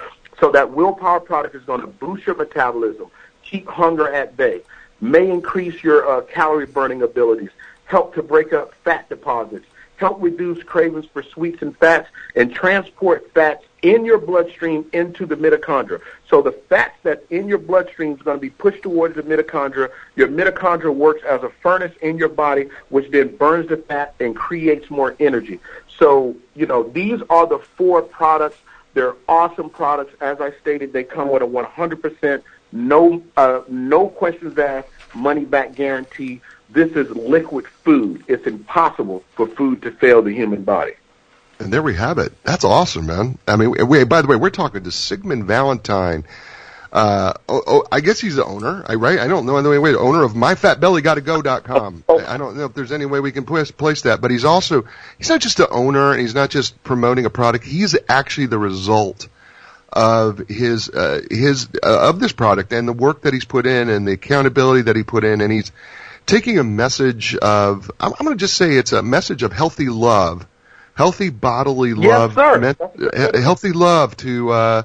So 0.41 0.51
that 0.53 0.71
willpower 0.71 1.21
product 1.21 1.55
is 1.55 1.63
going 1.65 1.83
to 1.83 1.87
boost 1.87 2.27
your 2.27 2.35
metabolism, 2.35 3.11
keep 3.43 3.69
hunger 3.69 4.11
at 4.11 4.37
bay, 4.37 4.63
may 5.03 5.31
increase 5.31 5.85
your 5.85 6.09
uh, 6.11 6.23
calorie 6.23 6.67
burning 6.67 7.03
abilities, 7.03 7.51
help 7.85 8.15
to 8.15 8.23
break 8.23 8.55
up 8.55 8.73
fat 8.85 9.07
deposits, 9.11 9.67
help 9.97 10.23
reduce 10.23 10.63
cravings 10.63 11.05
for 11.13 11.23
sweets 11.23 11.61
and 11.61 11.77
fats, 11.77 12.09
and 12.37 12.55
transport 12.55 13.31
fats 13.35 13.65
in 13.83 14.05
your 14.05 14.19
bloodstream 14.19 14.85
into 14.93 15.27
the 15.27 15.37
mitochondria. 15.37 16.01
So 16.29 16.43
the 16.43 16.53
fats 16.53 16.97
that's 17.03 17.25
in 17.31 17.49
your 17.49 17.59
bloodstream 17.59 18.15
is 18.15 18.23
going 18.23 18.37
to 18.37 18.41
be 18.41 18.51
pushed 18.51 18.83
towards 18.83 19.17
the 19.17 19.23
mitochondria. 19.23 19.91
Your 20.17 20.29
mitochondria 20.29 20.95
works 20.95 21.23
as 21.25 21.43
a 21.43 21.51
furnace 21.63 21.95
in 22.01 22.17
your 22.17 22.29
body, 22.29 22.69
which 22.89 23.11
then 23.11 23.37
burns 23.37 23.69
the 23.69 23.77
fat 23.77 24.15
and 24.21 24.35
creates 24.35 24.91
more 24.91 25.17
energy. 25.21 25.61
So, 25.99 26.37
you 26.55 26.67
know, 26.67 26.85
these 26.85 27.21
are 27.29 27.47
the 27.47 27.59
four 27.59 28.03
products. 28.03 28.59
They're 28.95 29.17
awesome 29.29 29.71
products. 29.71 30.15
As 30.21 30.41
I 30.41 30.53
stated, 30.61 30.93
they 30.93 31.05
come 31.05 31.31
with 31.31 31.43
a 31.43 31.47
100% 31.47 32.43
no 32.73 33.23
uh, 33.37 33.63
no 33.69 34.09
questions 34.09 34.59
asked, 34.59 34.89
money 35.15 35.45
back 35.45 35.75
guarantee. 35.75 36.41
This 36.71 36.93
is 36.93 37.09
liquid 37.11 37.67
food. 37.67 38.25
It's 38.29 38.47
impossible 38.47 39.25
for 39.35 39.47
food 39.47 39.83
to 39.83 39.91
fail 39.91 40.21
the 40.21 40.33
human 40.33 40.65
body. 40.65 40.93
And 41.59 41.73
there 41.73 41.83
we 41.83 41.95
have 41.95 42.19
it. 42.19 42.33
That's 42.45 42.65
awesome, 42.65 43.07
man. 43.07 43.39
I 43.49 43.57
mean, 43.57 43.89
we, 43.89 44.05
by 44.05 44.23
the 44.23 44.29
way, 44.29 44.37
we're 44.37 44.51
talking 44.51 44.85
to 44.85 44.91
Sigmund 44.93 45.47
Valentine. 45.47 46.25
Uh, 46.91 47.35
oh, 47.49 47.63
oh, 47.67 47.87
I 47.93 48.01
guess 48.01 48.19
he's 48.19 48.37
the 48.37 48.45
owner, 48.45 48.83
right? 48.89 49.19
I 49.19 49.29
don't 49.29 49.45
know 49.45 49.57
any 49.57 49.79
way. 49.79 49.95
Owner 49.95 50.23
of 50.23 50.33
myfatbellygottago.com. 50.33 52.05
Oh, 52.09 52.19
oh. 52.19 52.27
I 52.27 52.39
don't 52.39 52.57
know 52.57 52.65
if 52.65 52.75
there's 52.75 52.93
any 52.93 53.05
way 53.05 53.21
we 53.21 53.31
can 53.31 53.45
place, 53.45 53.71
place 53.71 54.03
that, 54.03 54.21
but 54.21 54.31
he's 54.31 54.45
also 54.45 54.87
he's 55.19 55.29
not 55.29 55.41
just 55.41 55.59
the 55.59 55.69
owner 55.69 56.13
and 56.13 56.21
he's 56.21 56.35
not 56.35 56.49
just 56.49 56.83
promoting 56.83 57.27
a 57.27 57.31
product. 57.31 57.65
He's 57.65 57.97
actually 58.09 58.47
the 58.47 58.59
result 58.59 59.29
of 59.93 60.39
his 60.49 60.89
uh, 60.89 61.21
his 61.31 61.69
uh, 61.83 62.09
of 62.09 62.21
this 62.21 62.33
product 62.33 62.73
and 62.73 62.89
the 62.89 62.95
work 62.95 63.23
that 63.23 63.35
he's 63.35 63.45
put 63.45 63.67
in 63.67 63.91
and 63.91 64.09
the 64.09 64.13
accountability 64.13 64.83
that 64.83 64.97
he 64.97 65.03
put 65.03 65.25
in, 65.25 65.43
and 65.43 65.53
he's 65.53 65.73
taking 66.25 66.59
a 66.59 66.65
message 66.65 67.37
of 67.37 67.91
I'm, 68.01 68.13
I'm 68.19 68.25
going 68.25 68.37
to 68.37 68.41
just 68.41 68.55
say 68.55 68.73
it's 68.73 68.93
a 68.93 69.03
message 69.03 69.43
of 69.43 69.53
healthy 69.53 69.91
love 69.91 70.47
healthy 70.95 71.31
bodily 71.31 71.95
love, 71.95 72.37
yes, 72.37 72.77
sir. 72.77 73.41
healthy 73.41 73.71
love 73.71 74.17
to 74.17 74.51
uh, 74.51 74.83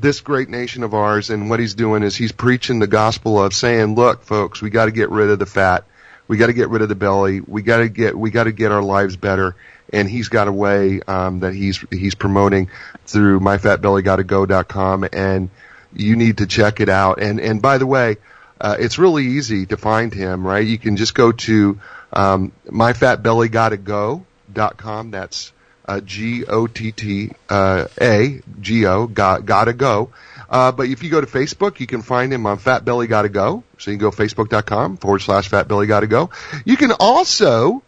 this 0.00 0.20
great 0.20 0.48
nation 0.48 0.82
of 0.82 0.94
ours. 0.94 1.30
And 1.30 1.50
what 1.50 1.60
he's 1.60 1.74
doing 1.74 2.02
is 2.02 2.16
he's 2.16 2.32
preaching 2.32 2.78
the 2.78 2.86
gospel 2.86 3.42
of 3.42 3.52
saying, 3.52 3.94
"Look, 3.94 4.22
folks, 4.22 4.62
we 4.62 4.70
got 4.70 4.86
to 4.86 4.92
get 4.92 5.10
rid 5.10 5.30
of 5.30 5.38
the 5.38 5.46
fat, 5.46 5.84
we 6.26 6.36
got 6.36 6.46
to 6.46 6.52
get 6.52 6.68
rid 6.68 6.82
of 6.82 6.88
the 6.88 6.94
belly, 6.94 7.40
we 7.40 7.62
got 7.62 7.78
to 7.78 7.88
get 7.88 8.16
we 8.16 8.30
got 8.30 8.44
to 8.44 8.52
get 8.52 8.72
our 8.72 8.82
lives 8.82 9.16
better." 9.16 9.54
And 9.92 10.08
he's 10.08 10.28
got 10.28 10.48
a 10.48 10.52
way 10.52 11.00
um, 11.06 11.40
that 11.40 11.54
he's 11.54 11.84
he's 11.90 12.14
promoting 12.14 12.70
through 13.06 13.40
myfatbellygottago.com, 13.40 15.08
and 15.12 15.50
you 15.94 16.16
need 16.16 16.38
to 16.38 16.46
check 16.46 16.80
it 16.80 16.88
out. 16.88 17.20
And 17.22 17.40
and 17.40 17.62
by 17.62 17.78
the 17.78 17.86
way. 17.86 18.16
Uh, 18.60 18.74
it's 18.76 18.98
really 18.98 19.24
easy 19.24 19.66
to 19.66 19.76
find 19.76 20.12
him, 20.12 20.44
right? 20.44 20.66
You 20.66 20.78
can 20.78 20.96
just 20.96 21.14
go 21.14 21.30
to 21.30 21.78
um, 22.12 22.50
myfatbellygottago 22.66 24.24
dot 24.52 24.76
com. 24.76 25.12
That's 25.12 25.52
uh, 25.88 26.00
G 26.00 26.44
O 26.44 26.66
T 26.66 26.92
T 26.92 27.30
uh, 27.48 27.86
A 28.00 28.40
G 28.60 28.86
O 28.86 29.06
got 29.06 29.46
gotta 29.46 29.72
go. 29.72 30.10
Uh, 30.48 30.72
but 30.72 30.88
if 30.88 31.02
you 31.02 31.10
go 31.10 31.20
to 31.20 31.26
Facebook, 31.26 31.80
you 31.80 31.86
can 31.86 32.02
find 32.02 32.32
him 32.32 32.46
on 32.46 32.58
Fat 32.58 32.84
Belly 32.84 33.06
Gotta 33.06 33.28
Go. 33.28 33.64
So 33.78 33.90
you 33.90 33.98
can 33.98 34.10
go 34.10 34.10
facebook.com 34.10 34.96
forward 34.96 35.20
slash 35.20 35.48
Fat 35.48 35.68
Belly 35.68 35.86
Gotta 35.86 36.06
Go. 36.06 36.30
You 36.64 36.76
can 36.76 36.92
also 36.92 37.82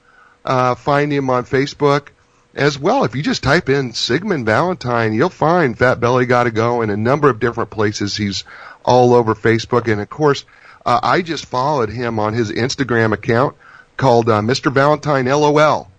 uh, 0.45 0.75
find 0.75 1.13
him 1.13 1.31
on 1.31 1.45
Facebook 1.45 2.09
as 2.55 2.79
well. 2.79 3.05
If 3.05 3.15
you 3.15 3.23
just 3.23 3.43
type 3.43 3.71
in 3.71 3.93
Sigmund 3.93 4.45
Valentine, 4.45 5.15
you'll 5.15 5.31
find 5.31 5.79
Fat 5.79 6.01
Belly 6.01 6.27
Gotta 6.27 6.51
Go 6.51 6.83
in 6.83 6.91
a 6.91 6.97
number 6.97 7.31
of 7.31 7.41
different 7.41 7.71
places. 7.71 8.17
He's 8.17 8.45
all 8.85 9.15
over 9.15 9.35
Facebook, 9.35 9.91
and 9.91 10.01
of 10.01 10.11
course, 10.11 10.45
uh, 10.85 11.01
I 11.03 11.23
just 11.23 11.47
followed 11.47 11.91
him 11.91 12.19
on 12.19 12.35
his 12.35 12.51
Instagram 12.51 13.13
account 13.13 13.57
called 13.97 14.29
uh, 14.29 14.41
Mr. 14.41 14.73
Valentine 14.73 15.27
LOL 15.27 15.90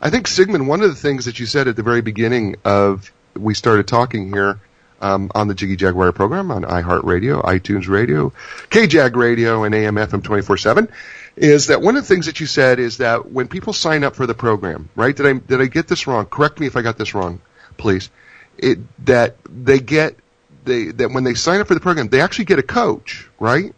I 0.00 0.10
think 0.10 0.26
Sigmund, 0.26 0.66
one 0.66 0.82
of 0.82 0.88
the 0.88 0.96
things 0.96 1.26
that 1.26 1.38
you 1.38 1.46
said 1.46 1.68
at 1.68 1.76
the 1.76 1.84
very 1.84 2.02
beginning 2.02 2.56
of 2.64 3.10
we 3.36 3.54
started 3.54 3.86
talking 3.86 4.32
here 4.32 4.58
um, 5.04 5.30
on 5.34 5.48
the 5.48 5.54
Jiggy 5.54 5.76
Jaguar 5.76 6.12
program 6.12 6.50
on 6.50 6.62
iHeartRadio, 6.62 7.44
iTunes 7.44 7.88
Radio, 7.88 8.32
KJAG 8.70 9.14
Radio, 9.14 9.64
and 9.64 9.74
AM/FM 9.74 10.22
24/7 10.22 10.88
is 11.36 11.66
that 11.66 11.82
one 11.82 11.96
of 11.96 12.02
the 12.04 12.08
things 12.08 12.26
that 12.26 12.40
you 12.40 12.46
said 12.46 12.78
is 12.78 12.98
that 12.98 13.30
when 13.30 13.48
people 13.48 13.72
sign 13.74 14.02
up 14.02 14.16
for 14.16 14.26
the 14.26 14.34
program, 14.34 14.88
right? 14.96 15.14
Did 15.14 15.26
I 15.26 15.32
did 15.34 15.60
I 15.60 15.66
get 15.66 15.88
this 15.88 16.06
wrong? 16.06 16.24
Correct 16.24 16.58
me 16.58 16.66
if 16.66 16.76
I 16.76 16.82
got 16.82 16.96
this 16.96 17.14
wrong, 17.14 17.40
please. 17.76 18.08
It 18.56 18.78
that 19.04 19.36
they 19.44 19.78
get 19.78 20.16
they 20.64 20.86
that 20.86 21.10
when 21.10 21.24
they 21.24 21.34
sign 21.34 21.60
up 21.60 21.66
for 21.66 21.74
the 21.74 21.80
program, 21.80 22.08
they 22.08 22.22
actually 22.22 22.46
get 22.46 22.58
a 22.58 22.62
coach, 22.62 23.28
right? 23.38 23.74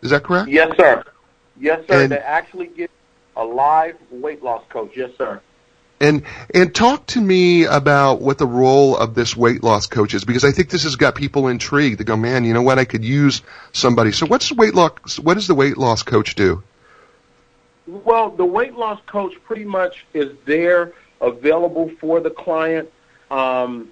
Is 0.00 0.10
that 0.10 0.22
correct? 0.22 0.48
Yes, 0.48 0.74
sir. 0.78 1.04
Yes, 1.58 1.86
sir. 1.88 2.04
And- 2.04 2.12
they 2.12 2.18
actually 2.18 2.68
get 2.68 2.90
a 3.36 3.44
live 3.44 3.96
weight 4.10 4.42
loss 4.42 4.64
coach. 4.70 4.92
Yes, 4.96 5.10
sir. 5.18 5.40
And 6.00 6.22
and 6.54 6.74
talk 6.74 7.06
to 7.08 7.20
me 7.20 7.64
about 7.64 8.22
what 8.22 8.38
the 8.38 8.46
role 8.46 8.96
of 8.96 9.14
this 9.14 9.36
weight 9.36 9.62
loss 9.62 9.86
coach 9.86 10.14
is 10.14 10.24
because 10.24 10.44
I 10.44 10.50
think 10.50 10.70
this 10.70 10.84
has 10.84 10.96
got 10.96 11.14
people 11.14 11.48
intrigued. 11.48 12.00
They 12.00 12.04
go, 12.04 12.16
man, 12.16 12.44
you 12.44 12.54
know 12.54 12.62
what? 12.62 12.78
I 12.78 12.86
could 12.86 13.04
use 13.04 13.42
somebody. 13.72 14.12
So 14.12 14.26
what's 14.26 14.50
weight 14.50 14.74
loss? 14.74 15.18
What 15.18 15.34
does 15.34 15.46
the 15.46 15.54
weight 15.54 15.76
loss 15.76 16.02
coach 16.02 16.34
do? 16.36 16.62
Well, 17.86 18.30
the 18.30 18.46
weight 18.46 18.74
loss 18.74 19.00
coach 19.06 19.34
pretty 19.44 19.64
much 19.64 20.06
is 20.14 20.32
there, 20.46 20.92
available 21.20 21.90
for 22.00 22.20
the 22.20 22.30
client. 22.30 22.90
Um, 23.30 23.90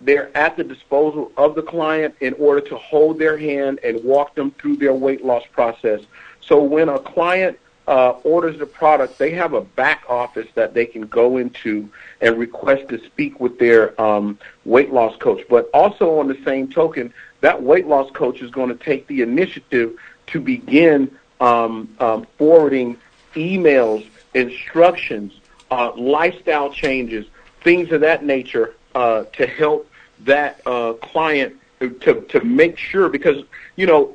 they're 0.00 0.36
at 0.36 0.56
the 0.56 0.62
disposal 0.62 1.32
of 1.36 1.56
the 1.56 1.62
client 1.62 2.14
in 2.20 2.34
order 2.34 2.60
to 2.68 2.76
hold 2.76 3.18
their 3.18 3.36
hand 3.36 3.80
and 3.82 4.04
walk 4.04 4.36
them 4.36 4.52
through 4.52 4.76
their 4.76 4.92
weight 4.94 5.24
loss 5.24 5.42
process. 5.50 6.02
So 6.40 6.62
when 6.62 6.88
a 6.88 7.00
client 7.00 7.58
uh, 7.88 8.10
orders 8.22 8.58
the 8.58 8.66
product, 8.66 9.18
they 9.18 9.30
have 9.30 9.54
a 9.54 9.62
back 9.62 10.04
office 10.08 10.46
that 10.54 10.74
they 10.74 10.84
can 10.84 11.06
go 11.06 11.38
into 11.38 11.88
and 12.20 12.38
request 12.38 12.88
to 12.90 13.04
speak 13.06 13.40
with 13.40 13.58
their 13.58 13.98
um, 14.00 14.38
weight 14.66 14.92
loss 14.92 15.16
coach. 15.16 15.42
But 15.48 15.70
also 15.72 16.18
on 16.18 16.28
the 16.28 16.38
same 16.44 16.68
token, 16.70 17.12
that 17.40 17.62
weight 17.62 17.86
loss 17.86 18.10
coach 18.10 18.42
is 18.42 18.50
going 18.50 18.68
to 18.68 18.84
take 18.84 19.06
the 19.06 19.22
initiative 19.22 19.96
to 20.28 20.40
begin 20.40 21.10
um, 21.40 21.88
um, 21.98 22.26
forwarding 22.36 22.98
emails, 23.34 24.06
instructions, 24.34 25.40
uh, 25.70 25.92
lifestyle 25.96 26.70
changes, 26.70 27.24
things 27.62 27.90
of 27.90 28.02
that 28.02 28.22
nature 28.22 28.74
uh, 28.94 29.24
to 29.32 29.46
help 29.46 29.90
that 30.20 30.60
uh, 30.66 30.92
client 30.94 31.56
to 31.78 32.26
to 32.28 32.44
make 32.44 32.76
sure 32.76 33.08
because 33.08 33.44
you 33.76 33.86
know 33.86 34.14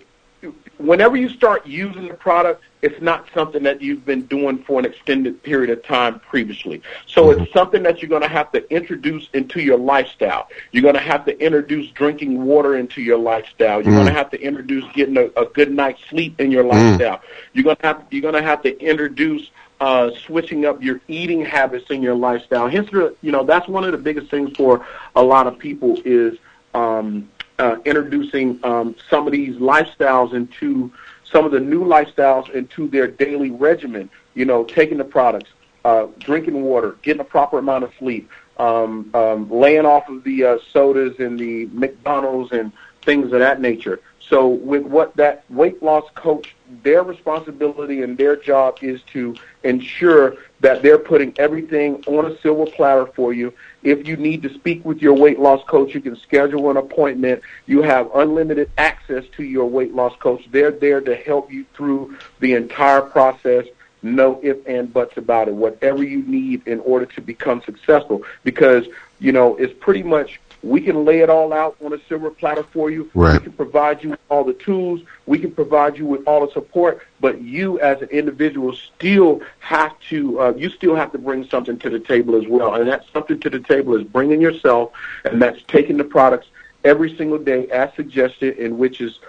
whenever 0.78 1.16
you 1.16 1.30
start 1.30 1.66
using 1.66 2.08
the 2.08 2.14
product, 2.14 2.64
it's 2.82 3.02
not 3.02 3.26
something 3.34 3.64
that 3.64 3.82
you've 3.82 4.06
been 4.06 4.24
doing 4.24 4.62
for 4.64 4.80
an 4.80 4.86
extended 4.86 5.42
period 5.42 5.70
of 5.70 5.84
time 5.86 6.20
previously. 6.20 6.82
So 7.08 7.32
it's 7.32 7.52
something 7.54 7.82
that 7.84 8.02
you're 8.02 8.10
going 8.10 8.24
to 8.24 8.28
have 8.28 8.52
to 8.52 8.70
introduce 8.74 9.30
into 9.34 9.62
your 9.62 9.78
lifestyle. 9.78 10.50
You're 10.72 10.82
going 10.82 10.96
to 10.96 11.00
have 11.00 11.26
to 11.26 11.40
introduce 11.40 11.90
drinking 11.92 12.44
water 12.44 12.76
into 12.76 13.02
your 13.02 13.18
lifestyle. 13.18 13.82
You're 13.82 13.94
going 13.94 14.08
to 14.08 14.14
have 14.14 14.30
to 14.32 14.42
introduce 14.42 14.84
getting 14.94 15.18
a, 15.18 15.28
a 15.40 15.46
good 15.46 15.72
night's 15.72 16.02
sleep 16.10 16.42
in 16.42 16.52
your 16.52 16.64
lifestyle. 16.66 17.22
You're 17.54 17.64
going 17.64 17.78
to 17.78 17.86
have 17.88 18.04
you're 18.10 18.22
going 18.22 18.34
to 18.34 18.42
have 18.42 18.62
to 18.64 18.78
introduce 18.80 19.50
uh, 19.80 20.12
switching 20.26 20.66
up 20.66 20.82
your 20.82 21.00
eating 21.08 21.44
habits 21.44 21.90
in 21.90 22.02
your 22.02 22.16
lifestyle. 22.16 22.68
Hence, 22.68 22.90
you 22.92 23.32
know, 23.32 23.44
that's 23.44 23.68
one 23.68 23.84
of 23.84 23.92
the 23.92 23.98
biggest 23.98 24.30
things 24.30 24.56
for 24.56 24.86
a 25.16 25.24
lot 25.24 25.48
of 25.48 25.58
people 25.58 26.02
is 26.06 26.38
um, 26.74 27.30
uh, 27.60 27.78
introducing 27.86 28.60
um, 28.64 28.96
some 29.10 29.28
of 29.28 29.34
these 29.34 29.56
lifestyles 29.58 30.34
into 30.34 30.92
some 31.24 31.46
of 31.46 31.52
the 31.52 31.60
new 31.60 31.84
lifestyles 31.84 32.50
into 32.52 32.88
their 32.88 33.08
daily 33.08 33.52
regimen. 33.52 34.10
You 34.34 34.46
know, 34.46 34.64
taking 34.64 34.98
the 34.98 35.04
products, 35.04 35.52
uh, 35.86 36.08
drinking 36.20 36.62
water, 36.64 36.98
getting 37.02 37.22
a 37.22 37.26
proper 37.26 37.60
amount 37.60 37.84
of 37.84 37.92
sleep, 38.00 38.30
um, 38.58 39.10
um, 39.14 39.50
laying 39.50 39.86
off 39.86 40.10
of 40.10 40.24
the 40.24 40.44
uh, 40.44 40.58
sodas 40.72 41.20
and 41.20 41.40
the 41.40 41.68
McDonald's 41.68 42.52
and 42.52 42.72
things 43.04 43.32
of 43.32 43.40
that 43.40 43.62
nature. 43.62 44.00
So 44.20 44.48
with 44.48 44.84
what 44.84 45.16
that 45.18 45.44
weight 45.50 45.84
loss 45.84 46.10
coach, 46.16 46.56
their 46.82 47.04
responsibility 47.04 48.02
and 48.02 48.18
their 48.18 48.36
job 48.36 48.80
is 48.82 49.02
to 49.14 49.36
ensure 49.64 50.38
that 50.62 50.82
they're 50.82 50.98
putting 50.98 51.34
everything 51.38 52.04
on 52.08 52.26
a 52.26 52.40
silver 52.40 52.66
platter 52.66 53.06
for 53.06 53.34
you. 53.34 53.54
If 53.84 54.08
you 54.08 54.16
need 54.16 54.44
to 54.44 54.54
speak 54.54 54.86
with 54.86 55.02
your 55.02 55.14
weight 55.14 55.40
loss 55.40 55.64
coach, 55.66 55.94
you 55.94 56.02
can 56.02 56.16
schedule 56.16 56.70
an 56.72 56.78
appointment. 56.78 57.42
You 57.66 57.82
have 57.82 58.10
unlimited 58.16 58.72
access 58.78 59.26
to 59.38 59.44
your 59.44 59.66
weight 59.66 59.94
loss 59.94 60.16
coach. 60.18 60.48
They're 60.52 60.72
there 60.72 61.02
to 61.02 61.16
help 61.16 61.52
you 61.52 61.66
through 61.74 62.18
the 62.40 62.54
entire 62.54 63.02
process. 63.02 63.66
No 64.02 64.40
ifs 64.44 64.66
and 64.66 64.92
buts 64.92 65.18
about 65.18 65.48
it. 65.48 65.54
Whatever 65.54 66.04
you 66.04 66.24
need 66.24 66.68
in 66.68 66.80
order 66.82 67.06
to 67.06 67.22
become 67.22 67.62
successful. 67.62 68.24
Because, 68.44 68.86
you 69.20 69.32
know, 69.32 69.56
it's 69.58 69.74
pretty 69.80 70.04
much 70.04 70.40
we 70.64 70.80
can 70.80 71.04
lay 71.04 71.20
it 71.20 71.30
all 71.30 71.52
out 71.52 71.76
on 71.84 71.94
a 71.94 72.00
silver 72.08 72.32
platter 72.32 72.64
for 72.64 72.90
you. 72.90 73.12
Right. 73.14 73.34
We 73.34 73.40
can 73.40 73.52
provide 73.52 74.02
you 74.02 74.12
with 74.12 74.20
all 74.30 74.46
the 74.46 74.54
tools. 74.54 75.02
We 75.26 75.38
can 75.38 75.52
provide 75.52 75.98
you 75.98 76.06
with 76.06 76.26
all 76.26 76.46
the 76.46 76.52
support. 76.54 77.06
But 77.20 77.42
you, 77.42 77.80
as 77.82 78.02
an 78.02 78.10
individual, 78.10 78.74
still 78.74 79.42
have 79.60 80.00
to. 80.10 80.40
Uh, 80.40 80.54
you 80.56 80.70
still 80.70 80.96
have 80.96 81.12
to 81.12 81.18
bring 81.18 81.48
something 81.50 81.78
to 81.80 81.90
the 81.90 82.00
table 82.00 82.36
as 82.36 82.48
well. 82.48 82.76
And 82.76 82.88
that 82.90 83.06
something 83.12 83.40
to 83.42 83.50
the 83.50 83.60
table 83.60 83.96
is 83.96 84.04
bringing 84.04 84.40
yourself, 84.40 84.94
and 85.26 85.42
that's 85.42 85.62
taking 85.68 85.98
the 85.98 86.06
products 86.06 86.48
every 86.86 87.16
single 87.18 87.40
day 87.40 87.68
as 87.68 87.94
suggested, 87.96 88.58
in 88.58 88.78
which 88.78 89.02
is 89.02 89.20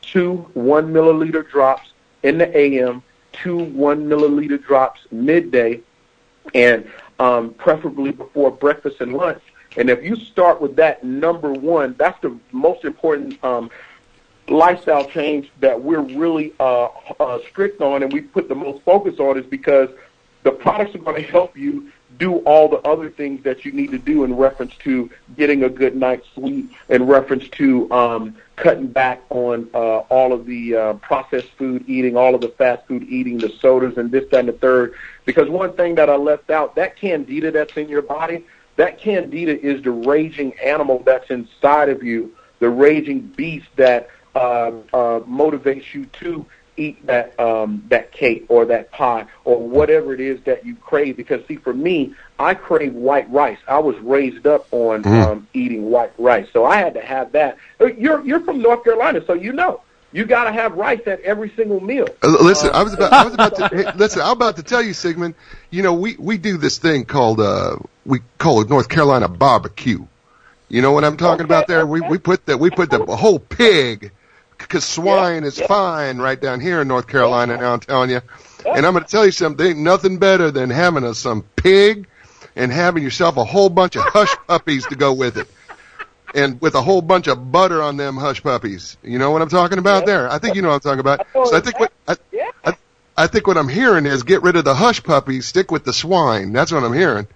two 0.00 0.36
one 0.54 0.92
milliliter 0.92 1.48
drops 1.48 1.92
in 2.22 2.38
the 2.38 2.56
AM, 2.56 3.02
two 3.32 3.58
one 3.58 4.08
milliliter 4.08 4.62
drops 4.62 5.00
midday, 5.10 5.80
and 6.54 6.90
um, 7.18 7.52
preferably 7.54 8.10
before 8.10 8.50
breakfast 8.50 9.00
and 9.00 9.12
lunch. 9.14 9.42
And 9.78 9.88
if 9.88 10.02
you 10.02 10.16
start 10.16 10.60
with 10.60 10.74
that 10.76 11.04
number 11.04 11.52
one, 11.52 11.94
that's 11.98 12.20
the 12.20 12.36
most 12.50 12.84
important 12.84 13.42
um, 13.44 13.70
lifestyle 14.48 15.06
change 15.06 15.50
that 15.60 15.80
we're 15.80 16.00
really 16.00 16.52
uh, 16.58 16.88
uh, 17.20 17.38
strict 17.48 17.80
on, 17.80 18.02
and 18.02 18.12
we 18.12 18.20
put 18.20 18.48
the 18.48 18.56
most 18.56 18.82
focus 18.82 19.20
on, 19.20 19.38
is 19.38 19.46
because 19.46 19.88
the 20.42 20.50
products 20.50 20.96
are 20.96 20.98
going 20.98 21.22
to 21.22 21.30
help 21.30 21.56
you 21.56 21.92
do 22.18 22.38
all 22.38 22.68
the 22.68 22.78
other 22.78 23.08
things 23.08 23.44
that 23.44 23.64
you 23.64 23.70
need 23.70 23.92
to 23.92 23.98
do 23.98 24.24
in 24.24 24.34
reference 24.34 24.74
to 24.78 25.08
getting 25.36 25.62
a 25.62 25.68
good 25.68 25.94
night's 25.94 26.26
sleep, 26.34 26.72
in 26.88 27.06
reference 27.06 27.48
to 27.50 27.88
um, 27.92 28.36
cutting 28.56 28.88
back 28.88 29.22
on 29.30 29.70
uh, 29.74 29.98
all 30.08 30.32
of 30.32 30.44
the 30.44 30.74
uh, 30.74 30.92
processed 30.94 31.50
food 31.56 31.84
eating, 31.86 32.16
all 32.16 32.34
of 32.34 32.40
the 32.40 32.48
fast 32.48 32.84
food 32.88 33.04
eating, 33.04 33.38
the 33.38 33.48
sodas, 33.60 33.96
and 33.96 34.10
this, 34.10 34.28
that, 34.30 34.40
and 34.40 34.48
the 34.48 34.52
third. 34.54 34.94
Because 35.24 35.48
one 35.48 35.72
thing 35.74 35.94
that 35.94 36.10
I 36.10 36.16
left 36.16 36.50
out, 36.50 36.74
that 36.74 36.96
candida 36.96 37.52
that's 37.52 37.76
in 37.76 37.88
your 37.88 38.02
body, 38.02 38.44
that 38.78 38.98
candida 38.98 39.60
is 39.60 39.82
the 39.82 39.90
raging 39.90 40.58
animal 40.60 41.02
that's 41.04 41.28
inside 41.30 41.88
of 41.88 42.02
you, 42.04 42.32
the 42.60 42.70
raging 42.70 43.20
beast 43.20 43.66
that 43.74 44.08
uh, 44.36 44.70
uh, 44.92 45.20
motivates 45.20 45.92
you 45.92 46.06
to 46.06 46.46
eat 46.76 47.04
that 47.06 47.38
um, 47.40 47.82
that 47.88 48.12
cake 48.12 48.46
or 48.48 48.64
that 48.66 48.92
pie 48.92 49.26
or 49.44 49.58
whatever 49.58 50.14
it 50.14 50.20
is 50.20 50.40
that 50.44 50.64
you 50.64 50.76
crave. 50.76 51.16
Because 51.16 51.44
see, 51.48 51.56
for 51.56 51.74
me, 51.74 52.14
I 52.38 52.54
crave 52.54 52.94
white 52.94 53.28
rice. 53.32 53.58
I 53.66 53.80
was 53.80 53.96
raised 53.98 54.46
up 54.46 54.68
on 54.70 55.04
um, 55.06 55.48
eating 55.54 55.90
white 55.90 56.12
rice, 56.16 56.46
so 56.52 56.64
I 56.64 56.76
had 56.76 56.94
to 56.94 57.00
have 57.00 57.32
that. 57.32 57.58
Uh, 57.80 57.86
You're 57.86 58.24
you're 58.24 58.40
from 58.40 58.62
North 58.62 58.84
Carolina, 58.84 59.24
so 59.26 59.32
you 59.32 59.52
know 59.52 59.82
you 60.12 60.24
got 60.24 60.44
to 60.44 60.52
have 60.52 60.74
rice 60.74 61.00
at 61.06 61.20
every 61.20 61.52
single 61.54 61.80
meal. 61.80 62.06
Uh, 62.22 62.28
listen, 62.28 62.70
I 62.72 62.82
was 62.82 62.94
about, 62.94 63.12
I 63.12 63.24
was 63.24 63.34
about 63.34 63.56
to, 63.56 63.68
hey, 63.68 63.92
listen, 63.94 64.22
I'm 64.22 64.32
about 64.32 64.56
to 64.56 64.62
tell 64.62 64.82
you, 64.82 64.94
Sigmund, 64.94 65.34
you 65.70 65.82
know, 65.82 65.92
we, 65.92 66.16
we 66.18 66.38
do 66.38 66.56
this 66.56 66.78
thing 66.78 67.04
called, 67.04 67.40
uh, 67.40 67.76
we 68.08 68.20
call 68.38 68.60
it 68.62 68.68
North 68.70 68.88
Carolina 68.88 69.28
barbecue. 69.28 70.06
You 70.68 70.82
know 70.82 70.92
what 70.92 71.04
I'm 71.04 71.16
talking 71.16 71.44
Okay, 71.44 71.54
about 71.54 71.66
there? 71.66 71.86
We, 71.86 72.00
okay. 72.00 72.08
we 72.08 72.18
put 72.18 72.46
the, 72.46 72.56
we 72.58 72.70
put 72.70 72.90
the 72.90 73.04
whole 73.04 73.38
pig, 73.38 74.12
cause 74.58 74.84
swine 74.84 75.44
is 75.44 75.58
fine 75.60 76.18
right 76.18 76.40
down 76.40 76.60
here 76.60 76.80
in 76.82 76.88
North 76.88 77.06
Carolina 77.06 77.56
now, 77.56 77.72
I'm 77.74 77.80
telling 77.80 78.10
you. 78.10 78.20
And 78.66 78.84
I'm 78.84 78.92
going 78.92 79.04
to 79.04 79.10
tell 79.10 79.24
you 79.24 79.32
something, 79.32 79.64
ain't 79.66 79.78
nothing 79.78 80.18
better 80.18 80.50
than 80.50 80.68
having 80.70 81.04
a, 81.04 81.14
some 81.14 81.42
pig 81.56 82.06
and 82.56 82.72
having 82.72 83.02
yourself 83.02 83.36
a 83.36 83.44
whole 83.44 83.68
bunch 83.70 83.96
of 83.96 84.02
hush 84.04 84.34
puppies 84.48 84.86
to 84.86 84.96
go 84.96 85.12
with 85.12 85.36
it. 85.38 85.48
and 86.34 86.60
with 86.60 86.74
a 86.74 86.82
whole 86.82 87.00
bunch 87.02 87.28
of 87.28 87.50
butter 87.52 87.80
on 87.82 87.96
them 87.96 88.16
hush 88.16 88.42
puppies. 88.42 88.96
You 89.02 89.18
know 89.18 89.30
what 89.30 89.40
I'm 89.42 89.48
talking 89.48 89.78
about 89.78 90.04
there? 90.06 90.30
I 90.30 90.38
think 90.38 90.56
you 90.56 90.62
know 90.62 90.68
what 90.68 90.74
I'm 90.74 90.80
talking 90.98 91.00
about. 91.00 91.26
So 91.32 91.56
I 91.56 91.60
think 91.60 91.78
what 91.80 91.92
I, 92.06 92.16
I, 92.64 92.76
I 93.16 93.26
think 93.28 93.46
what 93.46 93.56
I'm 93.56 93.68
hearing 93.68 94.04
is 94.06 94.22
get 94.24 94.42
rid 94.42 94.56
of 94.56 94.64
the 94.64 94.74
hush 94.74 95.02
puppies, 95.02 95.46
stick 95.46 95.70
with 95.70 95.84
the 95.84 95.92
swine. 95.94 96.52
That's 96.52 96.70
what 96.72 96.84
I'm 96.84 96.92
hearing. 96.92 97.26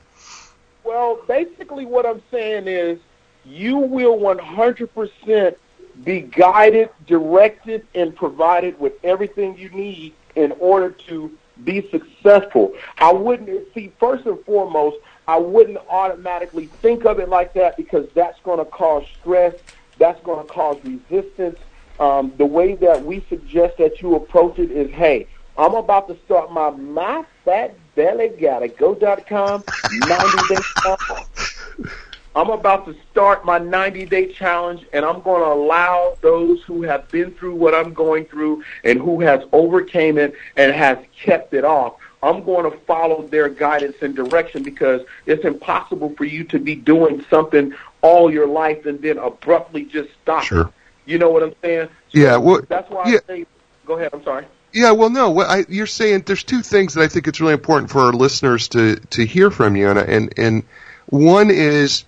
Well, 0.85 1.21
basically, 1.29 1.87
what 1.87 2.07
I'm 2.07 2.23
saying 2.31 2.67
is 2.67 2.99
you 3.45 3.77
will 3.77 4.19
100% 4.19 5.57
be 6.05 6.21
guided, 6.23 6.91
directed, 7.07 7.87
and 7.95 8.15
provided 8.15 8.79
with 8.81 8.93
everything 9.05 9.57
you 9.57 9.69
need 9.71 10.15
in 10.35 10.53
order 10.53 10.91
to 10.91 11.31
be 11.65 11.89
successful. 11.91 12.73
I 12.99 13.13
wouldn't 13.13 13.73
see 13.75 13.93
first 14.01 14.27
and 14.27 14.43
foremost. 14.45 14.97
I 15.29 15.39
wouldn't 15.39 15.79
automatically 15.89 16.67
think 16.67 17.05
of 17.05 17.21
it 17.21 17.29
like 17.29 17.53
that 17.55 17.77
because 17.77 18.09
that's 18.15 18.41
going 18.41 18.59
to 18.59 18.65
cause 18.65 19.05
stress. 19.21 19.55
That's 19.99 20.21
going 20.25 20.45
to 20.45 20.53
cause 20.53 20.79
resistance. 20.83 21.59
Um, 22.01 22.33
the 22.39 22.47
way 22.47 22.75
that 22.77 23.05
we 23.05 23.25
suggest 23.29 23.77
that 23.79 24.01
you 24.01 24.17
approach 24.17 24.59
it 24.59 24.71
is, 24.71 24.91
hey, 24.91 25.29
I'm 25.57 25.75
about 25.75 26.09
to 26.09 26.17
start 26.25 26.51
my 26.51 26.71
my 26.71 27.25
fat 27.45 27.77
belly 27.95 28.29
gotta 28.29 28.69
go.com 28.69 29.65
90 29.93 30.39
day 30.49 30.61
challenge. 30.83 31.27
I'm 32.35 32.49
about 32.49 32.87
to 32.87 32.97
start 33.11 33.45
my 33.45 33.59
90 33.59 34.07
day 34.07 34.33
challenge 34.33 34.87
and 34.93 35.05
I'm 35.05 35.21
going 35.21 35.43
to 35.43 35.49
allow 35.49 36.17
those 36.23 36.63
who 36.63 36.83
have 36.83 37.11
been 37.11 37.33
through 37.33 37.55
what 37.57 37.75
I'm 37.75 37.93
going 37.93 38.25
through 38.25 38.65
and 38.85 38.99
who 38.99 39.21
has 39.21 39.43
overcame 39.53 40.17
it 40.17 40.35
and 40.57 40.73
has 40.73 40.97
kept 41.15 41.53
it 41.53 41.65
off. 41.65 41.97
I'm 42.23 42.43
going 42.45 42.71
to 42.71 42.77
follow 42.87 43.27
their 43.27 43.49
guidance 43.49 43.97
and 44.01 44.15
direction 44.15 44.63
because 44.63 45.03
it's 45.27 45.45
impossible 45.45 46.15
for 46.17 46.25
you 46.25 46.45
to 46.45 46.59
be 46.59 46.75
doing 46.75 47.25
something 47.29 47.75
all 48.01 48.33
your 48.33 48.47
life 48.47 48.87
and 48.87 49.03
then 49.03 49.19
abruptly 49.19 49.85
just 49.85 50.09
stop. 50.23 50.45
Sure. 50.45 50.73
You 51.05 51.19
know 51.19 51.31
what 51.31 51.43
I'm 51.43 51.55
saying? 51.63 51.89
So 51.89 52.19
Yeah, 52.19 52.37
well, 52.37 52.63
that's 52.67 52.89
why 52.91 53.11
yeah. 53.11 53.19
I 53.25 53.27
say, 53.27 53.47
go 53.85 53.99
ahead, 53.99 54.11
I'm 54.15 54.23
sorry. 54.25 54.47
Yeah, 54.73 54.93
well, 54.93 55.11
no. 55.11 55.31
What 55.31 55.49
I, 55.49 55.65
you're 55.69 55.87
saying 55.87 56.23
there's 56.27 56.45
two 56.45 56.63
things 56.63 56.95
that 56.95 57.03
I 57.03 57.09
think 57.09 57.29
it's 57.29 57.41
really 57.41 57.53
important 57.53 57.91
for 57.91 58.01
our 58.01 58.13
listeners 58.13 58.69
to 58.69 58.97
to 58.97 59.27
hear 59.27 59.51
from 59.51 59.77
you, 59.77 59.89
and 59.89 59.99
and 59.99 60.35
and 60.39 60.63
one 61.07 61.51
is 61.51 62.05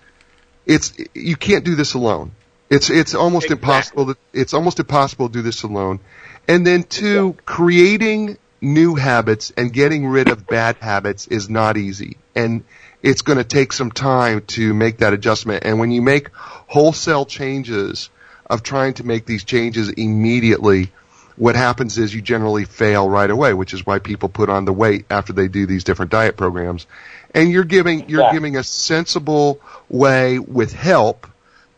it's 0.65 0.93
you 1.13 1.35
can't 1.35 1.63
do 1.63 1.75
this 1.75 1.93
alone. 1.93 2.31
It's 2.69 2.89
it's 2.89 3.13
almost 3.13 3.45
Exactly. 3.45 3.67
impossible. 3.69 4.05
To, 4.07 4.17
it's 4.33 4.53
almost 4.53 4.79
impossible 4.79 5.27
to 5.27 5.33
do 5.33 5.41
this 5.41 5.63
alone. 5.63 5.99
And 6.47 6.65
then 6.65 6.83
two, 6.83 7.35
creating 7.45 8.37
new 8.61 8.95
habits 8.95 9.51
and 9.55 9.71
getting 9.71 10.07
rid 10.07 10.29
of 10.29 10.47
bad 10.47 10.77
habits 10.77 11.27
is 11.27 11.49
not 11.49 11.77
easy, 11.77 12.17
and 12.35 12.63
it's 13.03 13.21
going 13.21 13.37
to 13.37 13.43
take 13.43 13.73
some 13.73 13.91
time 13.91 14.41
to 14.41 14.73
make 14.73 14.97
that 14.97 15.13
adjustment. 15.13 15.63
And 15.63 15.77
when 15.79 15.91
you 15.91 16.01
make 16.01 16.29
wholesale 16.33 17.25
changes 17.25 18.09
of 18.47 18.63
trying 18.63 18.95
to 18.95 19.03
make 19.03 19.25
these 19.25 19.43
changes 19.43 19.89
immediately, 19.89 20.91
what 21.37 21.55
happens 21.55 21.97
is 21.97 22.13
you 22.13 22.21
generally 22.21 22.65
fail 22.65 23.09
right 23.09 23.29
away, 23.29 23.53
which 23.53 23.73
is 23.73 23.85
why 23.85 23.99
people 23.99 24.29
put 24.29 24.49
on 24.49 24.65
the 24.65 24.73
weight 24.73 25.05
after 25.09 25.33
they 25.33 25.47
do 25.47 25.65
these 25.65 25.83
different 25.83 26.11
diet 26.11 26.37
programs. 26.37 26.87
And 27.33 27.51
you're 27.51 27.65
giving 27.65 28.09
you're 28.09 28.21
Yeah. 28.21 28.31
giving 28.33 28.55
a 28.57 28.63
sensible 28.63 29.59
way 29.89 30.39
with 30.39 30.71
help 30.73 31.27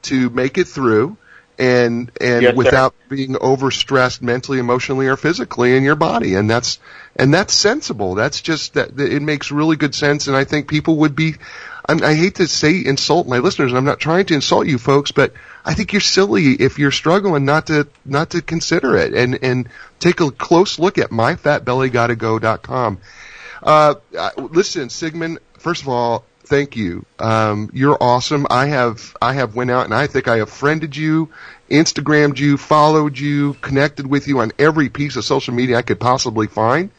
to 0.03 0.29
make 0.29 0.57
it 0.57 0.67
through 0.67 1.17
and 1.57 2.11
and 2.21 2.43
Yes, 2.43 2.51
sir. 2.51 2.55
without 2.57 2.93
being 3.09 3.33
overstressed 3.33 4.21
mentally, 4.21 4.59
emotionally, 4.59 5.07
or 5.07 5.17
physically 5.17 5.75
in 5.75 5.83
your 5.83 5.95
body. 5.95 6.35
And 6.35 6.47
that's 6.47 6.77
and 7.15 7.33
that's 7.33 7.53
sensible. 7.53 8.13
That's 8.13 8.41
just 8.41 8.75
that 8.75 8.99
it 8.99 9.21
makes 9.23 9.51
really 9.51 9.75
good 9.75 9.95
sense. 9.95 10.27
And 10.27 10.35
I 10.37 10.43
think 10.43 10.67
people 10.67 10.97
would 10.97 11.15
be. 11.15 11.35
I'm, 11.87 12.03
I 12.03 12.15
hate 12.15 12.35
to 12.35 12.47
say 12.47 12.83
insult 12.83 13.27
my 13.27 13.39
listeners, 13.39 13.71
and 13.71 13.77
I'm 13.77 13.85
not 13.85 13.99
trying 13.99 14.25
to 14.25 14.33
insult 14.33 14.67
you 14.67 14.77
folks, 14.77 15.11
but 15.11 15.33
I 15.63 15.73
think 15.73 15.93
you're 15.93 16.01
silly 16.01 16.53
if 16.53 16.79
you're 16.79 16.91
struggling 16.91 17.45
not 17.45 17.67
to 17.67 17.87
not 18.05 18.31
to 18.31 18.41
consider 18.41 18.97
it 18.97 19.13
and 19.13 19.39
and 19.41 19.69
take 19.99 20.19
a 20.19 20.31
close 20.31 20.79
look 20.79 20.97
at 20.97 21.11
myfatbellygottago.com. 21.11 22.99
Uh, 23.63 23.95
uh, 24.17 24.29
listen, 24.37 24.89
Sigmund. 24.89 25.39
First 25.57 25.81
of 25.81 25.89
all, 25.89 26.25
thank 26.43 26.75
you. 26.75 27.05
Um, 27.19 27.69
you're 27.73 27.97
awesome. 28.01 28.47
I 28.49 28.67
have 28.67 29.15
I 29.21 29.33
have 29.33 29.55
went 29.55 29.71
out 29.71 29.85
and 29.85 29.93
I 29.93 30.07
think 30.07 30.27
I 30.27 30.37
have 30.37 30.49
friended 30.49 30.95
you, 30.95 31.29
Instagrammed 31.69 32.37
you, 32.37 32.57
followed 32.57 33.17
you, 33.17 33.53
connected 33.55 34.07
with 34.07 34.27
you 34.27 34.39
on 34.39 34.51
every 34.59 34.89
piece 34.89 35.15
of 35.15 35.23
social 35.23 35.53
media 35.53 35.77
I 35.77 35.81
could 35.83 35.99
possibly 35.99 36.47
find, 36.47 36.91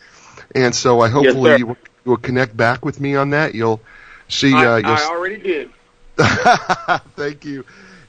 and 0.54 0.74
so 0.74 1.00
I 1.00 1.08
hopefully 1.08 1.62
will, 1.62 1.76
you 2.04 2.10
will 2.10 2.16
connect 2.16 2.56
back 2.56 2.84
with 2.84 3.00
me 3.00 3.16
on 3.16 3.30
that. 3.30 3.54
You'll 3.54 3.80
see. 4.28 4.54
I, 4.54 4.80
uh, 4.80 4.82
I 4.84 5.08
already 5.10 5.38
did. 5.38 5.70
thank 7.16 7.44
you. 7.44 7.64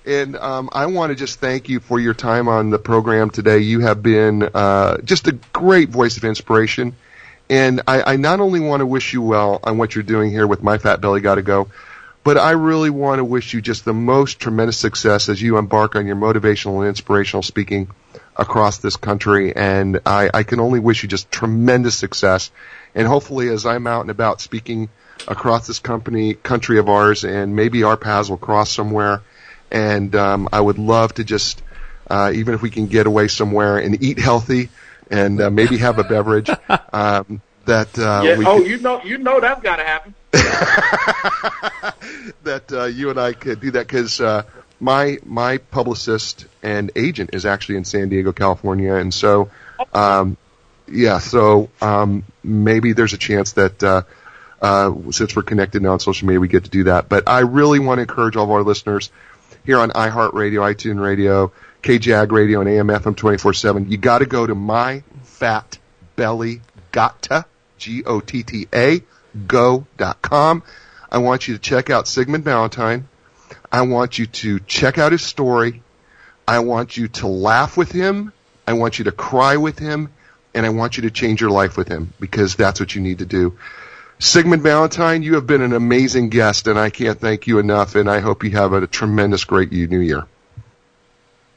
And 0.06 0.36
um, 0.38 0.70
I 0.72 0.88
want 0.88 1.12
to 1.12 1.16
just 1.16 1.40
thank 1.40 1.70
you 1.70 1.80
for 1.80 2.00
your 2.00 2.14
time 2.14 2.48
on 2.48 2.70
the 2.70 2.80
program 2.80 3.30
today. 3.30 3.60
You 3.60 3.82
have 3.82 4.02
been 4.02 4.44
uh, 4.44 4.98
just 5.02 5.28
a 5.28 5.34
great 5.54 5.90
voice 5.90 6.18
of 6.18 6.24
inspiration. 6.24 6.96
And 7.50 7.82
I, 7.88 8.14
I 8.14 8.16
not 8.16 8.40
only 8.40 8.60
want 8.60 8.80
to 8.82 8.86
wish 8.86 9.14
you 9.14 9.22
well 9.22 9.60
on 9.64 9.78
what 9.78 9.96
you're 9.96 10.04
doing 10.04 10.32
here 10.32 10.48
with 10.48 10.64
My 10.64 10.78
Fat 10.78 11.02
Belly 11.02 11.22
Gotta 11.22 11.42
Go, 11.42 11.70
but 12.24 12.38
I 12.38 12.52
really 12.52 12.90
want 12.90 13.20
to 13.20 13.26
wish 13.26 13.54
you 13.54 13.62
just 13.62 13.86
the 13.86 13.94
most 13.94 14.40
tremendous 14.40 14.78
success 14.78 15.30
as 15.30 15.42
you 15.42 15.58
embark 15.58 15.96
on 15.96 16.06
your 16.06 16.16
motivational 16.16 16.80
and 16.80 16.88
inspirational 16.88 17.44
speaking 17.44 17.90
across 18.36 18.78
this 18.78 18.96
country. 18.98 19.56
And 19.56 20.00
I, 20.06 20.30
I 20.34 20.44
can 20.44 20.60
only 20.60 20.80
wish 20.80 21.04
you 21.04 21.10
just 21.10 21.32
tremendous 21.32 21.96
success. 21.96 22.52
And 22.96 23.08
hopefully, 23.08 23.50
as 23.50 23.66
I'm 23.66 23.88
out 23.88 24.02
and 24.02 24.12
about 24.12 24.42
speaking 24.42 24.90
across 25.28 25.68
this 25.68 25.80
company, 25.80 26.34
country 26.34 26.80
of 26.80 26.90
ours, 26.90 27.24
and 27.24 27.56
maybe 27.56 27.84
our 27.84 27.98
paths 27.98 28.30
will 28.30 28.38
cross 28.38 28.72
somewhere. 28.72 29.22
And 29.72 30.16
um, 30.16 30.50
I 30.52 30.60
would 30.60 30.80
love 30.80 31.14
to 31.16 31.24
just, 31.24 31.62
uh, 32.10 32.32
even 32.34 32.54
if 32.56 32.62
we 32.62 32.70
can 32.72 32.88
get 32.88 33.06
away 33.08 33.28
somewhere 33.28 33.78
and 33.78 34.02
eat 34.04 34.18
healthy, 34.20 34.70
and 35.12 35.40
uh, 35.42 35.50
maybe 35.50 35.78
have 35.78 36.00
a 36.00 36.04
beverage. 36.04 36.50
Um, 36.94 37.42
that 37.66 37.98
uh, 38.00 38.24
Yeah. 38.26 38.38
we 38.38 38.46
Oh, 38.46 38.58
could- 38.60 38.68
you 38.68 38.78
know, 38.80 39.04
you 39.04 39.18
know 39.20 39.40
that's 39.40 39.62
got 39.62 39.76
to 39.76 39.84
happen. 39.84 40.16
that 42.44 42.72
uh, 42.72 42.86
you 42.86 43.10
and 43.10 43.20
I 43.20 43.34
could 43.34 43.60
do 43.62 43.72
that 43.72 43.88
because 43.88 44.20
uh, 44.20 44.44
my 44.80 45.18
my 45.26 45.58
publicist 45.58 46.46
and 46.64 46.92
agent 46.96 47.32
is 47.34 47.46
actually 47.46 47.78
in 47.78 47.86
San 47.86 48.10
Diego, 48.10 48.32
California, 48.32 48.96
and 48.96 49.14
so 49.14 49.50
um, 49.94 50.38
yeah, 50.92 51.20
so 51.20 51.70
um, 51.82 52.24
maybe 52.44 52.94
there's 52.94 53.14
a 53.14 53.18
chance 53.18 53.54
that 53.54 53.84
uh, 53.84 54.02
uh, 54.62 54.94
since 55.12 55.36
we're 55.36 55.44
connected 55.44 55.82
now 55.82 55.94
on 55.94 56.00
social 56.00 56.28
media, 56.28 56.40
we 56.40 56.48
get 56.48 56.66
to 56.66 56.70
do 56.70 56.86
that. 56.86 57.10
But 57.10 57.30
I 57.30 57.40
really 57.40 57.80
want 57.80 58.00
to 58.00 58.02
encourage 58.04 58.36
all 58.36 58.46
of 58.46 58.52
our 58.52 58.64
listeners 58.64 59.12
here 59.66 59.80
on 59.80 59.92
iHeartRadio, 59.92 60.60
iTunes 60.74 61.02
Radio, 61.02 61.52
KJAG 61.84 62.32
Radio, 62.32 62.62
and 62.62 62.70
AMFM 62.70 63.16
24/7. 63.16 63.90
You 63.90 63.98
got 63.98 64.20
to 64.20 64.26
go 64.26 64.46
to 64.46 64.56
my 64.56 65.04
fat 65.24 65.78
belly 66.16 66.62
gotta 66.92 67.46
g 67.78 68.04
o 68.04 68.20
t 68.20 68.44
t 68.44 68.68
a 68.74 69.02
go 69.48 69.86
dot 69.98 70.22
com. 70.22 70.64
I 71.12 71.20
want 71.20 71.48
you 71.48 71.56
to 71.56 71.60
check 71.60 71.90
out 71.90 72.08
Sigmund 72.08 72.44
Valentine. 72.44 73.08
I 73.72 73.82
want 73.82 74.18
you 74.18 74.26
to 74.26 74.60
check 74.60 74.98
out 74.98 75.12
his 75.12 75.22
story. 75.22 75.82
I 76.48 76.60
want 76.60 76.98
you 76.98 77.08
to 77.08 77.28
laugh 77.28 77.78
with 77.78 77.92
him. 77.92 78.34
I 78.68 78.74
want 78.74 79.00
you 79.00 79.06
to 79.06 79.12
cry 79.12 79.58
with 79.58 79.80
him. 79.80 80.10
And 80.54 80.66
I 80.66 80.70
want 80.70 80.98
you 80.98 81.04
to 81.04 81.12
change 81.12 81.42
your 81.42 81.52
life 81.52 81.78
with 81.78 81.88
him 81.88 82.12
because 82.20 82.56
that's 82.56 82.80
what 82.80 82.96
you 82.96 83.02
need 83.02 83.20
to 83.20 83.26
do. 83.26 83.58
Sigmund 84.22 84.62
Valentine, 84.62 85.24
you 85.24 85.36
have 85.36 85.48
been 85.48 85.62
an 85.62 85.72
amazing 85.72 86.28
guest 86.28 86.68
and 86.68 86.78
I 86.78 86.90
can't 86.90 87.18
thank 87.18 87.48
you 87.48 87.58
enough 87.58 87.96
and 87.96 88.10
I 88.10 88.20
hope 88.20 88.44
you 88.44 88.52
have 88.52 88.74
a 88.74 88.86
tremendous 88.86 89.46
great 89.46 89.72
new 89.72 90.00
year. 90.00 90.26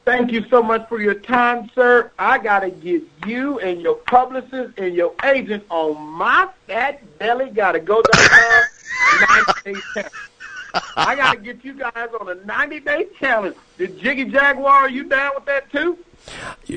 Thank 0.05 0.31
you 0.31 0.45
so 0.49 0.63
much 0.63 0.87
for 0.87 1.01
your 1.01 1.13
time, 1.13 1.69
sir. 1.75 2.09
I 2.17 2.37
got 2.37 2.59
to 2.59 2.69
get 2.69 3.03
you 3.25 3.59
and 3.59 3.81
your 3.81 3.95
publicist 3.95 4.77
and 4.77 4.95
your 4.95 5.13
agent 5.25 5.65
on 5.69 6.01
my 6.01 6.47
fat 6.67 7.01
belly. 7.19 7.49
Got 7.49 7.73
to 7.73 7.79
uh, 7.79 7.83
go 7.83 8.01
down 8.01 8.63
90 9.65 9.73
day 9.73 9.81
challenge. 9.93 10.13
I 10.95 11.15
got 11.15 11.33
to 11.33 11.39
get 11.39 11.65
you 11.65 11.73
guys 11.73 12.09
on 12.19 12.29
a 12.29 12.35
90 12.35 12.79
day 12.79 13.07
challenge. 13.19 13.57
The 13.77 13.87
Jiggy 13.87 14.25
Jaguar, 14.25 14.73
are 14.73 14.89
you 14.89 15.03
down 15.03 15.33
with 15.35 15.45
that 15.45 15.69
too? 15.69 15.97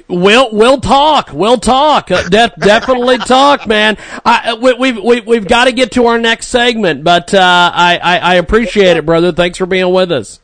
We'll 0.09 0.53
we'll 0.53 0.81
talk. 0.81 1.31
We'll 1.33 1.59
talk. 1.59 2.11
Uh, 2.11 2.29
de- 2.29 2.53
definitely 2.59 3.19
talk, 3.19 3.67
man. 3.67 3.97
I, 4.25 4.53
uh, 4.53 4.57
we, 4.57 4.73
we've 4.75 5.03
we, 5.03 5.21
we've 5.21 5.47
got 5.49 5.67
to 5.67 5.73
get 5.73 5.93
to 5.93 6.07
our 6.07 6.19
next 6.19 6.49
segment, 6.49 7.05
but 7.05 7.33
uh, 7.33 7.71
I, 7.73 7.99
I 8.03 8.17
I 8.19 8.35
appreciate 8.35 8.97
it, 8.97 9.07
brother. 9.07 9.33
Thanks 9.33 9.59
for 9.59 9.67
being 9.67 9.93
with 9.93 10.11
us. 10.11 10.41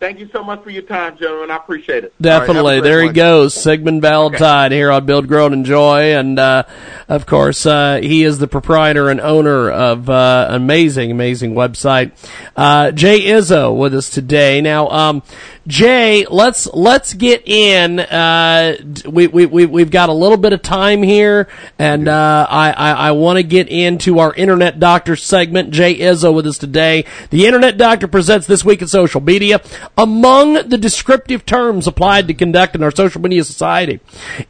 Thank 0.00 0.20
you 0.20 0.30
so 0.32 0.44
much 0.44 0.62
for 0.62 0.70
your 0.70 0.82
time, 0.82 1.18
gentlemen. 1.18 1.50
I 1.50 1.56
appreciate 1.56 2.04
it. 2.04 2.14
Definitely. 2.22 2.58
All 2.58 2.64
right, 2.66 2.74
have 2.76 2.78
a 2.78 2.80
great 2.82 2.88
there 2.88 3.00
he 3.00 3.06
one. 3.06 3.14
goes. 3.14 3.54
Sigmund 3.54 4.00
Valentine 4.00 4.70
here 4.70 4.92
on 4.92 5.04
Build, 5.06 5.26
Grow, 5.26 5.46
and 5.46 5.54
Enjoy. 5.56 6.16
And, 6.16 6.38
uh, 6.38 6.62
of 7.08 7.26
course, 7.26 7.66
uh, 7.66 7.98
he 8.00 8.22
is 8.22 8.38
the 8.38 8.46
proprietor 8.46 9.08
and 9.08 9.20
owner 9.20 9.68
of, 9.68 10.08
uh, 10.08 10.46
amazing, 10.50 11.10
amazing 11.10 11.54
website. 11.54 12.12
Uh, 12.56 12.92
Jay 12.92 13.22
Izzo 13.22 13.76
with 13.76 13.92
us 13.92 14.08
today. 14.08 14.60
Now, 14.60 14.88
um, 14.88 15.22
Jay, 15.68 16.24
let's 16.30 16.66
let's 16.72 17.12
get 17.12 17.46
in. 17.46 18.00
Uh, 18.00 18.78
we 19.04 19.26
we 19.26 19.44
we 19.44 19.66
we've 19.66 19.90
got 19.90 20.08
a 20.08 20.14
little 20.14 20.38
bit 20.38 20.54
of 20.54 20.62
time 20.62 21.02
here, 21.02 21.46
and 21.78 22.08
uh, 22.08 22.46
I 22.48 22.72
I, 22.72 22.92
I 22.92 23.10
want 23.10 23.36
to 23.36 23.42
get 23.42 23.68
into 23.68 24.18
our 24.18 24.32
internet 24.32 24.80
doctor 24.80 25.14
segment. 25.14 25.70
Jay 25.70 25.98
Izzo 25.98 26.34
with 26.34 26.46
us 26.46 26.56
today. 26.56 27.04
The 27.28 27.44
internet 27.44 27.76
doctor 27.76 28.08
presents 28.08 28.46
this 28.46 28.64
week 28.64 28.80
in 28.80 28.88
social 28.88 29.20
media. 29.20 29.60
Among 29.98 30.54
the 30.54 30.78
descriptive 30.78 31.44
terms 31.44 31.86
applied 31.86 32.28
to 32.28 32.34
conduct 32.34 32.74
in 32.74 32.82
our 32.82 32.90
social 32.90 33.20
media 33.20 33.44
society 33.44 34.00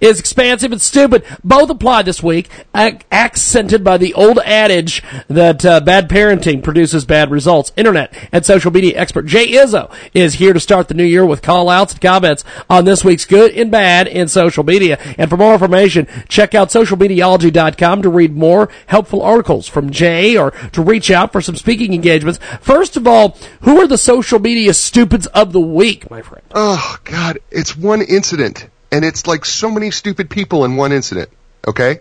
is 0.01 0.21
expansive 0.21 0.71
and 0.71 0.81
stupid. 0.81 1.25
Both 1.43 1.69
apply 1.69 2.03
this 2.03 2.23
week, 2.23 2.49
ac- 2.77 3.01
accented 3.11 3.83
by 3.83 3.99
the 3.99 4.15
old 4.15 4.39
adage 4.45 5.03
that 5.27 5.65
uh, 5.65 5.81
bad 5.81 6.09
parenting 6.09 6.63
produces 6.63 7.05
bad 7.05 7.33
results. 7.33 7.73
Internet 7.77 8.15
and 8.31 8.47
social 8.47 8.71
media 8.71 8.97
expert 8.97 9.27
Jay 9.27 9.49
Izzo 9.49 9.93
is 10.15 10.35
here 10.35 10.53
to 10.53 10.61
start 10.61 10.87
the 10.87 10.95
new 10.95 11.08
year 11.09 11.25
with 11.27 11.43
call 11.43 11.69
outs 11.69 11.93
and 11.93 12.01
comments 12.01 12.45
on 12.69 12.85
this 12.85 13.05
week's 13.05 13.25
good 13.25 13.53
and 13.53 13.71
bad 13.71 14.07
in 14.07 14.29
social 14.29 14.65
media. 14.65 14.99
And 15.19 15.29
for 15.29 15.37
more 15.37 15.53
information, 15.53 16.07
check 16.29 16.55
out 16.55 16.69
socialmediology.com 16.69 18.03
to 18.03 18.09
read 18.09 18.37
more 18.37 18.69
helpful 18.87 19.23
articles 19.23 19.67
from 19.67 19.91
Jay 19.91 20.37
or 20.37 20.53
to 20.73 20.83
reach 20.83 21.11
out 21.11 21.33
for 21.33 21.41
some 21.41 21.57
speaking 21.57 21.95
engagements. 21.95 22.39
First 22.61 22.97
of 22.97 23.07
all, 23.07 23.37
who 23.63 23.81
are 23.81 23.87
the 23.87 23.99
social 23.99 24.39
media 24.39 24.75
stupids 24.75 25.27
of 25.29 25.53
the 25.53 25.61
week, 25.61 26.11
my 26.11 26.23
friend? 26.23 26.45
Oh 26.55 26.99
God, 27.05 27.39
it's 27.51 27.77
one 27.77 28.03
incident, 28.03 28.69
and 28.93 29.05
it's 29.05 29.27
like 29.27 29.45
so 29.45 29.71
many 29.71 29.91
stupid 29.91 30.31
people 30.31 30.65
in 30.65 30.77
one 30.77 30.93
incident. 30.93 31.31
Okay, 31.67 32.01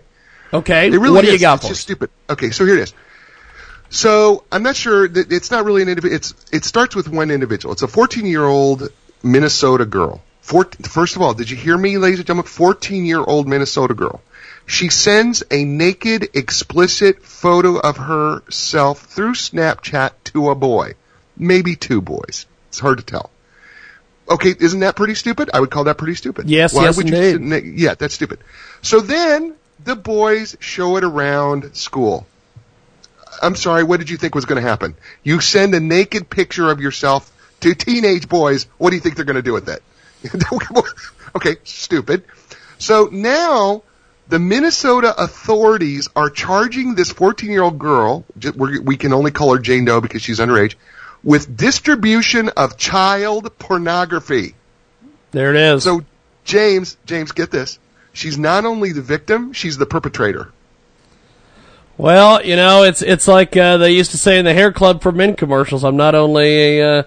Okay, 0.52 0.88
it 0.88 0.92
really 0.92 1.10
what 1.10 1.24
do 1.24 1.32
you 1.32 1.38
got 1.38 1.56
it's 1.56 1.64
for 1.64 1.68
just 1.70 1.82
stupid. 1.82 2.10
Okay, 2.28 2.50
so 2.50 2.64
here 2.64 2.76
it 2.76 2.82
is. 2.82 2.94
So 3.90 4.44
I'm 4.52 4.62
not 4.62 4.76
sure 4.76 5.08
that 5.08 5.32
it's 5.32 5.50
not 5.50 5.64
really 5.64 5.82
an 5.82 5.88
individual. 5.88 6.14
It's 6.16 6.34
it 6.52 6.64
starts 6.64 6.94
with 6.94 7.08
one 7.08 7.30
individual. 7.30 7.72
It's 7.72 7.82
a 7.82 7.88
14 7.88 8.26
year 8.26 8.44
old 8.44 8.88
Minnesota 9.22 9.84
girl. 9.84 10.20
Four, 10.40 10.64
first 10.82 11.16
of 11.16 11.22
all, 11.22 11.34
did 11.34 11.50
you 11.50 11.56
hear 11.56 11.76
me, 11.76 11.98
ladies 11.98 12.18
and 12.20 12.26
gentlemen? 12.26 12.48
14 12.48 13.04
year 13.04 13.20
old 13.22 13.46
Minnesota 13.46 13.94
girl. 13.94 14.22
She 14.66 14.90
sends 14.90 15.42
a 15.50 15.64
naked, 15.64 16.28
explicit 16.34 17.22
photo 17.22 17.78
of 17.78 17.96
herself 17.96 19.00
through 19.00 19.32
Snapchat 19.32 20.12
to 20.24 20.50
a 20.50 20.54
boy, 20.54 20.94
maybe 21.36 21.74
two 21.74 22.02
boys. 22.02 22.46
It's 22.68 22.78
hard 22.78 22.98
to 22.98 23.04
tell. 23.04 23.30
Okay, 24.30 24.54
isn't 24.58 24.80
that 24.80 24.94
pretty 24.94 25.14
stupid? 25.14 25.48
I 25.54 25.60
would 25.60 25.70
call 25.70 25.84
that 25.84 25.96
pretty 25.96 26.14
stupid. 26.14 26.50
Yes, 26.50 26.74
Why 26.74 26.84
yes, 26.84 26.98
would 26.98 27.12
indeed. 27.12 27.64
you? 27.64 27.72
yeah, 27.76 27.94
that's 27.94 28.12
stupid. 28.14 28.40
So 28.82 29.00
then 29.00 29.54
the 29.82 29.96
boys 29.96 30.56
show 30.60 30.96
it 30.96 31.04
around 31.04 31.74
school. 31.74 32.26
I'm 33.42 33.54
sorry, 33.56 33.84
what 33.84 34.00
did 34.00 34.10
you 34.10 34.16
think 34.16 34.34
was 34.34 34.44
going 34.44 34.62
to 34.62 34.68
happen? 34.68 34.96
You 35.22 35.40
send 35.40 35.74
a 35.74 35.80
naked 35.80 36.28
picture 36.28 36.70
of 36.70 36.80
yourself 36.80 37.32
to 37.60 37.74
teenage 37.74 38.28
boys. 38.28 38.66
What 38.78 38.90
do 38.90 38.96
you 38.96 39.02
think 39.02 39.16
they're 39.16 39.24
going 39.24 39.36
to 39.36 39.42
do 39.42 39.52
with 39.52 39.68
it? 39.68 39.82
okay, 41.36 41.56
stupid. 41.64 42.24
So 42.78 43.08
now 43.10 43.82
the 44.28 44.38
Minnesota 44.38 45.14
authorities 45.20 46.08
are 46.14 46.30
charging 46.30 46.94
this 46.94 47.10
14 47.10 47.50
year 47.50 47.62
old 47.62 47.78
girl, 47.78 48.24
we 48.54 48.96
can 48.96 49.12
only 49.12 49.30
call 49.30 49.54
her 49.54 49.58
Jane 49.58 49.84
Doe 49.84 50.00
because 50.00 50.22
she's 50.22 50.38
underage, 50.38 50.74
with 51.24 51.56
distribution 51.56 52.50
of 52.50 52.76
child 52.76 53.58
pornography. 53.58 54.54
There 55.30 55.54
it 55.54 55.60
is. 55.60 55.84
So 55.84 56.02
James, 56.44 56.96
James, 57.06 57.32
get 57.32 57.50
this. 57.50 57.78
She's 58.12 58.38
not 58.38 58.64
only 58.64 58.92
the 58.92 59.02
victim, 59.02 59.52
she's 59.52 59.78
the 59.78 59.86
perpetrator. 59.86 60.52
Well, 61.96 62.44
you 62.44 62.56
know, 62.56 62.84
it's 62.84 63.02
it's 63.02 63.26
like 63.26 63.56
uh, 63.56 63.76
they 63.76 63.92
used 63.92 64.12
to 64.12 64.18
say 64.18 64.38
in 64.38 64.44
the 64.44 64.54
hair 64.54 64.72
club 64.72 65.02
for 65.02 65.10
men 65.10 65.34
commercials. 65.34 65.84
I'm 65.84 65.96
not 65.96 66.14
only 66.14 66.78
a, 66.78 67.00
uh, 67.00 67.02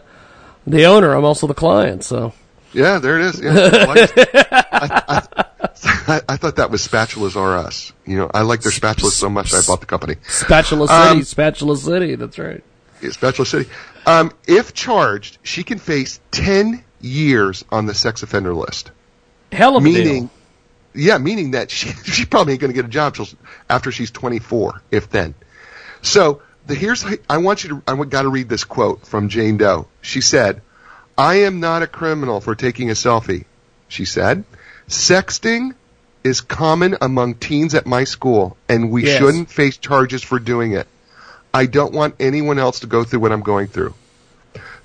the 0.68 0.86
owner, 0.86 1.14
I'm 1.14 1.26
also 1.26 1.48
the 1.48 1.54
client. 1.54 2.04
So 2.04 2.34
Yeah, 2.74 3.00
there 3.00 3.20
it 3.20 3.26
is. 3.26 3.42
Yeah. 3.42 3.52
I, 4.72 5.28
I, 6.08 6.22
I, 6.28 6.38
thought 6.38 6.56
that 6.58 6.72
was 6.72 6.88
Spatulas 6.88 7.36
R 7.36 7.58
Us. 7.58 7.94
You 8.06 8.18
know, 8.18 8.32
I 8.34 8.42
like 8.42 8.62
their 8.62 8.72
spatulas 8.72 9.12
so 9.12 9.30
much 9.30 9.54
I 9.54 9.62
bought 9.66 9.80
the 9.80 9.86
company. 9.86 10.16
Spatula 10.28 10.88
City, 10.88 11.00
Um, 11.00 11.24
Spatula 11.24 11.78
City. 11.78 12.16
That's 12.16 12.38
right. 12.40 12.64
Yeah, 13.02 13.12
Spatula 13.12 13.46
City. 13.46 13.70
Um, 14.06 14.32
if 14.48 14.74
charged, 14.74 15.38
she 15.44 15.64
can 15.64 15.80
face 15.80 16.20
10 16.32 16.84
years 17.02 17.66
on 17.72 17.86
the 17.86 17.94
sex 17.94 18.24
offender 18.24 18.54
list. 18.54 18.92
Hell 19.52 19.78
of 19.78 19.86
a 19.86 19.92
deal. 19.92 20.30
yeah, 20.94 21.18
meaning 21.18 21.52
that 21.52 21.72
she, 21.72 21.90
she 22.06 22.26
probably 22.26 22.54
ain't 22.54 22.62
going 22.62 22.72
to 22.72 22.76
get 22.76 22.86
a 22.86 22.90
job 22.90 23.16
till 23.16 23.28
after 23.70 23.92
she's 23.92 24.12
24, 24.12 24.82
if 24.92 25.10
then. 25.10 25.34
So 26.02 26.42
the 26.72 26.76
here's 26.80 27.06
I 27.30 27.38
want 27.38 27.64
you 27.64 27.70
to 27.70 27.84
I 27.88 27.96
got 28.06 28.24
to 28.24 28.30
read 28.30 28.50
this 28.50 28.64
quote 28.64 29.06
from 29.06 29.30
Jane 29.30 29.58
Doe. 29.58 29.88
She 30.02 30.22
said, 30.22 30.62
"I 31.18 31.42
am 31.42 31.60
not 31.60 31.84
a 31.84 31.88
criminal 31.88 32.40
for 32.40 32.56
taking 32.56 32.90
a 32.90 32.94
selfie." 32.94 33.46
She 33.90 34.06
said, 34.06 34.46
"Sexting 34.88 35.74
is 36.24 36.40
common 36.40 36.98
among 37.02 37.36
teens 37.36 37.76
at 37.76 37.86
my 37.86 38.06
school, 38.06 38.56
and 38.70 38.90
we 38.90 39.06
Yes. 39.06 39.18
shouldn't 39.18 39.52
face 39.52 39.78
charges 39.78 40.24
for 40.24 40.40
doing 40.40 40.72
it. 40.72 40.88
I 41.54 41.66
don't 41.66 41.94
want 41.94 42.16
anyone 42.20 42.58
else 42.58 42.80
to 42.80 42.88
go 42.88 43.04
through 43.04 43.20
what 43.20 43.32
I'm 43.34 43.42
going 43.42 43.68
through." 43.68 43.94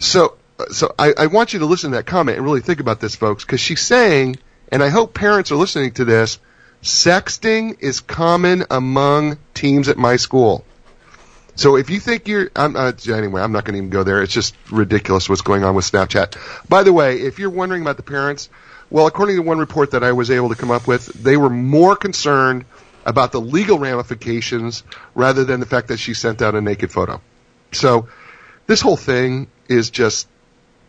So, 0.00 0.34
so 0.70 0.92
I, 0.98 1.14
I 1.16 1.26
want 1.26 1.52
you 1.52 1.60
to 1.60 1.66
listen 1.66 1.92
to 1.92 1.98
that 1.98 2.06
comment 2.06 2.36
and 2.36 2.44
really 2.44 2.62
think 2.62 2.80
about 2.80 3.00
this, 3.00 3.14
folks, 3.14 3.44
because 3.44 3.60
she's 3.60 3.80
saying, 3.80 4.38
and 4.72 4.82
I 4.82 4.88
hope 4.88 5.14
parents 5.14 5.52
are 5.52 5.56
listening 5.56 5.92
to 5.92 6.04
this, 6.04 6.38
sexting 6.82 7.76
is 7.80 8.00
common 8.00 8.64
among 8.70 9.38
teens 9.54 9.88
at 9.88 9.96
my 9.96 10.16
school. 10.16 10.64
So 11.56 11.76
if 11.76 11.90
you 11.90 12.00
think 12.00 12.28
you're, 12.28 12.50
I'm, 12.54 12.76
uh, 12.76 12.92
anyway, 13.08 13.40
I'm 13.42 13.52
not 13.52 13.64
going 13.64 13.74
to 13.74 13.78
even 13.78 13.90
go 13.90 14.04
there. 14.04 14.22
It's 14.22 14.32
just 14.32 14.54
ridiculous 14.70 15.28
what's 15.28 15.40
going 15.40 15.64
on 15.64 15.74
with 15.74 15.90
Snapchat. 15.90 16.36
By 16.68 16.82
the 16.82 16.92
way, 16.92 17.20
if 17.22 17.38
you're 17.38 17.50
wondering 17.50 17.82
about 17.82 17.96
the 17.96 18.02
parents, 18.02 18.50
well, 18.90 19.06
according 19.06 19.36
to 19.36 19.42
one 19.42 19.58
report 19.58 19.92
that 19.92 20.04
I 20.04 20.12
was 20.12 20.30
able 20.30 20.50
to 20.50 20.54
come 20.54 20.70
up 20.70 20.86
with, 20.86 21.06
they 21.06 21.36
were 21.36 21.50
more 21.50 21.96
concerned 21.96 22.66
about 23.04 23.32
the 23.32 23.40
legal 23.40 23.78
ramifications 23.78 24.82
rather 25.14 25.44
than 25.44 25.60
the 25.60 25.66
fact 25.66 25.88
that 25.88 25.98
she 25.98 26.12
sent 26.14 26.42
out 26.42 26.54
a 26.54 26.60
naked 26.60 26.92
photo. 26.92 27.20
So 27.72 28.08
this 28.66 28.80
whole 28.80 28.96
thing 28.96 29.48
is 29.68 29.90
just 29.90 30.28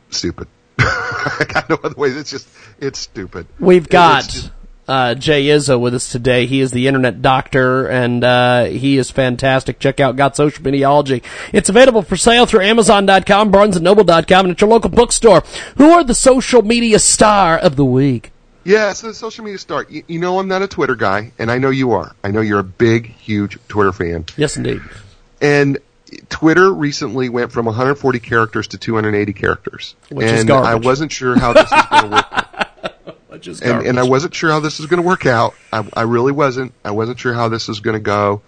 stupid. 0.10 0.48
I 0.80 1.46
got 1.48 1.70
no 1.70 1.80
other 1.84 1.96
way. 1.96 2.10
It's 2.10 2.30
just, 2.30 2.48
it's 2.80 3.00
stupid. 3.00 3.48
We've 3.60 3.88
got 3.88 4.26
just- 4.26 4.52
uh, 4.88 5.16
Jay 5.16 5.46
Izzo 5.46 5.80
with 5.80 5.94
us 5.94 6.12
today. 6.12 6.46
He 6.46 6.62
is 6.62 6.72
the 6.72 6.88
internet 6.88 7.22
doctor, 7.22 7.88
and 7.88 8.24
uh, 8.24 8.66
he 8.66 8.98
is 8.98 9.12
fantastic. 9.12 9.80
Check 9.80 10.00
out 10.00 10.16
Got 10.16 10.36
Social 10.36 10.64
Mediology. 10.64 11.24
It's 11.52 11.70
available 11.70 12.02
for 12.02 12.16
sale 12.16 12.46
through 12.46 12.62
Amazon.com, 12.62 13.52
BarnesandNoble.com, 13.52 14.46
and 14.46 14.52
at 14.52 14.62
your 14.62 14.70
local 14.70 14.90
bookstore. 14.90 15.42
Who 15.78 15.92
are 15.92 16.04
the 16.04 16.16
social 16.16 16.62
media 16.62 17.00
star 17.00 17.58
of 17.58 17.76
the 17.76 17.86
week? 17.86 18.32
Yeah, 18.64 18.92
so 18.94 19.08
the 19.08 19.14
social 19.14 19.46
media 19.46 19.60
star. 19.60 19.86
You, 19.90 20.04
you 20.08 20.20
know 20.20 20.40
I'm 20.40 20.48
not 20.48 20.62
a 20.62 20.68
Twitter 20.68 20.96
guy, 20.96 21.32
and 21.40 21.52
I 21.52 21.58
know 21.58 21.70
you 21.70 21.94
are. 21.94 22.16
I 22.24 22.32
know 22.32 22.42
you're 22.42 22.60
a 22.60 22.64
big, 22.64 23.08
huge 23.08 23.58
Twitter 23.68 23.94
fan. 23.94 24.26
Yes, 24.36 24.58
indeed. 24.58 24.82
And 25.42 25.78
Twitter 26.30 26.74
recently 26.74 27.30
went 27.30 27.52
from 27.52 27.66
140 27.66 28.20
characters 28.20 28.68
to 28.70 28.78
280 28.78 29.34
characters. 29.34 29.96
Which 30.10 30.28
and. 30.28 30.50
I 30.50 30.76
wasn't 30.76 31.12
sure 31.12 31.38
how 31.38 31.54
this 31.54 31.70
was 31.72 31.86
going 31.90 32.04
to 32.04 32.10
work. 32.10 32.67
Is 33.46 33.62
and, 33.62 33.86
and 33.86 34.00
I 34.00 34.04
wasn't 34.04 34.34
sure 34.34 34.50
how 34.50 34.60
this 34.60 34.80
was 34.80 34.88
going 34.88 35.02
to 35.02 35.08
work 35.08 35.26
out. 35.26 35.54
I, 35.72 35.88
I 35.94 36.02
really 36.04 36.32
wasn't. 36.32 36.74
I 36.84 36.92
wasn't 36.92 37.20
sure 37.20 37.34
how 37.34 37.50
this 37.50 37.68
was 37.68 37.82
going 37.82 37.96
to 37.96 38.02
go. 38.02 38.42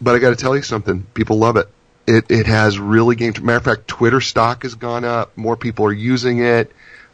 But 0.00 0.14
I 0.14 0.18
got 0.18 0.30
to 0.30 0.36
tell 0.36 0.56
you 0.56 0.62
something. 0.62 1.02
People 1.12 1.38
love 1.38 1.56
it. 1.56 1.68
It 2.06 2.30
it 2.30 2.46
has 2.46 2.78
really 2.78 3.16
gained. 3.16 3.42
Matter 3.42 3.58
of 3.58 3.64
fact, 3.64 3.88
Twitter 3.88 4.20
stock 4.20 4.62
has 4.62 4.74
gone 4.74 5.04
up. 5.04 5.36
More 5.36 5.56
people 5.56 5.86
are 5.86 5.92
using 5.92 6.38
it. 6.38 6.72